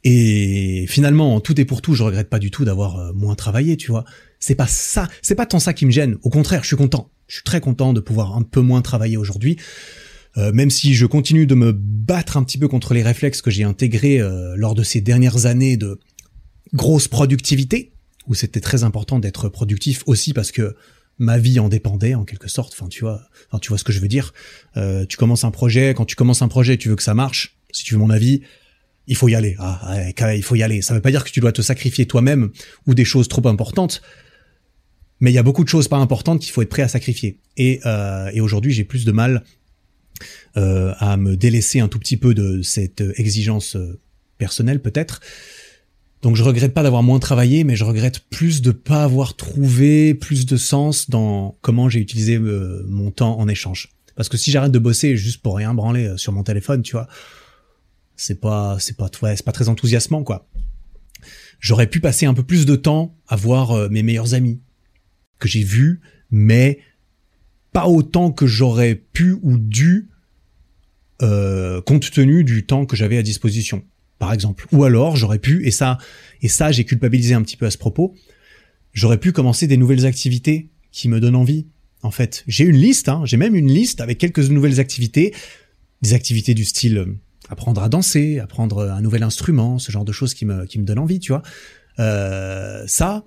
Et 0.04 0.86
finalement, 0.88 1.40
tout 1.40 1.60
est 1.60 1.64
pour 1.64 1.82
tout, 1.82 1.94
je 1.94 2.02
regrette 2.02 2.30
pas 2.30 2.38
du 2.38 2.50
tout 2.50 2.64
d'avoir 2.64 2.96
euh, 2.96 3.12
moins 3.12 3.34
travaillé, 3.34 3.76
tu 3.76 3.90
vois. 3.90 4.04
C'est 4.38 4.54
pas 4.54 4.66
ça, 4.66 5.08
c'est 5.20 5.34
pas 5.34 5.46
tant 5.46 5.58
ça 5.58 5.74
qui 5.74 5.84
me 5.84 5.90
gêne. 5.90 6.16
Au 6.22 6.30
contraire, 6.30 6.62
je 6.62 6.68
suis 6.68 6.76
content. 6.76 7.10
Je 7.26 7.36
suis 7.36 7.44
très 7.44 7.60
content 7.60 7.92
de 7.92 8.00
pouvoir 8.00 8.36
un 8.36 8.42
peu 8.42 8.60
moins 8.60 8.80
travailler 8.80 9.18
aujourd'hui. 9.18 9.58
Euh, 10.38 10.52
même 10.52 10.70
si 10.70 10.94
je 10.94 11.06
continue 11.06 11.44
de 11.44 11.54
me 11.54 11.72
battre 11.72 12.36
un 12.36 12.44
petit 12.44 12.56
peu 12.56 12.68
contre 12.68 12.94
les 12.94 13.02
réflexes 13.02 13.42
que 13.42 13.50
j'ai 13.50 13.64
intégrés 13.64 14.20
euh, 14.20 14.54
lors 14.56 14.74
de 14.74 14.82
ces 14.82 15.00
dernières 15.00 15.46
années 15.46 15.76
de 15.76 15.98
grosse 16.72 17.08
productivité, 17.08 17.92
où 18.26 18.34
c'était 18.34 18.60
très 18.60 18.84
important 18.84 19.18
d'être 19.18 19.48
productif 19.48 20.02
aussi 20.06 20.32
parce 20.32 20.52
que 20.52 20.76
ma 21.18 21.36
vie 21.36 21.58
en 21.60 21.68
dépendait 21.68 22.14
en 22.14 22.24
quelque 22.24 22.48
sorte. 22.48 22.72
Enfin, 22.72 22.88
tu 22.88 23.00
vois, 23.00 23.20
tu 23.60 23.68
vois 23.68 23.76
ce 23.76 23.84
que 23.84 23.92
je 23.92 24.00
veux 24.00 24.08
dire. 24.08 24.32
Tu 25.08 25.16
commences 25.18 25.44
un 25.44 25.50
projet, 25.50 25.92
quand 25.94 26.06
tu 26.06 26.16
commences 26.16 26.40
un 26.40 26.48
projet, 26.48 26.78
tu 26.78 26.88
veux 26.88 26.96
que 26.96 27.02
ça 27.02 27.12
marche. 27.12 27.58
Si 27.72 27.84
tu 27.84 27.94
veux 27.94 28.00
mon 28.00 28.08
avis, 28.08 28.40
il 29.10 29.16
faut 29.16 29.28
y 29.28 29.34
aller. 29.34 29.56
Ah, 29.58 30.34
il 30.34 30.42
faut 30.42 30.54
y 30.54 30.62
aller. 30.62 30.80
Ça 30.80 30.94
veut 30.94 31.02
pas 31.02 31.10
dire 31.10 31.24
que 31.24 31.30
tu 31.30 31.40
dois 31.40 31.52
te 31.52 31.60
sacrifier 31.60 32.06
toi-même 32.06 32.50
ou 32.86 32.94
des 32.94 33.04
choses 33.04 33.28
trop 33.28 33.46
importantes 33.46 34.00
mais 35.20 35.30
il 35.30 35.34
y 35.34 35.38
a 35.38 35.42
beaucoup 35.42 35.64
de 35.64 35.68
choses 35.68 35.86
pas 35.86 35.98
importantes 35.98 36.40
qu'il 36.40 36.50
faut 36.50 36.62
être 36.62 36.70
prêt 36.70 36.82
à 36.82 36.88
sacrifier. 36.88 37.38
Et, 37.56 37.80
euh, 37.84 38.30
aujourd'hui, 38.40 38.72
j'ai 38.72 38.84
plus 38.84 39.04
de 39.04 39.12
mal 39.12 39.44
euh, 40.56 40.94
à 40.98 41.16
me 41.16 41.36
délaisser 41.36 41.80
un 41.80 41.88
tout 41.88 41.98
petit 41.98 42.16
peu 42.16 42.34
de 42.34 42.62
cette 42.62 43.02
exigence 43.16 43.76
euh, 43.76 44.00
personnelle, 44.38 44.80
peut-être. 44.80 45.20
Donc 46.22 46.36
je 46.36 46.42
regrette 46.42 46.74
pas 46.74 46.82
d'avoir 46.82 47.02
moins 47.02 47.18
travaillé, 47.18 47.64
mais 47.64 47.76
je 47.76 47.84
regrette 47.84 48.20
plus 48.30 48.60
de 48.60 48.72
pas 48.72 49.04
avoir 49.04 49.36
trouvé 49.36 50.14
plus 50.14 50.44
de 50.44 50.56
sens 50.56 51.08
dans 51.08 51.56
comment 51.62 51.88
j'ai 51.88 52.00
utilisé 52.00 52.36
euh, 52.36 52.84
mon 52.88 53.10
temps 53.10 53.38
en 53.38 53.48
échange. 53.48 53.90
Parce 54.16 54.28
que 54.28 54.36
si 54.36 54.50
j'arrête 54.50 54.72
de 54.72 54.78
bosser 54.78 55.16
juste 55.16 55.40
pour 55.40 55.56
rien 55.56 55.72
branler 55.72 56.14
sur 56.16 56.32
mon 56.32 56.42
téléphone, 56.42 56.82
tu 56.82 56.92
vois, 56.92 57.08
c'est 58.20 58.40
pas, 58.40 58.76
c'est 58.78 58.96
pas, 58.96 59.10
ouais, 59.22 59.36
c'est 59.36 59.44
pas 59.44 59.52
très 59.52 59.68
enthousiasmant, 59.68 60.22
quoi. 60.22 60.48
J'aurais 61.58 61.86
pu 61.86 62.00
passer 62.00 62.26
un 62.26 62.34
peu 62.34 62.42
plus 62.42 62.64
de 62.66 62.76
temps 62.76 63.16
à 63.28 63.36
voir 63.36 63.90
mes 63.90 64.02
meilleurs 64.02 64.34
amis, 64.34 64.60
que 65.38 65.48
j'ai 65.48 65.62
vu, 65.62 66.00
mais 66.30 66.78
pas 67.72 67.86
autant 67.86 68.32
que 68.32 68.46
j'aurais 68.46 68.94
pu 68.94 69.36
ou 69.42 69.58
dû 69.58 70.10
euh, 71.22 71.82
compte 71.82 72.10
tenu 72.10 72.44
du 72.44 72.64
temps 72.64 72.86
que 72.86 72.96
j'avais 72.96 73.18
à 73.18 73.22
disposition, 73.22 73.84
par 74.18 74.32
exemple. 74.32 74.66
Ou 74.72 74.84
alors 74.84 75.16
j'aurais 75.16 75.38
pu, 75.38 75.66
et 75.66 75.70
ça, 75.70 75.98
et 76.40 76.48
ça 76.48 76.72
j'ai 76.72 76.84
culpabilisé 76.84 77.34
un 77.34 77.42
petit 77.42 77.56
peu 77.56 77.66
à 77.66 77.70
ce 77.70 77.78
propos, 77.78 78.14
j'aurais 78.92 79.18
pu 79.18 79.32
commencer 79.32 79.66
des 79.66 79.76
nouvelles 79.76 80.06
activités 80.06 80.70
qui 80.92 81.08
me 81.08 81.20
donnent 81.20 81.36
envie. 81.36 81.66
En 82.02 82.10
fait, 82.10 82.44
j'ai 82.46 82.64
une 82.64 82.76
liste, 82.76 83.10
hein, 83.10 83.22
j'ai 83.24 83.36
même 83.36 83.54
une 83.54 83.70
liste 83.70 84.00
avec 84.00 84.16
quelques 84.16 84.48
nouvelles 84.48 84.80
activités, 84.80 85.34
des 86.00 86.14
activités 86.14 86.54
du 86.54 86.64
style 86.64 86.98
euh, 86.98 87.18
apprendre 87.50 87.82
à 87.82 87.88
danser, 87.88 88.38
apprendre 88.38 88.88
un 88.88 89.02
nouvel 89.02 89.22
instrument, 89.22 89.78
ce 89.78 89.92
genre 89.92 90.04
de 90.04 90.12
choses 90.12 90.32
qui 90.32 90.46
me 90.46 90.64
qui 90.64 90.78
me 90.78 90.84
donnent 90.84 91.00
envie, 91.00 91.18
tu 91.18 91.32
vois. 91.32 91.42
Euh, 91.98 92.84
ça, 92.86 93.24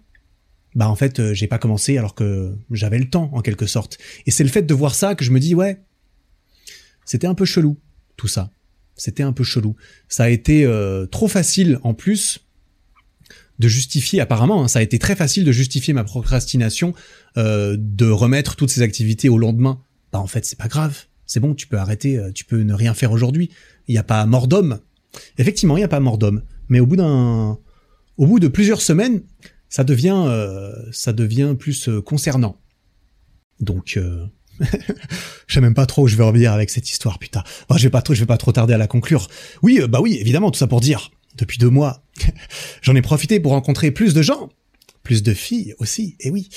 bah 0.76 0.89
en 0.89 0.95
fait 0.95 1.19
euh, 1.19 1.34
j'ai 1.34 1.47
pas 1.47 1.59
commencé 1.59 1.97
alors 1.97 2.15
que 2.15 2.55
j'avais 2.71 2.97
le 2.97 3.09
temps 3.09 3.30
en 3.34 3.41
quelque 3.41 3.67
sorte. 3.67 3.97
Et 4.26 4.32
c'est 4.32 4.43
le 4.43 4.49
fait 4.49 4.63
de 4.63 4.74
voir 4.74 4.95
ça 4.95 5.15
que 5.15 5.24
je 5.24 5.32
me 5.32 5.39
dis 5.39 5.55
ouais, 5.55 5.82
c'était 7.05 7.28
un 7.28 7.36
peu 7.36 7.45
chelou 7.45 7.78
tout 8.17 8.28
ça. 8.28 8.49
C'était 8.95 9.24
un 9.24 9.34
peu 9.34 9.43
chelou. 9.43 9.76
Ça 10.07 10.24
a 10.24 10.30
été 10.30 10.65
euh, 10.65 11.05
trop 11.05 11.28
facile 11.28 11.80
en 11.84 11.93
plus 11.93 12.39
de 13.59 13.67
justifier 13.67 14.19
apparemment. 14.21 14.63
Hein, 14.63 14.67
ça 14.67 14.80
a 14.80 14.82
été 14.82 14.99
très 14.99 15.15
facile 15.15 15.43
de 15.43 15.51
justifier 15.51 15.93
ma 15.93 16.03
procrastination, 16.03 16.93
euh, 17.38 17.76
de 17.78 18.09
remettre 18.09 18.55
toutes 18.55 18.69
ces 18.69 18.82
activités 18.82 19.30
au 19.30 19.38
lendemain. 19.38 19.82
Bah 20.11 20.19
en 20.19 20.28
fait 20.28 20.45
c'est 20.45 20.57
pas 20.57 20.67
grave. 20.67 21.05
C'est 21.26 21.39
bon, 21.39 21.55
tu 21.55 21.67
peux 21.67 21.78
arrêter, 21.78 22.19
tu 22.36 22.45
peux 22.45 22.61
ne 22.61 22.74
rien 22.74 22.93
faire 22.93 23.11
aujourd'hui. 23.11 23.49
Il 23.88 23.94
n'y 23.94 24.00
a 24.00 24.04
pas 24.04 24.26
mort 24.26 24.48
d'homme. 24.48 24.80
Effectivement, 25.38 25.78
il 25.78 25.82
n'y 25.82 25.86
a 25.86 25.90
pas 25.90 26.00
mort 26.00 26.18
d'homme. 26.18 26.44
Mais 26.70 26.80
au 26.80 26.86
bout 26.86 26.96
d'un, 26.96 27.58
au 28.18 28.26
bout 28.26 28.40
de 28.40 28.48
plusieurs 28.48 28.82
semaines, 28.82 29.24
ça 29.70 29.84
devient, 29.84 30.24
euh, 30.28 30.72
ça 30.92 31.14
devient 31.14 31.56
plus 31.58 31.90
euh, 31.90 32.02
concernant. 32.02 32.60
Donc, 33.60 33.96
euh, 33.98 34.26
je 35.48 35.54
sais 35.54 35.62
même 35.62 35.74
pas 35.74 35.86
trop 35.86 36.04
où 36.04 36.08
je 36.08 36.16
vais 36.16 36.24
revenir 36.24 36.52
avec 36.52 36.70
cette 36.70 36.90
histoire, 36.90 37.20
putain. 37.20 37.44
je 37.76 37.84
vais 37.84 37.90
pas 37.90 38.02
trop, 38.02 38.14
je 38.14 38.20
vais 38.20 38.26
pas 38.26 38.38
trop 38.38 38.52
tarder 38.52 38.74
à 38.74 38.78
la 38.78 38.88
conclure. 38.88 39.28
Oui, 39.62 39.82
bah 39.90 40.00
oui, 40.02 40.18
évidemment, 40.20 40.52
tout 40.52 40.60
ça 40.60 40.68
pour 40.68 40.82
dire. 40.82 41.12
Depuis 41.36 41.58
deux 41.58 41.72
mois, 41.72 42.04
j'en 42.84 42.96
ai 42.96 43.02
profité 43.02 43.40
pour 43.40 43.54
rencontrer 43.54 43.90
plus 43.90 44.14
de 44.14 44.22
gens, 44.22 44.50
plus 45.02 45.24
de 45.24 45.34
filles 45.34 45.74
aussi. 45.80 46.16
Et 46.20 46.30
oui, 46.30 46.50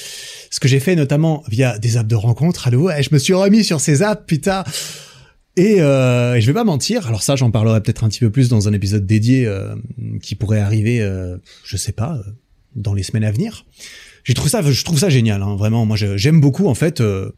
ce 0.50 0.60
que 0.60 0.68
j'ai 0.68 0.80
fait 0.80 0.96
notamment 0.96 1.42
via 1.48 1.78
des 1.78 1.96
apps 1.96 2.08
de 2.08 2.14
rencontre. 2.14 2.68
Allô, 2.68 2.90
je 3.00 3.08
me 3.12 3.18
suis 3.18 3.32
remis 3.32 3.64
sur 3.64 3.80
ces 3.80 4.02
apps, 4.02 4.24
putain. 4.26 4.64
Et, 5.56 5.80
euh, 5.80 6.38
je 6.40 6.46
vais 6.46 6.52
pas 6.52 6.64
mentir. 6.64 7.06
Alors 7.06 7.22
ça, 7.22 7.36
j'en 7.36 7.50
parlerai 7.50 7.82
peut-être 7.82 8.04
un 8.04 8.08
petit 8.08 8.20
peu 8.20 8.30
plus 8.30 8.48
dans 8.48 8.68
un 8.68 8.72
épisode 8.72 9.06
dédié 9.06 9.50
qui 10.22 10.34
pourrait 10.34 10.60
arriver, 10.60 11.00
je 11.64 11.76
sais 11.76 11.92
pas, 11.92 12.20
dans 12.74 12.94
les 12.94 13.02
semaines 13.02 13.24
à 13.24 13.32
venir. 13.32 13.64
J'ai 14.26 14.34
trouvé 14.34 14.50
ça, 14.50 14.60
je 14.60 14.84
trouve 14.84 14.98
ça 14.98 15.08
génial, 15.08 15.40
hein, 15.40 15.54
vraiment. 15.54 15.86
Moi, 15.86 15.96
j'aime 15.96 16.40
beaucoup 16.40 16.66
en 16.66 16.74
fait 16.74 17.00
euh, 17.00 17.30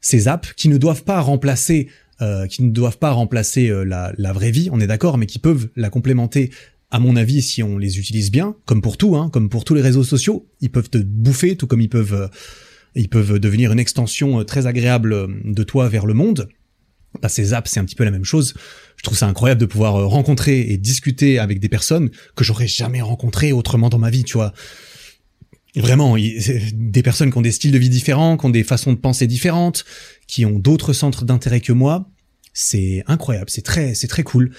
ces 0.00 0.28
apps 0.28 0.52
qui 0.52 0.68
ne 0.68 0.78
doivent 0.78 1.02
pas 1.02 1.20
remplacer, 1.20 1.88
euh, 2.22 2.46
qui 2.46 2.62
ne 2.62 2.70
doivent 2.70 2.98
pas 2.98 3.10
remplacer 3.10 3.68
euh, 3.68 3.82
la, 3.82 4.12
la, 4.16 4.32
vraie 4.32 4.52
vie. 4.52 4.68
On 4.70 4.78
est 4.78 4.86
d'accord, 4.86 5.18
mais 5.18 5.26
qui 5.26 5.40
peuvent 5.40 5.68
la 5.74 5.90
complémenter. 5.90 6.50
À 6.92 7.00
mon 7.00 7.16
avis, 7.16 7.42
si 7.42 7.64
on 7.64 7.78
les 7.78 7.98
utilise 7.98 8.30
bien, 8.30 8.54
comme 8.64 8.80
pour 8.80 8.96
tout, 8.96 9.16
hein, 9.16 9.28
comme 9.32 9.48
pour 9.48 9.64
tous 9.64 9.74
les 9.74 9.82
réseaux 9.82 10.04
sociaux, 10.04 10.46
ils 10.60 10.70
peuvent 10.70 10.88
te 10.88 10.98
bouffer, 10.98 11.56
tout 11.56 11.66
comme 11.66 11.80
ils 11.80 11.88
peuvent, 11.88 12.30
ils 12.94 13.08
peuvent 13.08 13.40
devenir 13.40 13.72
une 13.72 13.80
extension 13.80 14.44
très 14.44 14.68
agréable 14.68 15.28
de 15.44 15.62
toi 15.64 15.88
vers 15.88 16.06
le 16.06 16.14
monde. 16.14 16.48
Bah, 17.20 17.28
ces 17.28 17.54
apps, 17.54 17.70
c'est 17.70 17.80
un 17.80 17.84
petit 17.84 17.94
peu 17.94 18.04
la 18.04 18.10
même 18.10 18.24
chose. 18.24 18.54
Je 18.96 19.02
trouve 19.02 19.16
ça 19.16 19.26
incroyable 19.26 19.60
de 19.60 19.66
pouvoir 19.66 20.08
rencontrer 20.08 20.60
et 20.60 20.76
discuter 20.76 21.38
avec 21.38 21.60
des 21.60 21.68
personnes 21.68 22.10
que 22.36 22.44
j'aurais 22.44 22.66
jamais 22.66 23.00
rencontrées 23.00 23.52
autrement 23.52 23.88
dans 23.88 23.98
ma 23.98 24.10
vie, 24.10 24.24
tu 24.24 24.36
vois. 24.36 24.52
Vraiment, 25.76 26.16
des 26.72 27.02
personnes 27.02 27.30
qui 27.30 27.38
ont 27.38 27.42
des 27.42 27.52
styles 27.52 27.72
de 27.72 27.78
vie 27.78 27.88
différents, 27.88 28.36
qui 28.36 28.46
ont 28.46 28.50
des 28.50 28.64
façons 28.64 28.92
de 28.92 28.98
penser 28.98 29.26
différentes, 29.26 29.84
qui 30.26 30.44
ont 30.44 30.58
d'autres 30.58 30.92
centres 30.92 31.24
d'intérêt 31.24 31.60
que 31.60 31.72
moi. 31.72 32.10
C'est 32.52 33.04
incroyable, 33.06 33.50
c'est 33.50 33.62
très, 33.62 33.94
c'est 33.94 34.08
très 34.08 34.24
cool. 34.24 34.52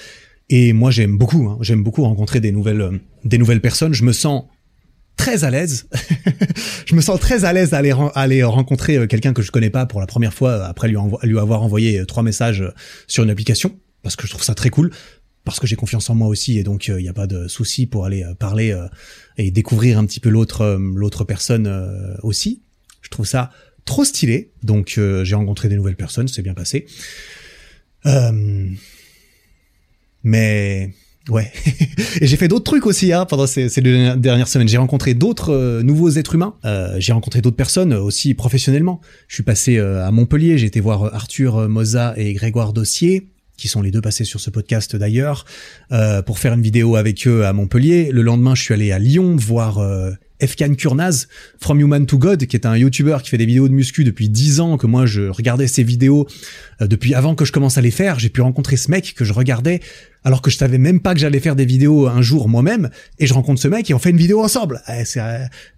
Et 0.50 0.74
moi, 0.74 0.90
j'aime 0.90 1.18
beaucoup, 1.18 1.48
hein, 1.48 1.58
j'aime 1.62 1.84
beaucoup 1.84 2.04
rencontrer 2.04 2.40
des 2.40 2.52
nouvelles, 2.52 2.82
euh, 2.82 2.98
des 3.24 3.38
nouvelles 3.38 3.62
personnes. 3.62 3.94
Je 3.94 4.04
me 4.04 4.14
sens 4.14 4.46
très 5.20 5.44
à 5.44 5.52
l'aise. 5.52 5.88
je 6.86 6.96
me 6.96 7.02
sens 7.02 7.20
très 7.20 7.46
à 7.46 7.54
l'aise 7.54 7.70
d'aller 7.70 7.94
aller 8.16 8.44
rencontrer 8.44 8.98
euh, 8.98 9.06
quelqu'un 9.06 9.34
que 9.34 9.42
je 9.42 9.52
connais 9.52 9.70
pas 9.70 9.86
pour 9.86 10.00
la 10.00 10.08
première 10.08 10.34
fois 10.34 10.66
après 10.66 10.88
lui, 10.88 11.38
avoir 11.38 11.62
envoyé 11.62 12.00
euh, 12.00 12.06
trois 12.06 12.24
messages 12.24 12.64
sur 13.08 13.24
une 13.24 13.30
application 13.30 13.78
parce 14.02 14.16
que 14.16 14.26
je 14.26 14.32
trouve 14.32 14.44
ça 14.44 14.56
très 14.56 14.70
cool 14.70 14.92
parce 15.44 15.60
que 15.60 15.68
j'ai 15.68 15.76
confiance 15.76 16.10
en 16.10 16.16
moi 16.16 16.28
aussi 16.28 16.58
et 16.58 16.64
donc 16.64 16.88
il 16.88 16.98
n'y 16.98 17.10
a 17.10 17.14
pas 17.14 17.28
de 17.28 17.48
souci 17.48 17.86
pour 17.86 18.06
aller 18.06 18.24
parler 18.38 18.76
et 19.40 19.52
découvrir 19.52 19.98
un 19.98 20.06
petit 20.06 20.20
peu 20.20 20.30
l'autre 20.30 20.62
euh, 20.62 20.78
l'autre 20.96 21.24
personne 21.24 21.66
euh, 21.66 22.16
aussi. 22.22 22.62
Je 23.02 23.10
trouve 23.10 23.26
ça 23.26 23.52
trop 23.86 24.04
stylé. 24.04 24.52
Donc 24.64 24.96
euh, 24.98 25.24
j'ai 25.24 25.36
rencontré 25.36 25.70
des 25.70 25.76
nouvelles 25.76 25.96
personnes, 25.96 26.28
c'est 26.28 26.42
bien 26.42 26.54
passé. 26.54 26.86
mais 30.24 30.94
ouais, 31.28 31.52
et 32.22 32.28
j'ai 32.28 32.38
fait 32.38 32.48
d'autres 32.48 32.64
trucs 32.64 32.86
aussi 32.86 33.12
hein, 33.12 33.26
pendant 33.26 33.48
ces, 33.48 33.70
ces, 33.70 33.82
dernières 33.82 34.48
semaines. 34.48 34.70
J'ai 34.70 34.78
rencontré 34.78 35.14
d'autres 35.14 35.82
nouveaux 35.82 36.10
êtres 36.12 36.36
humains. 36.36 36.56
j'ai 36.98 37.14
rencontré 37.14 37.42
d'autres 37.42 37.58
personnes 37.58 37.94
aussi 37.94 38.34
professionnellement. 38.34 39.02
Je 39.28 39.36
suis 39.36 39.44
passé 39.44 39.80
à 39.80 40.12
Montpellier, 40.12 40.58
j'ai 40.58 40.68
été 40.68 40.80
voir 40.80 41.14
Arthur 41.14 41.68
Moza 41.70 42.14
et 42.18 42.34
Grégoire 42.34 42.74
Dossier 42.74 43.28
qui 43.60 43.68
sont 43.68 43.82
les 43.82 43.92
deux 43.92 44.02
passés 44.02 44.24
sur 44.24 44.40
ce 44.40 44.50
podcast 44.50 44.96
d'ailleurs, 44.96 45.46
euh, 45.92 46.22
pour 46.24 46.40
faire 46.40 46.54
une 46.54 46.62
vidéo 46.62 46.96
avec 46.96 47.28
eux 47.28 47.46
à 47.46 47.54
Montpellier. 47.54 48.10
Le 48.12 48.22
lendemain, 48.24 48.56
je 48.56 48.64
suis 48.64 48.74
allé 48.74 48.92
à 48.92 49.00
Lyon 49.00 49.36
voir 49.36 49.78
euh, 49.78 50.12
Efkan 50.40 50.76
Kurnaz, 50.76 51.28
From 51.60 51.80
Human 51.80 52.06
to 52.06 52.18
God, 52.18 52.46
qui 52.46 52.56
est 52.56 52.66
un 52.66 52.78
YouTuber 52.78 53.18
qui 53.24 53.30
fait 53.30 53.38
des 53.38 53.46
vidéos 53.46 53.68
de 53.68 53.74
muscu 53.74 54.04
depuis 54.04 54.30
10 54.30 54.60
ans, 54.60 54.78
que 54.78 54.88
moi 54.88 55.06
je 55.06 55.24
regardais 55.24 55.68
ses 55.68 55.84
vidéos 55.84 56.28
euh, 56.82 56.88
depuis 56.88 57.14
avant 57.14 57.36
que 57.36 57.46
je 57.46 57.52
commence 57.52 57.78
à 57.78 57.82
les 57.82 57.92
faire. 57.92 58.20
J'ai 58.20 58.30
pu 58.30 58.42
rencontrer 58.42 58.78
ce 58.78 58.90
mec 58.90 59.14
que 59.14 59.26
je 59.26 59.34
regardais 59.34 59.82
alors 60.24 60.42
que 60.42 60.52
je 60.52 60.58
savais 60.58 60.78
même 60.78 61.00
pas 61.00 61.14
que 61.14 61.20
j'allais 61.20 61.40
faire 61.40 61.56
des 61.56 61.66
vidéos 61.66 62.08
un 62.08 62.22
jour 62.22 62.50
moi-même, 62.50 62.90
et 63.20 63.28
je 63.28 63.34
rencontre 63.34 63.62
ce 63.62 63.68
mec 63.68 63.90
et 63.90 63.94
on 63.94 64.00
fait 64.00 64.10
une 64.10 64.18
vidéo 64.18 64.44
ensemble. 64.44 64.82
Eh, 64.90 65.06
c'est 65.06 65.22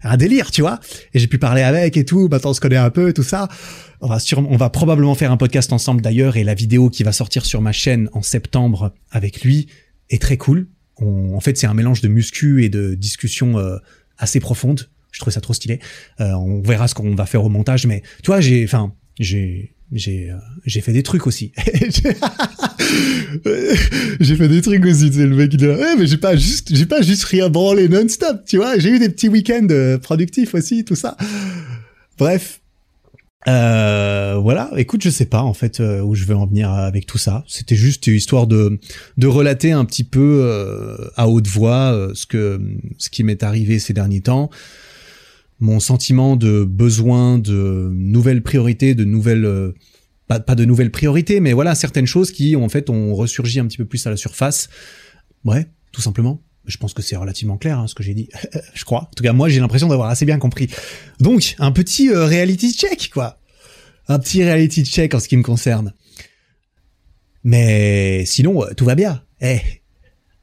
un, 0.04 0.18
délire, 0.18 0.52
tu 0.52 0.62
vois. 0.62 0.80
Et 1.14 1.20
j'ai 1.20 1.28
pu 1.28 1.38
parler 1.38 1.62
avec 1.62 1.98
et 1.98 2.06
tout, 2.06 2.28
maintenant 2.30 2.52
on 2.52 2.54
se 2.54 2.62
connaît 2.62 2.78
un 2.78 2.90
peu, 2.90 3.14
tout 3.14 3.24
ça. 3.24 3.48
On 4.02 4.08
va, 4.08 4.18
on 4.38 4.58
va 4.58 4.70
probablement 4.70 5.14
faire 5.16 5.32
un 5.32 5.38
podcast 5.38 5.72
ensemble 5.74 6.02
d'ailleurs, 6.02 6.38
et 6.38 6.44
la 6.44 6.54
vidéo 6.54 6.90
qui 6.90 7.04
va 7.04 7.12
sortir 7.12 7.46
sur 7.46 7.62
ma 7.62 7.72
chaîne 7.72 8.10
en 8.14 8.22
septembre 8.22 8.94
avec 9.12 9.44
lui 9.44 9.68
est 10.10 10.22
très 10.22 10.38
cool. 10.38 10.68
en 11.00 11.40
fait, 11.40 11.58
c'est 11.58 11.68
un 11.68 11.74
mélange 11.74 12.02
de 12.02 12.08
muscu 12.08 12.64
et 12.64 12.70
de 12.70 12.96
discussions 12.96 13.60
euh, 13.60 13.78
assez 14.22 14.40
profondes. 14.40 14.90
Je 15.12 15.20
trouve 15.20 15.34
ça 15.34 15.42
trop 15.42 15.54
stylé. 15.54 15.80
Euh, 16.22 16.32
on 16.34 16.62
verra 16.62 16.88
ce 16.88 16.96
qu'on 16.96 17.14
va 17.16 17.26
faire 17.26 17.44
au 17.44 17.50
montage, 17.50 17.86
mais 17.86 18.02
tu 18.24 18.28
vois, 18.28 18.40
j'ai, 18.40 18.64
enfin, 18.64 18.94
j'ai, 19.20 19.76
j'ai, 19.92 20.32
euh, 20.32 20.38
j'ai 20.66 20.80
fait 20.80 20.94
des 20.94 21.04
trucs 21.04 21.28
aussi. 21.28 21.52
j'ai 24.22 24.36
fait 24.38 24.48
des 24.48 24.62
trucs 24.62 24.86
aussi, 24.86 25.12
c'est 25.12 25.26
le 25.26 25.36
mec 25.36 25.50
qui 25.50 25.58
dit, 25.58 25.68
ouais, 25.68 25.98
mais 25.98 26.08
j'ai 26.08 26.16
pas 26.18 26.38
juste, 26.38 26.74
j'ai 26.74 26.86
pas 26.86 27.02
juste 27.02 27.26
rien 27.26 27.50
branlé 27.50 27.90
non-stop, 27.90 28.46
tu 28.46 28.56
vois. 28.56 28.80
J'ai 28.80 28.90
eu 28.90 29.00
des 29.00 29.10
petits 29.10 29.28
week-ends 29.28 29.98
productifs 30.02 30.56
aussi, 30.56 30.86
tout 30.86 30.96
ça. 30.96 31.18
Bref, 32.18 32.61
euh, 33.48 34.38
voilà, 34.42 34.70
écoute, 34.78 35.02
je 35.02 35.10
sais 35.10 35.26
pas 35.26 35.42
en 35.42 35.54
fait 35.54 35.80
euh, 35.80 36.02
où 36.02 36.14
je 36.14 36.26
vais 36.26 36.34
en 36.34 36.46
venir 36.46 36.70
avec 36.70 37.06
tout 37.06 37.18
ça. 37.18 37.44
C'était 37.48 37.76
juste 37.76 38.08
histoire 38.08 38.46
de 38.48 38.80
de 39.18 39.28
relater 39.28 39.72
un 39.72 39.86
petit 39.86 40.04
peu 40.04 40.42
euh, 40.44 41.10
à 41.16 41.28
haute 41.28 41.48
voix 41.48 41.92
euh, 41.92 42.12
ce 42.14 42.26
que 42.26 42.62
ce 42.98 43.10
qui 43.10 43.24
m'est 43.24 43.42
arrivé 43.42 43.80
ces 43.80 43.94
derniers 43.94 44.22
temps, 44.22 44.52
mon 45.60 45.80
sentiment 45.80 46.36
de 46.36 46.64
besoin 46.64 47.40
de 47.40 47.90
nouvelles 47.94 48.44
priorités, 48.44 48.94
de 48.94 49.06
nouvelles 49.06 49.74
pas, 50.28 50.40
pas 50.40 50.56
de 50.56 50.66
nouvelles 50.66 50.92
priorités, 50.92 51.40
mais 51.40 51.54
voilà 51.54 51.74
certaines 51.74 52.08
choses 52.08 52.32
qui 52.32 52.56
en 52.56 52.70
fait 52.70 52.90
ont 52.92 53.16
ressurgi 53.16 53.60
un 53.60 53.66
petit 53.66 53.78
peu 53.78 53.86
plus 53.86 54.06
à 54.06 54.12
la 54.12 54.18
surface. 54.18 54.70
Ouais, 55.46 55.68
tout 55.92 56.02
simplement. 56.02 56.42
Je 56.66 56.78
pense 56.78 56.94
que 56.94 57.02
c'est 57.02 57.16
relativement 57.16 57.58
clair 57.58 57.80
hein, 57.80 57.88
ce 57.88 57.96
que 57.96 58.04
j'ai 58.04 58.14
dit, 58.14 58.30
je 58.74 58.86
crois. 58.86 59.02
En 59.02 59.16
tout 59.16 59.24
cas, 59.24 59.34
moi, 59.34 59.50
j'ai 59.50 59.60
l'impression 59.60 59.88
d'avoir 59.88 60.10
assez 60.10 60.26
bien 60.26 60.38
compris. 60.38 60.70
Donc, 61.20 61.56
un 61.60 61.72
petit 61.72 62.10
euh, 62.10 62.26
reality 62.26 62.74
check, 62.74 63.10
quoi. 63.12 63.40
Un 64.08 64.20
petit 64.20 64.44
reality 64.44 64.86
check 64.86 65.14
en 65.14 65.20
ce 65.20 65.28
qui 65.28 65.38
me 65.38 65.44
concerne. 65.44 65.94
Mais 67.44 68.24
sinon, 68.26 68.64
euh, 68.64 68.74
tout 68.76 68.86
va 68.86 68.96
bien. 68.96 69.24
Eh, 69.42 69.60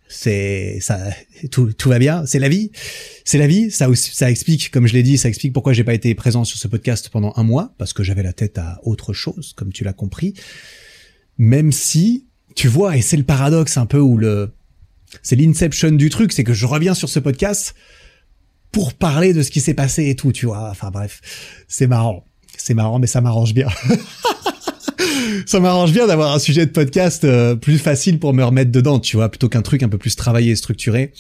c'est 0.09 0.81
ça, 0.81 0.99
tout, 1.51 1.73
tout 1.73 1.89
va 1.91 1.99
bien. 1.99 2.25
C'est 2.27 2.39
la 2.39 2.49
vie. 2.49 2.73
C'est 3.25 3.39
la 3.39 3.47
vie. 3.47 3.71
Ça, 3.71 3.89
ça 3.95 4.31
explique, 4.31 4.71
comme 4.71 4.87
je 4.87 4.95
l'ai 4.95 5.03
dit, 5.03 5.19
ça 5.19 5.29
explique 5.29 5.53
pourquoi 5.53 5.73
j'ai 5.73 5.85
pas 5.85 5.95
été 5.95 6.15
présent 6.15 6.45
sur 6.45 6.59
ce 6.59 6.67
podcast 6.67 7.11
pendant 7.11 7.33
un 7.37 7.45
mois 7.45 7.75
parce 7.79 7.93
que 7.93 8.03
j'avais 8.03 8.23
la 8.23 8.33
tête 8.33 8.59
à 8.59 8.81
autre 8.83 9.13
chose, 9.13 9.53
comme 9.55 9.73
tu 9.73 9.85
l'as 9.85 9.93
compris. 9.93 10.35
Même 11.37 11.71
si, 11.71 12.27
tu 12.57 12.69
vois, 12.69 12.97
et 12.97 13.03
c'est 13.03 13.17
le 13.17 13.23
paradoxe 13.23 13.77
un 13.77 13.87
peu 13.87 14.01
où 14.01 14.17
le 14.17 14.53
c'est 15.23 15.37
l'inception 15.37 15.91
du 15.91 16.11
truc, 16.11 16.33
c'est 16.33 16.45
que 16.45 16.55
je 16.55 16.67
reviens 16.67 16.95
sur 16.95 17.09
ce 17.09 17.19
podcast 17.19 17.75
pour 18.73 18.95
parler 18.95 19.33
de 19.33 19.43
ce 19.43 19.51
qui 19.51 19.61
s'est 19.61 19.75
passé 19.75 20.09
et 20.09 20.17
tout, 20.17 20.33
tu 20.33 20.47
vois. 20.47 20.69
Enfin 20.71 20.91
bref, 20.91 21.21
c'est 21.69 21.87
marrant. 21.87 22.25
C'est 22.57 22.75
marrant, 22.75 22.99
mais 22.99 23.07
ça 23.07 23.21
m'arrange 23.21 23.55
bien. 23.55 23.69
ça 25.47 25.61
m'arrange 25.61 25.93
bien 25.93 26.07
d'avoir 26.07 26.35
un 26.35 26.39
sujet 26.39 26.67
de 26.67 26.71
podcast 26.71 27.25
euh, 27.25 27.55
plus 27.55 27.79
facile 27.79 28.19
pour 28.19 28.35
me 28.35 28.45
remettre 28.45 28.73
dedans, 28.73 28.99
tu 28.99 29.17
vois, 29.17 29.29
plutôt 29.29 29.49
qu'un 29.49 29.63
truc 29.63 29.83
un 29.83 29.89
peu 29.89 29.99
plus 29.99 30.17
travaillé 30.17 30.53
et 30.53 30.57
structuré. 30.57 31.13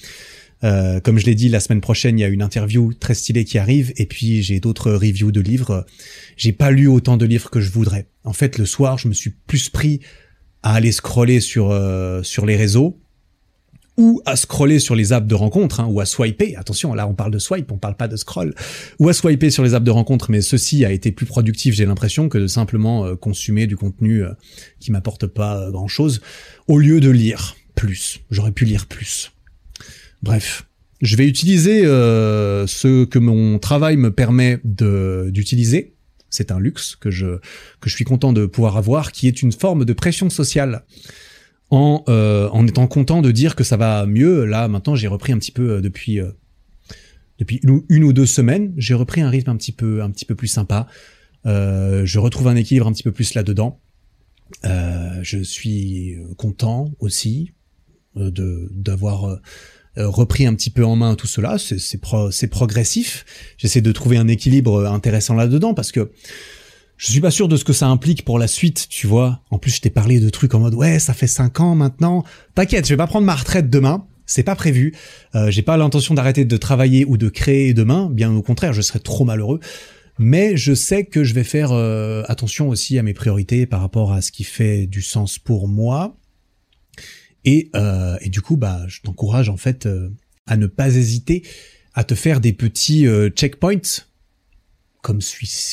Euh, 0.64 0.98
comme 0.98 1.18
je 1.18 1.26
l'ai 1.26 1.36
dit, 1.36 1.48
la 1.48 1.60
semaine 1.60 1.80
prochaine, 1.80 2.18
il 2.18 2.22
y 2.22 2.24
a 2.24 2.28
une 2.28 2.42
interview 2.42 2.92
très 2.92 3.14
stylée 3.14 3.44
qui 3.44 3.58
arrive, 3.58 3.92
et 3.96 4.06
puis 4.06 4.42
j'ai 4.42 4.58
d'autres 4.58 4.90
reviews 4.90 5.30
de 5.30 5.40
livres. 5.40 5.86
J'ai 6.36 6.52
pas 6.52 6.70
lu 6.70 6.88
autant 6.88 7.16
de 7.16 7.24
livres 7.24 7.50
que 7.50 7.60
je 7.60 7.70
voudrais. 7.70 8.06
En 8.24 8.32
fait, 8.32 8.58
le 8.58 8.66
soir, 8.66 8.98
je 8.98 9.06
me 9.06 9.14
suis 9.14 9.30
plus 9.30 9.68
pris 9.68 10.00
à 10.64 10.74
aller 10.74 10.90
scroller 10.90 11.38
sur 11.38 11.70
euh, 11.70 12.24
sur 12.24 12.44
les 12.44 12.56
réseaux 12.56 12.98
ou 13.98 14.22
à 14.24 14.36
scroller 14.36 14.78
sur 14.78 14.94
les 14.94 15.12
apps 15.12 15.26
de 15.26 15.34
rencontre, 15.34 15.80
hein, 15.80 15.86
ou 15.90 16.00
à 16.00 16.06
swiper. 16.06 16.56
Attention, 16.56 16.94
là 16.94 17.06
on 17.06 17.14
parle 17.14 17.32
de 17.32 17.38
swipe, 17.38 17.70
on 17.70 17.76
parle 17.78 17.96
pas 17.96 18.08
de 18.08 18.16
scroll. 18.16 18.54
Ou 19.00 19.08
à 19.08 19.12
swiper 19.12 19.50
sur 19.50 19.64
les 19.64 19.74
apps 19.74 19.84
de 19.84 19.90
rencontre, 19.90 20.30
mais 20.30 20.40
ceci 20.40 20.84
a 20.84 20.92
été 20.92 21.10
plus 21.10 21.26
productif, 21.26 21.74
j'ai 21.74 21.84
l'impression, 21.84 22.28
que 22.28 22.38
de 22.38 22.46
simplement 22.46 23.04
euh, 23.04 23.16
consommer 23.16 23.66
du 23.66 23.76
contenu 23.76 24.22
euh, 24.22 24.30
qui 24.78 24.92
m'apporte 24.92 25.26
pas 25.26 25.58
euh, 25.58 25.70
grand 25.72 25.88
chose, 25.88 26.22
au 26.68 26.78
lieu 26.78 27.00
de 27.00 27.10
lire 27.10 27.56
plus. 27.74 28.20
J'aurais 28.30 28.52
pu 28.52 28.64
lire 28.64 28.86
plus. 28.86 29.32
Bref. 30.22 30.64
Je 31.00 31.14
vais 31.14 31.28
utiliser 31.28 31.82
ce 31.82 33.04
que 33.04 33.20
mon 33.20 33.60
travail 33.60 33.96
me 33.96 34.10
permet 34.10 34.58
d'utiliser. 34.64 35.94
C'est 36.28 36.50
un 36.50 36.58
luxe 36.58 36.96
que 36.96 37.12
je 37.12 37.38
que 37.80 37.88
je 37.88 37.94
suis 37.94 38.04
content 38.04 38.32
de 38.32 38.46
pouvoir 38.46 38.76
avoir, 38.76 39.12
qui 39.12 39.28
est 39.28 39.40
une 39.40 39.52
forme 39.52 39.84
de 39.84 39.92
pression 39.92 40.28
sociale 40.28 40.82
en, 41.70 42.02
euh, 42.08 42.48
en 42.50 42.66
étant 42.66 42.86
content 42.86 43.22
de 43.22 43.30
dire 43.30 43.54
que 43.54 43.64
ça 43.64 43.76
va 43.76 44.06
mieux. 44.06 44.44
Là, 44.44 44.68
maintenant, 44.68 44.94
j'ai 44.94 45.08
repris 45.08 45.32
un 45.32 45.38
petit 45.38 45.52
peu 45.52 45.70
euh, 45.72 45.80
depuis 45.80 46.20
euh, 46.20 46.30
depuis 47.38 47.60
une, 47.62 48.04
ou 48.04 48.12
deux 48.12 48.26
semaines. 48.26 48.72
J'ai 48.76 48.94
repris 48.94 49.20
un 49.20 49.30
rythme 49.30 49.50
un 49.50 49.56
petit 49.56 49.72
peu 49.72 50.02
un 50.02 50.10
petit 50.10 50.24
peu 50.24 50.34
plus 50.34 50.48
sympa. 50.48 50.88
je 51.44 52.18
retrouve 52.18 52.48
un 52.48 52.56
équilibre 52.56 52.86
un 52.86 52.92
petit 52.92 53.04
peu 53.04 53.12
plus 53.12 53.34
là-dedans. 53.34 53.80
je 54.64 55.42
suis 55.44 56.16
content 56.36 56.90
aussi 56.98 57.52
de 58.16 58.68
d'avoir 58.72 59.38
repris 59.96 60.46
un 60.46 60.54
petit 60.54 60.70
peu 60.70 60.84
en 60.84 60.96
main 60.96 61.14
tout 61.14 61.28
cela. 61.28 61.58
C'est 61.58 61.78
c'est 61.78 61.98
pro, 61.98 62.30
progressif. 62.50 63.24
J'essaie 63.56 63.82
de 63.82 63.92
trouver 63.92 64.16
un 64.16 64.26
équilibre 64.26 64.86
intéressant 64.86 65.34
là-dedans 65.36 65.74
parce 65.74 65.92
que 65.92 66.10
je 66.98 67.12
suis 67.12 67.20
pas 67.20 67.30
sûr 67.30 67.48
de 67.48 67.56
ce 67.56 67.64
que 67.64 67.72
ça 67.72 67.86
implique 67.86 68.24
pour 68.24 68.38
la 68.38 68.48
suite, 68.48 68.88
tu 68.90 69.06
vois. 69.06 69.40
En 69.50 69.58
plus, 69.58 69.70
je 69.70 69.80
t'ai 69.80 69.88
parlé 69.88 70.18
de 70.18 70.28
trucs 70.28 70.52
en 70.54 70.58
mode 70.58 70.74
ouais, 70.74 70.98
ça 70.98 71.14
fait 71.14 71.28
cinq 71.28 71.60
ans 71.60 71.76
maintenant. 71.76 72.24
T'inquiète, 72.54 72.84
je 72.86 72.92
vais 72.92 72.96
pas 72.96 73.06
prendre 73.06 73.24
ma 73.24 73.36
retraite 73.36 73.70
demain. 73.70 74.06
C'est 74.26 74.42
pas 74.42 74.56
prévu. 74.56 74.94
Euh, 75.36 75.50
j'ai 75.50 75.62
pas 75.62 75.76
l'intention 75.76 76.14
d'arrêter 76.14 76.44
de 76.44 76.56
travailler 76.56 77.04
ou 77.06 77.16
de 77.16 77.28
créer 77.28 77.72
demain. 77.72 78.10
Bien 78.12 78.34
au 78.34 78.42
contraire, 78.42 78.72
je 78.72 78.82
serais 78.82 78.98
trop 78.98 79.24
malheureux. 79.24 79.60
Mais 80.18 80.56
je 80.56 80.74
sais 80.74 81.04
que 81.04 81.22
je 81.22 81.34
vais 81.34 81.44
faire 81.44 81.70
euh, 81.70 82.24
attention 82.26 82.68
aussi 82.68 82.98
à 82.98 83.04
mes 83.04 83.14
priorités 83.14 83.64
par 83.64 83.80
rapport 83.80 84.12
à 84.12 84.20
ce 84.20 84.32
qui 84.32 84.42
fait 84.42 84.86
du 84.88 85.00
sens 85.00 85.38
pour 85.38 85.68
moi. 85.68 86.16
Et, 87.44 87.70
euh, 87.76 88.18
et 88.20 88.28
du 88.28 88.42
coup, 88.42 88.56
bah, 88.56 88.82
je 88.88 89.00
t'encourage 89.02 89.48
en 89.48 89.56
fait 89.56 89.86
euh, 89.86 90.10
à 90.46 90.56
ne 90.56 90.66
pas 90.66 90.96
hésiter 90.96 91.44
à 91.94 92.04
te 92.04 92.14
faire 92.14 92.40
des 92.40 92.52
petits 92.52 93.06
euh, 93.06 93.28
checkpoints 93.28 94.04
comme, 95.02 95.20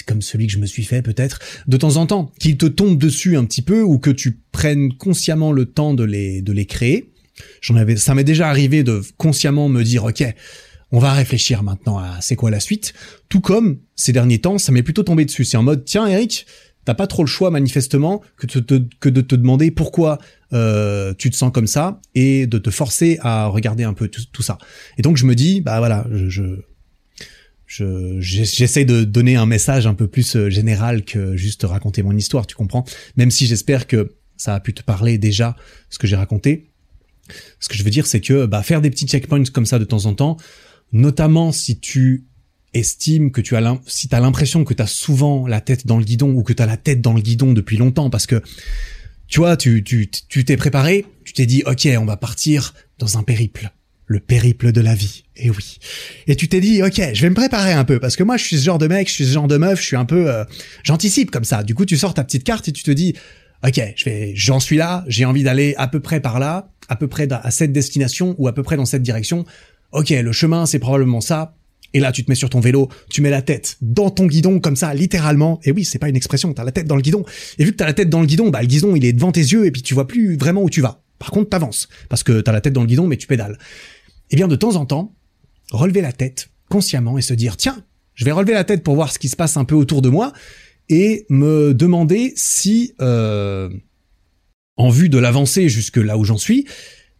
comme 0.06 0.22
celui 0.22 0.48
que 0.48 0.54
je 0.54 0.60
me 0.60 0.66
suis 0.66 0.84
fait 0.84 1.02
peut-être, 1.02 1.40
de 1.68 1.78
temps 1.78 1.98
en 1.98 2.06
temps, 2.06 2.32
qu'il 2.40 2.58
te 2.58 2.66
tombe 2.66 2.98
dessus 2.98 3.38
un 3.38 3.46
petit 3.46 3.62
peu 3.62 3.82
ou 3.82 3.98
que 3.98 4.12
tu 4.12 4.40
prennes 4.52 4.94
consciemment 4.94 5.52
le 5.52 5.66
temps 5.66 5.94
de 5.94 6.04
les, 6.04 6.42
de 6.42 6.52
les 6.52 6.66
créer. 6.66 7.12
J'en 7.62 7.76
avais, 7.76 7.98
ça 7.98 8.16
m'est 8.16 8.24
déjà 8.24 8.50
arrivé 8.50 8.84
de 8.84 9.02
consciemment 9.18 9.68
me 9.68 9.84
dire, 9.84 10.06
ok, 10.06 10.24
on 10.92 11.00
va 11.00 11.14
réfléchir 11.14 11.64
maintenant 11.64 11.98
à 11.98 12.22
c'est 12.22 12.36
quoi 12.36 12.52
la 12.52 12.60
suite. 12.60 12.94
Tout 13.28 13.42
comme 13.42 13.80
ces 13.96 14.14
derniers 14.14 14.40
temps, 14.40 14.58
ça 14.58 14.72
m'est 14.72 14.84
plutôt 14.84 15.04
tombé 15.04 15.26
dessus. 15.26 15.44
C'est 15.44 15.58
en 15.58 15.64
mode, 15.64 15.84
tiens 15.84 16.08
Eric, 16.08 16.46
t'as 16.86 16.94
pas 16.94 17.08
trop 17.08 17.24
le 17.24 17.28
choix 17.28 17.52
manifestement 17.52 18.22
que, 18.38 18.48
que 18.48 19.10
de 19.10 19.22
te 19.22 19.36
demander 19.36 19.72
pourquoi 19.72 20.20
euh, 20.54 21.14
tu 21.18 21.30
te 21.30 21.36
sens 21.36 21.52
comme 21.52 21.68
ça 21.68 22.00
et 22.14 22.48
de 22.48 22.58
te 22.58 22.70
forcer 22.70 23.18
à 23.22 23.48
regarder 23.48 23.84
un 23.84 23.94
peu 23.94 24.08
tout, 24.08 24.44
ça. 24.44 24.58
Et 24.98 25.02
donc 25.02 25.18
je 25.18 25.26
me 25.26 25.36
dis, 25.36 25.60
bah 25.62 25.80
voilà, 25.80 26.06
je, 26.12 26.30
je 26.30 26.44
j'essaie 28.20 28.86
de 28.86 29.04
donner 29.04 29.36
un 29.36 29.46
message 29.46 29.88
un 29.88 29.94
peu 29.94 30.08
plus 30.08 30.36
euh, 30.36 30.50
général 30.50 31.04
que 31.04 31.36
juste 31.36 31.64
raconter 31.64 32.04
mon 32.04 32.16
histoire, 32.16 32.48
tu 32.48 32.56
comprends? 32.56 32.86
Même 33.18 33.32
si 33.32 33.46
j'espère 33.46 33.88
que 33.88 34.16
ça 34.38 34.56
a 34.56 34.60
pu 34.60 34.74
te 34.74 34.84
parler 34.84 35.18
déjà 35.18 35.56
ce 35.90 35.98
que 35.98 36.08
j'ai 36.08 36.16
raconté. 36.16 36.72
Ce 37.60 37.70
que 37.70 37.76
je 37.76 37.84
veux 37.84 37.90
dire, 37.90 38.06
c'est 38.06 38.22
que 38.22 38.46
bah, 38.46 38.62
faire 38.62 38.82
des 38.82 38.90
petits 38.90 39.08
checkpoints 39.08 39.44
comme 39.52 39.66
ça 39.66 39.80
de 39.80 39.86
temps 39.86 40.06
en 40.06 40.14
temps, 40.14 40.38
notamment 40.92 41.52
si 41.52 41.80
tu 41.80 42.26
estimes 42.74 43.32
que 43.32 43.42
tu 43.42 43.56
as 43.56 43.82
si 43.88 44.08
t'as 44.10 44.20
l'impression 44.20 44.64
que 44.64 44.74
tu 44.74 44.82
as 44.82 44.88
souvent 44.88 45.48
la 45.48 45.62
tête 45.62 45.88
dans 45.88 45.98
le 45.98 46.04
guidon 46.04 46.32
ou 46.32 46.44
que 46.44 46.54
tu 46.54 46.62
as 46.62 46.66
la 46.66 46.78
tête 46.78 47.02
dans 47.02 47.14
le 47.14 47.22
guidon 47.22 47.54
depuis 47.54 47.78
longtemps 47.78 48.10
parce 48.10 48.28
que 48.28 48.42
tu 49.28 49.40
vois, 49.40 49.58
tu 49.58 49.84
tu 49.84 50.10
tu 50.10 50.46
t'es 50.46 50.58
préparé, 50.58 51.06
tu 51.24 51.34
t'es 51.34 51.46
dit 51.46 51.64
OK, 51.66 51.88
on 51.98 52.06
va 52.06 52.18
partir 52.18 52.74
dans 53.00 53.18
un 53.18 53.24
périple, 53.24 53.72
le 54.08 54.20
périple 54.20 54.72
de 54.72 54.82
la 54.82 54.96
vie. 54.96 55.24
Et 55.38 55.50
oui. 55.50 55.78
Et 56.28 56.36
tu 56.36 56.48
t'es 56.48 56.62
dit 56.62 56.82
OK, 56.84 57.02
je 57.14 57.22
vais 57.22 57.30
me 57.30 57.36
préparer 57.36 57.74
un 57.74 57.84
peu 57.84 58.00
parce 58.00 58.16
que 58.16 58.24
moi 58.24 58.38
je 58.38 58.44
suis 58.44 58.58
ce 58.58 58.64
genre 58.64 58.78
de 58.78 58.88
mec, 58.88 59.08
je 59.08 59.14
suis 59.14 59.26
ce 59.26 59.34
genre 59.34 59.48
de 59.48 59.58
meuf, 59.58 59.82
je 59.82 59.86
suis 59.86 59.96
un 59.96 60.06
peu 60.06 60.30
euh, 60.30 60.44
j'anticipe 60.84 61.32
comme 61.32 61.44
ça. 61.44 61.64
Du 61.64 61.76
coup, 61.76 61.86
tu 61.86 61.98
sors 61.98 62.14
ta 62.14 62.24
petite 62.24 62.44
carte 62.44 62.68
et 62.68 62.72
tu 62.72 62.84
te 62.84 62.92
dis 62.92 63.16
OK, 63.66 63.82
je 63.96 64.06
vais 64.06 64.34
j'en 64.36 64.60
suis 64.60 64.78
là, 64.78 65.04
j'ai 65.08 65.26
envie 65.26 65.44
d'aller 65.44 65.74
à 65.78 65.88
peu 65.88 66.00
près 66.00 66.20
par 66.20 66.40
là, 66.40 66.70
à 66.88 66.96
peu 66.96 67.08
près 67.08 67.28
à 67.32 67.52
cette 67.52 67.72
destination 67.72 68.36
ou 68.38 68.48
à 68.48 68.54
peu 68.54 68.64
près 68.64 68.78
dans 68.78 68.86
cette 68.86 69.04
direction. 69.04 69.46
OK, 69.92 70.10
le 70.10 70.32
chemin 70.32 70.66
c'est 70.66 70.80
probablement 70.80 71.22
ça. 71.22 71.56
Et 71.94 72.02
là, 72.02 72.12
tu 72.12 72.26
te 72.26 72.30
mets 72.30 72.36
sur 72.36 72.50
ton 72.50 72.60
vélo, 72.60 72.90
tu 73.10 73.22
mets 73.22 73.30
la 73.30 73.42
tête 73.42 73.78
dans 73.82 74.10
ton 74.10 74.26
guidon 74.26 74.60
comme 74.60 74.76
ça, 74.76 74.94
littéralement. 74.94 75.62
Et 75.64 75.72
oui, 75.72 75.86
c'est 75.86 75.98
pas 75.98 76.10
une 76.10 76.18
expression, 76.18 76.54
t'as 76.54 76.66
la 76.66 76.74
tête 76.74 76.88
dans 76.88 76.98
le 76.98 77.02
guidon. 77.02 77.24
Et 77.58 77.64
vu 77.64 77.72
que 77.72 77.78
t'as 77.78 77.86
la 77.86 77.94
tête 77.94 78.10
dans 78.10 78.20
le 78.20 78.28
guidon, 78.28 78.50
bah 78.50 78.60
le 78.60 78.68
guidon 78.68 78.98
il 78.98 79.06
est 79.06 79.14
devant 79.14 79.32
tes 79.32 79.40
yeux 79.40 79.66
et 79.66 79.72
puis 79.72 79.82
tu 79.82 79.94
vois 79.94 80.06
plus 80.06 80.36
vraiment 80.36 80.62
où 80.62 80.70
tu 80.70 80.82
vas. 80.82 81.02
Par 81.20 81.32
contre, 81.32 81.50
t'avances 81.50 81.88
parce 82.10 82.24
que 82.24 82.42
t'as 82.42 82.52
la 82.52 82.60
tête 82.60 82.74
dans 82.74 82.82
le 82.82 82.88
guidon, 82.88 83.08
mais 83.08 83.16
tu 83.16 83.28
pédales. 83.28 83.58
Eh 84.32 84.36
bien 84.36 84.48
de 84.48 84.56
temps 84.56 84.76
en 84.76 84.86
temps, 84.86 85.16
relever 85.72 86.02
la 86.02 86.12
tête 86.12 86.50
consciemment 86.70 87.18
et 87.18 87.22
se 87.22 87.34
dire 87.34 87.58
tiens, 87.58 87.84
je 88.14 88.26
vais 88.26 88.32
relever 88.32 88.54
la 88.54 88.64
tête 88.64 88.84
pour 88.84 88.96
voir 88.96 89.12
ce 89.12 89.20
qui 89.20 89.30
se 89.30 89.36
passe 89.36 89.58
un 89.58 89.66
peu 89.66 89.76
autour 89.76 90.02
de 90.02 90.10
moi 90.10 90.34
et 90.90 91.26
me 91.30 91.74
demander 91.74 92.34
si, 92.36 92.94
euh, 93.02 93.70
en 94.78 94.90
vue 94.90 95.10
de 95.10 95.18
l'avancée 95.18 95.70
jusque 95.70 95.98
là 95.98 96.18
où 96.18 96.24
j'en 96.24 96.38
suis, 96.38 96.66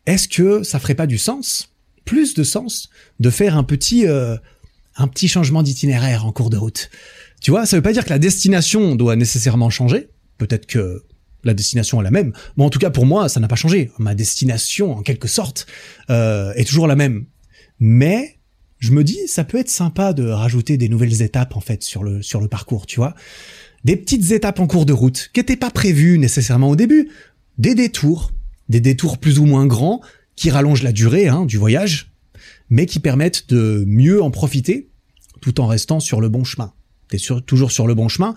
est-ce 0.06 0.28
que 0.28 0.64
ça 0.64 0.80
ferait 0.80 0.96
pas 0.96 1.08
du 1.08 1.18
sens, 1.18 1.74
plus 2.06 2.34
de 2.34 2.44
sens, 2.44 2.90
de 3.20 3.30
faire 3.30 3.58
un 3.58 3.64
petit 3.64 4.08
euh, 4.08 4.36
un 4.98 5.08
petit 5.08 5.28
changement 5.28 5.64
d'itinéraire 5.64 6.26
en 6.26 6.32
cours 6.32 6.50
de 6.50 6.58
route? 6.58 6.90
Tu 7.42 7.52
vois, 7.52 7.66
ça 7.66 7.76
veut 7.76 7.84
pas 7.84 7.94
dire 7.94 8.06
que 8.06 8.10
la 8.10 8.20
destination 8.20 8.96
doit 8.96 9.16
nécessairement 9.16 9.70
changer. 9.70 10.10
Peut-être 10.38 10.66
que 10.66 11.04
la 11.46 11.54
destination 11.54 12.02
est 12.02 12.04
la 12.04 12.12
même. 12.12 12.34
Mais 12.58 12.64
en 12.64 12.70
tout 12.70 12.80
cas, 12.80 12.90
pour 12.90 13.06
moi, 13.06 13.30
ça 13.30 13.40
n'a 13.40 13.48
pas 13.48 13.56
changé. 13.56 13.92
Ma 13.98 14.16
destination, 14.16 14.92
en 14.98 15.02
quelque 15.02 15.28
sorte, 15.28 15.68
euh, 16.10 16.54
est 16.56 16.66
toujours 16.66 16.88
la 16.88 16.96
même. 16.96 17.26
Mais 17.80 18.40
je 18.80 18.92
me 18.92 19.04
dis, 19.04 19.20
ça 19.28 19.44
peut 19.44 19.58
être 19.58 19.70
sympa 19.70 20.14
de 20.14 20.28
rajouter 20.28 20.78
des 20.78 20.90
nouvelles 20.90 21.22
étapes 21.22 21.56
en 21.56 21.62
fait 21.62 21.84
sur 21.84 22.04
le 22.04 22.22
sur 22.22 22.42
le 22.42 22.48
parcours, 22.48 22.86
tu 22.86 22.98
vois, 22.98 23.16
des 23.84 23.96
petites 23.96 24.32
étapes 24.32 24.60
en 24.60 24.68
cours 24.68 24.86
de 24.86 24.94
route 24.94 25.30
qui 25.34 25.40
n'étaient 25.40 25.56
pas 25.56 25.72
prévues 25.72 26.18
nécessairement 26.18 26.70
au 26.70 26.76
début, 26.76 27.10
des 27.58 27.76
détours, 27.76 28.32
des 28.68 28.82
détours 28.82 29.18
plus 29.18 29.40
ou 29.40 29.46
moins 29.46 29.66
grands 29.66 30.02
qui 30.36 30.50
rallongent 30.50 30.84
la 30.84 30.92
durée 30.92 31.28
hein, 31.28 31.46
du 31.46 31.58
voyage, 31.58 32.12
mais 32.70 32.86
qui 32.86 33.00
permettent 33.00 33.50
de 33.50 33.84
mieux 33.88 34.22
en 34.22 34.32
profiter 34.32 34.90
tout 35.42 35.62
en 35.62 35.68
restant 35.68 36.00
sur 36.00 36.20
le 36.20 36.30
bon 36.30 36.44
chemin. 36.44 36.74
T'es 37.10 37.18
toujours 37.46 37.72
sur 37.72 37.88
le 37.88 37.94
bon 37.94 38.08
chemin. 38.08 38.34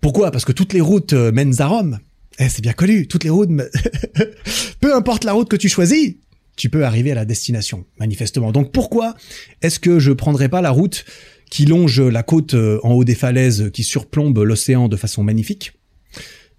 Pourquoi? 0.00 0.30
Parce 0.30 0.44
que 0.44 0.52
toutes 0.52 0.74
les 0.74 0.82
routes 0.82 1.14
euh, 1.14 1.32
mènent 1.32 1.60
à 1.60 1.66
Rome. 1.66 1.98
Eh, 2.38 2.48
c'est 2.48 2.62
bien 2.62 2.72
connu, 2.72 3.06
toutes 3.06 3.24
les 3.24 3.30
routes... 3.30 3.50
Peu 4.80 4.94
importe 4.94 5.24
la 5.24 5.32
route 5.32 5.48
que 5.48 5.56
tu 5.56 5.68
choisis, 5.68 6.16
tu 6.56 6.68
peux 6.68 6.84
arriver 6.84 7.12
à 7.12 7.14
la 7.14 7.24
destination, 7.24 7.84
manifestement. 7.98 8.52
Donc 8.52 8.72
pourquoi 8.72 9.14
est-ce 9.62 9.78
que 9.78 9.98
je 9.98 10.12
prendrais 10.12 10.48
pas 10.48 10.60
la 10.60 10.70
route 10.70 11.04
qui 11.50 11.66
longe 11.66 12.00
la 12.00 12.22
côte 12.22 12.54
euh, 12.54 12.80
en 12.82 12.92
haut 12.92 13.04
des 13.04 13.14
falaises, 13.14 13.70
qui 13.72 13.82
surplombe 13.82 14.38
l'océan 14.38 14.88
de 14.88 14.96
façon 14.96 15.22
magnifique? 15.22 15.72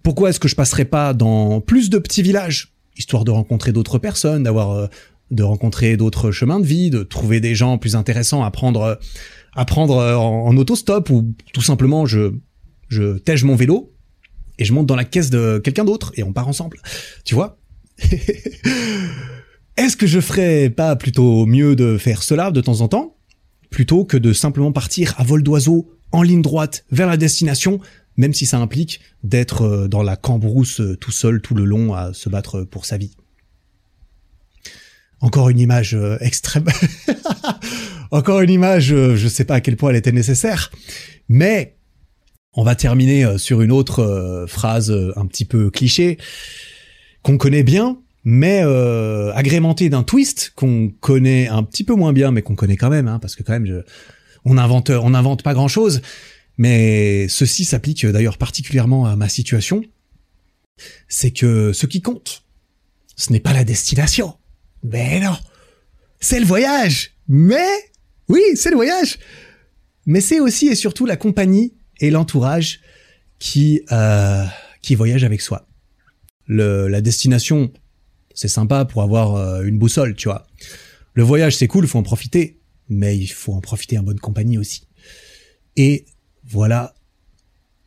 Pourquoi 0.03 0.29
est-ce 0.29 0.39
que 0.39 0.47
je 0.47 0.55
passerais 0.55 0.85
pas 0.85 1.13
dans 1.13 1.61
plus 1.61 1.89
de 1.89 1.97
petits 1.97 2.21
villages, 2.21 2.73
histoire 2.97 3.25
de 3.25 3.31
rencontrer 3.31 3.71
d'autres 3.71 3.97
personnes, 3.97 4.43
d'avoir 4.43 4.71
euh, 4.71 4.87
de 5.31 5.43
rencontrer 5.43 5.97
d'autres 5.97 6.31
chemins 6.31 6.59
de 6.59 6.65
vie, 6.65 6.89
de 6.89 7.03
trouver 7.03 7.39
des 7.39 7.55
gens 7.55 7.77
plus 7.77 7.95
intéressants 7.95 8.43
à 8.43 8.51
prendre, 8.51 8.99
à 9.55 9.65
prendre 9.65 9.97
en, 9.97 10.47
en 10.47 10.57
autostop 10.57 11.09
ou 11.09 11.33
tout 11.51 11.61
simplement 11.61 12.05
je, 12.05 12.33
je 12.89 13.17
tège 13.17 13.43
mon 13.43 13.55
vélo? 13.55 13.94
Et 14.57 14.65
je 14.65 14.73
monte 14.73 14.87
dans 14.87 14.95
la 14.95 15.05
caisse 15.05 15.29
de 15.29 15.59
quelqu'un 15.63 15.85
d'autre 15.85 16.11
et 16.15 16.23
on 16.23 16.33
part 16.33 16.47
ensemble. 16.47 16.79
Tu 17.23 17.35
vois? 17.35 17.57
Est-ce 19.77 19.97
que 19.97 20.07
je 20.07 20.19
ferais 20.19 20.69
pas 20.69 20.95
plutôt 20.95 21.45
mieux 21.45 21.75
de 21.75 21.97
faire 21.97 22.23
cela 22.23 22.51
de 22.51 22.61
temps 22.61 22.81
en 22.81 22.87
temps 22.87 23.17
plutôt 23.69 24.05
que 24.05 24.15
de 24.15 24.31
simplement 24.31 24.71
partir 24.71 25.13
à 25.17 25.23
vol 25.23 25.43
d'oiseau 25.43 25.91
en 26.11 26.21
ligne 26.21 26.41
droite 26.41 26.85
vers 26.91 27.07
la 27.07 27.17
destination 27.17 27.81
même 28.17 28.33
si 28.33 28.45
ça 28.45 28.57
implique 28.59 29.01
d'être 29.23 29.63
euh, 29.63 29.87
dans 29.87 30.03
la 30.03 30.15
cambrousse 30.15 30.79
euh, 30.79 30.95
tout 30.95 31.11
seul 31.11 31.41
tout 31.41 31.55
le 31.55 31.65
long 31.65 31.93
à 31.93 32.13
se 32.13 32.29
battre 32.29 32.63
pour 32.63 32.85
sa 32.85 32.97
vie? 32.97 33.15
Encore 35.21 35.49
une 35.49 35.59
image 35.59 35.95
euh, 35.95 36.17
extrême. 36.21 36.65
Encore 38.11 38.41
une 38.41 38.49
image, 38.49 38.87
je 38.87 39.27
sais 39.27 39.45
pas 39.45 39.55
à 39.55 39.61
quel 39.61 39.75
point 39.75 39.89
elle 39.89 39.95
était 39.95 40.11
nécessaire. 40.11 40.71
Mais 41.27 41.75
on 42.55 42.63
va 42.63 42.75
terminer 42.75 43.25
euh, 43.25 43.37
sur 43.37 43.61
une 43.61 43.71
autre 43.71 44.45
phrase 44.47 44.91
un 45.15 45.25
petit 45.25 45.45
peu 45.45 45.69
cliché 45.69 46.17
qu'on 47.21 47.37
connaît 47.37 47.63
bien, 47.63 47.97
mais 48.23 48.61
agrémentée 49.33 49.89
d'un 49.89 50.03
twist 50.03 50.51
qu'on 50.55 50.89
connaît 50.99 51.47
un 51.47 51.63
petit 51.63 51.83
peu 51.83 51.95
moins 51.95 52.13
bien, 52.13 52.31
mais 52.31 52.43
qu'on 52.43 52.55
connaît 52.55 52.77
quand 52.77 52.89
même, 52.89 53.07
hein, 53.07 53.19
parce 53.19 53.35
que 53.35 53.41
quand 53.41 53.53
même, 53.53 53.83
on 54.45 54.57
invente, 54.59 54.91
on 54.91 55.13
invente 55.15 55.41
pas 55.41 55.55
grand 55.55 55.67
chose. 55.67 56.01
Mais 56.57 57.27
ceci 57.27 57.65
s'applique 57.65 58.05
d'ailleurs 58.05 58.37
particulièrement 58.37 59.05
à 59.05 59.15
ma 59.15 59.27
situation. 59.27 59.83
C'est 61.07 61.31
que 61.31 61.73
ce 61.73 61.85
qui 61.87 62.01
compte, 62.01 62.43
ce 63.15 63.31
n'est 63.31 63.39
pas 63.39 63.53
la 63.53 63.63
destination, 63.63 64.35
mais 64.83 65.19
non, 65.19 65.35
c'est 66.19 66.39
le 66.39 66.45
voyage. 66.45 67.11
Mais 67.27 67.67
oui, 68.29 68.41
c'est 68.55 68.69
le 68.69 68.75
voyage. 68.75 69.17
Mais 70.05 70.21
c'est 70.21 70.39
aussi 70.39 70.67
et 70.67 70.75
surtout 70.75 71.05
la 71.05 71.17
compagnie 71.17 71.73
et 71.99 72.09
l'entourage 72.09 72.81
qui 73.39 73.81
euh, 73.91 74.45
qui 74.81 74.95
voyagent 74.95 75.23
avec 75.23 75.41
soi. 75.41 75.67
Le, 76.47 76.87
la 76.87 77.01
destination, 77.01 77.71
c'est 78.33 78.47
sympa 78.47 78.85
pour 78.85 79.01
avoir 79.01 79.35
euh, 79.35 79.63
une 79.63 79.79
boussole, 79.79 80.15
tu 80.15 80.27
vois. 80.27 80.45
Le 81.13 81.23
voyage, 81.23 81.55
c'est 81.55 81.67
cool, 81.67 81.87
faut 81.87 81.97
en 81.97 82.03
profiter, 82.03 82.59
mais 82.89 83.17
il 83.17 83.27
faut 83.27 83.53
en 83.53 83.61
profiter 83.61 83.97
en 83.97 84.03
bonne 84.03 84.19
compagnie 84.19 84.57
aussi. 84.57 84.87
Et 85.75 86.05
voilà 86.45 86.93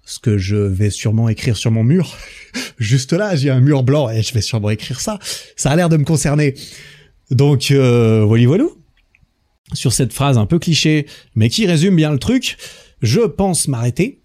ce 0.04 0.18
que 0.18 0.38
je 0.38 0.56
vais 0.56 0.90
sûrement 0.90 1.28
écrire 1.28 1.56
sur 1.56 1.70
mon 1.70 1.84
mur. 1.84 2.16
Juste 2.78 3.12
là, 3.12 3.36
j'ai 3.36 3.50
un 3.50 3.60
mur 3.60 3.82
blanc 3.82 4.08
et 4.08 4.22
je 4.22 4.32
vais 4.32 4.40
sûrement 4.40 4.70
écrire 4.70 5.00
ça. 5.00 5.18
Ça 5.54 5.70
a 5.70 5.76
l'air 5.76 5.90
de 5.90 5.98
me 5.98 6.04
concerner. 6.04 6.54
Donc, 7.30 7.70
euh, 7.70 8.24
voilà, 8.24 8.46
voilà. 8.46 8.64
Sur 9.74 9.92
cette 9.92 10.14
phrase 10.14 10.38
un 10.38 10.46
peu 10.46 10.58
cliché, 10.58 11.06
mais 11.34 11.50
qui 11.50 11.66
résume 11.66 11.94
bien 11.94 12.10
le 12.10 12.18
truc, 12.18 12.56
je 13.02 13.20
pense 13.20 13.68
m'arrêter. 13.68 14.20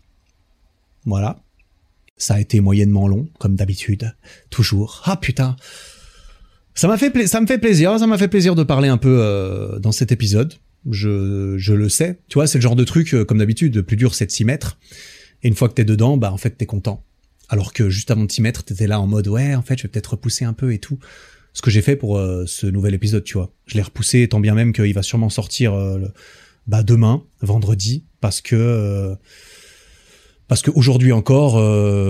Voilà. 1.06 1.40
Ça 2.18 2.36
a 2.36 2.40
été 2.40 2.60
moyennement 2.60 3.08
long, 3.08 3.28
comme 3.40 3.56
d'habitude. 3.56 4.16
Toujours. 4.50 5.02
Ah 5.06 5.18
putain. 5.18 5.56
Ça 6.76 6.88
m'a 6.88 6.98
fait 6.98 7.28
ça 7.28 7.42
me 7.42 7.48
fait 7.48 7.58
plaisir, 7.60 8.00
ça 8.00 8.08
m'a 8.08 8.18
fait 8.18 8.28
plaisir 8.28 8.56
de 8.56 8.64
parler 8.64 8.88
un 8.88 8.98
peu 8.98 9.20
euh, 9.20 9.80
dans 9.80 9.92
cet 9.92 10.12
épisode. 10.12 10.54
Je, 10.90 11.56
je 11.58 11.74
le 11.74 11.90
sais. 11.90 12.20
Tu 12.28 12.36
vois, 12.36 12.48
c'est 12.48 12.58
le 12.58 12.64
genre 12.64 12.76
de 12.76 12.84
truc, 12.84 13.14
euh, 13.14 13.26
comme 13.26 13.38
d'habitude, 13.38 13.76
le 13.76 13.84
plus 13.84 13.96
dur 13.96 14.16
c'est 14.16 14.26
de 14.26 14.32
s'y 14.32 14.46
mettre. 14.46 14.80
Et 15.44 15.48
une 15.48 15.56
fois 15.56 15.70
que 15.70 15.74
t'es 15.74 15.86
dedans, 15.86 16.18
bah 16.18 16.32
en 16.32 16.38
fait 16.38 16.52
t'es 16.52 16.66
content. 16.66 17.04
Alors 17.50 17.74
que 17.74 17.90
juste 17.90 18.10
avant 18.10 18.24
de 18.24 18.28
t'y 18.28 18.42
mettre, 18.42 18.64
t'étais 18.64 18.88
là 18.88 19.00
en 19.00 19.08
mode 19.08 19.28
ouais, 19.28 19.54
en 19.56 19.62
fait, 19.62 19.78
je 19.78 19.84
vais 19.84 19.90
peut-être 19.90 20.12
repousser 20.12 20.46
un 20.46 20.54
peu 20.54 20.74
et 20.74 20.80
tout. 20.80 20.98
Ce 21.54 21.62
que 21.62 21.70
j'ai 21.70 21.82
fait 21.82 21.96
pour 21.96 22.18
euh, 22.18 22.46
ce 22.48 22.66
nouvel 22.66 22.96
épisode, 22.96 23.24
tu 23.24 23.36
vois. 23.36 23.54
Je 23.68 23.76
l'ai 23.76 23.84
repoussé, 23.84 24.28
tant 24.28 24.40
bien 24.40 24.56
même 24.56 24.74
qu'il 24.74 24.94
va 24.94 25.04
sûrement 25.04 25.30
sortir 25.30 25.74
euh, 25.74 26.00
bah 26.66 26.82
demain, 26.82 27.24
vendredi, 27.42 28.06
parce 28.24 28.40
que 28.40 28.56
euh, 28.56 29.16
parce 30.48 30.62
que 30.62 30.72
aujourd'hui 30.72 31.12
encore 31.12 31.56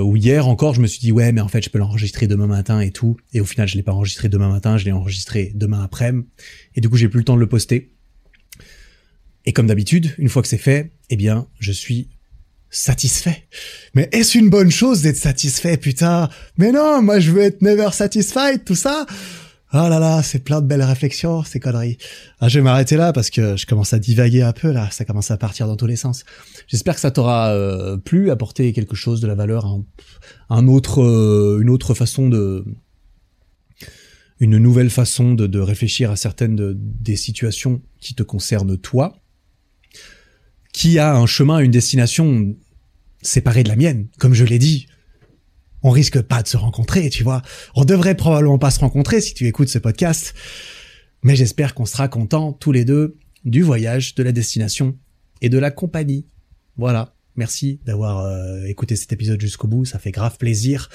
ou 0.05 0.16
hier 0.16 0.47
encore, 0.47 0.76
je 0.76 0.82
me 0.82 0.86
suis 0.88 0.99
dit 0.99 1.11
ouais, 1.11 1.32
mais 1.32 1.41
en 1.41 1.47
fait, 1.47 1.64
je 1.64 1.70
peux 1.72 1.80
l'enregistrer 1.80 2.28
demain 2.28 2.45
matin 2.45 2.82
et 2.82 2.91
tout. 2.91 3.18
Et 3.32 3.41
au 3.41 3.45
final, 3.45 3.68
je 3.68 3.76
l'ai 3.76 3.84
pas 3.84 3.93
enregistré 3.93 4.30
demain 4.30 4.49
matin, 4.49 4.78
je 4.78 4.86
l'ai 4.86 4.91
enregistré 4.91 5.51
demain 5.55 5.82
après. 5.84 6.14
Et 6.76 6.82
du 6.82 6.89
coup, 6.89 6.97
j'ai 6.97 7.09
plus 7.09 7.20
le 7.20 7.24
temps 7.24 7.36
de 7.36 7.39
le 7.39 7.47
poster. 7.47 7.93
Et 9.45 9.53
comme 9.53 9.68
d'habitude, 9.68 10.14
une 10.18 10.30
fois 10.30 10.41
que 10.41 10.47
c'est 10.47 10.57
fait, 10.57 10.91
eh 11.09 11.16
bien, 11.16 11.47
je 11.59 11.72
suis 11.72 12.09
satisfait. 12.70 13.47
Mais 13.93 14.09
est-ce 14.11 14.38
une 14.38 14.49
bonne 14.49 14.72
chose 14.72 15.01
d'être 15.01 15.18
satisfait, 15.18 15.78
putain? 15.78 16.30
Mais 16.57 16.72
non, 16.72 17.01
moi 17.01 17.20
je 17.20 17.32
veux 17.32 17.41
être 17.41 17.61
never 17.61 17.89
satisfied, 17.91 18.66
tout 18.66 18.76
ça. 18.76 19.05
Oh 19.76 19.90
là 19.90 19.98
là, 19.98 20.22
c'est 20.22 20.44
plein 20.44 20.62
de 20.62 20.68
belles 20.68 20.84
réflexions, 20.84 21.44
ces 21.44 21.60
conneries. 21.60 21.98
Ah, 22.40 22.48
je 22.48 22.60
vais 22.60 22.64
m'arrêter 22.64 22.96
là 22.96 23.12
parce 23.12 23.32
que 23.32 23.58
je 23.58 23.66
commence 23.66 23.92
à 23.92 23.98
divaguer 23.98 24.44
un 24.44 24.54
peu 24.54 24.72
là, 24.72 24.88
ça 24.92 25.04
commence 25.04 25.32
à 25.32 25.38
partir 25.38 25.66
dans 25.66 25.76
tous 25.76 25.88
les 25.88 25.96
sens. 25.96 26.26
J'espère 26.68 26.94
que 26.94 27.02
ça 27.02 27.10
t'aura 27.10 27.50
euh, 27.54 27.98
plu, 27.98 28.30
apporté 28.30 28.72
quelque 28.72 28.96
chose 28.96 29.20
de 29.20 29.26
la 29.26 29.34
valeur, 29.34 29.66
un, 30.52 30.68
autre, 30.68 31.02
euh, 31.02 31.60
une 31.60 31.72
autre 31.72 31.96
façon 31.96 32.30
de, 32.30 32.64
une 34.40 34.60
nouvelle 34.60 34.92
façon 34.92 35.34
de, 35.34 35.48
de 35.48 35.60
réfléchir 35.60 36.12
à 36.12 36.18
certaines 36.18 36.56
de, 36.56 36.78
des 36.78 37.16
situations 37.16 37.82
qui 38.00 38.14
te 38.14 38.22
concernent 38.22 38.78
toi, 38.78 39.16
qui 40.72 41.00
a 41.00 41.16
un 41.16 41.26
chemin, 41.26 41.58
une 41.58 41.72
destination 41.72 42.56
séparée 43.24 43.64
de 43.64 43.70
la 43.70 43.76
mienne, 43.76 44.08
comme 44.20 44.36
je 44.36 44.46
l'ai 44.46 44.60
dit 44.60 44.86
on 45.84 45.92
risque 45.92 46.22
pas 46.22 46.42
de 46.42 46.48
se 46.48 46.58
rencontrer, 46.58 47.10
tu 47.10 47.24
vois. 47.24 47.42
On 47.76 47.86
devrait 47.86 48.16
probablement 48.16 48.58
pas 48.58 48.72
se 48.72 48.80
rencontrer 48.80 49.22
si 49.22 49.34
tu 49.34 49.48
écoutes 49.48 49.70
ce 49.70 49.80
podcast. 49.80 50.34
Mais 51.22 51.36
j'espère 51.36 51.74
qu'on 51.74 51.86
sera 51.86 52.08
contents 52.08 52.54
tous 52.54 52.72
les 52.72 52.86
deux 52.86 53.18
du 53.46 53.62
voyage, 53.62 54.16
de 54.16 54.24
la 54.24 54.32
destination 54.32 54.98
et 55.42 55.50
de 55.50 55.58
la 55.58 55.72
compagnie. 55.72 56.26
Voilà. 56.78 57.14
Merci 57.36 57.80
d'avoir 57.86 58.20
euh, 58.20 58.66
écouté 58.66 58.96
cet 58.96 59.12
épisode 59.12 59.42
jusqu'au 59.42 59.68
bout, 59.68 59.86
ça 59.86 60.00
fait 60.00 60.12
grave 60.12 60.38
plaisir. 60.38 60.90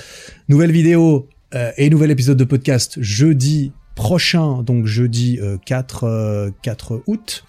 Nouvelle 0.49 0.70
vidéo 0.70 1.28
euh, 1.55 1.72
et 1.76 1.91
nouvel 1.91 2.11
épisode 2.11 2.39
de 2.39 2.45
podcast 2.45 2.97
jeudi 3.01 3.72
prochain, 3.97 4.62
donc 4.62 4.86
jeudi 4.86 5.41
4, 5.66 6.05
euh, 6.05 6.51
4 6.62 7.03
août, 7.09 7.45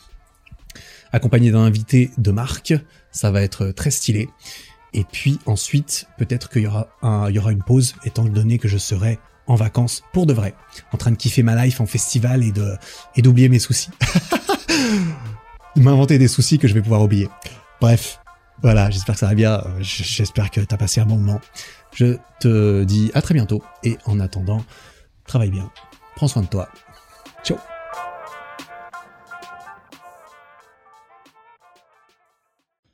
accompagné 1.12 1.52
d'un 1.52 1.60
invité 1.60 2.10
de 2.18 2.32
marque. 2.32 2.74
Ça 3.12 3.30
va 3.30 3.44
être 3.44 3.72
très 3.72 3.92
stylé. 3.92 4.28
Et 4.94 5.04
puis 5.04 5.40
ensuite, 5.46 6.08
peut-être 6.18 6.50
qu'il 6.50 6.64
y 6.64 6.68
aura 6.68 7.52
une 7.52 7.64
pause, 7.64 7.96
étant 8.06 8.26
donné 8.26 8.58
que 8.58 8.68
je 8.68 8.78
serai 8.78 9.20
en 9.48 9.56
vacances 9.56 10.04
pour 10.14 10.26
de 10.26 10.34
vrai, 10.34 10.56
en 10.94 10.98
train 10.98 11.12
de 11.12 11.16
kiffer 11.16 11.44
ma 11.44 11.66
life 11.66 11.82
en 11.82 11.86
festival 11.86 12.44
et 12.44 12.52
de 12.52 12.76
d'oublier 13.18 13.50
mes 13.50 13.60
soucis. 13.60 13.90
M'inventer 15.76 16.18
des 16.18 16.28
soucis 16.28 16.60
que 16.60 16.68
je 16.68 16.74
vais 16.74 16.82
pouvoir 16.82 17.02
oublier. 17.02 17.30
Bref, 17.82 18.20
voilà, 18.62 18.90
j'espère 18.90 19.16
que 19.16 19.20
ça 19.20 19.28
va 19.28 19.36
bien. 19.36 19.64
J'espère 19.80 20.52
que 20.52 20.62
t'as 20.62 20.78
passé 20.78 21.02
un 21.02 21.06
bon 21.06 21.18
moment. 21.18 21.42
Je 21.96 22.18
te 22.40 22.84
dis 22.84 23.12
à 23.14 23.22
très 23.22 23.34
bientôt 23.34 23.64
et 23.84 23.98
en 24.06 24.20
attendant, 24.20 24.64
travaille 25.26 25.52
bien, 25.52 25.72
prends 26.16 26.28
soin 26.28 26.44
de 26.44 26.48
toi. 26.48 26.70
Ciao 27.44 27.58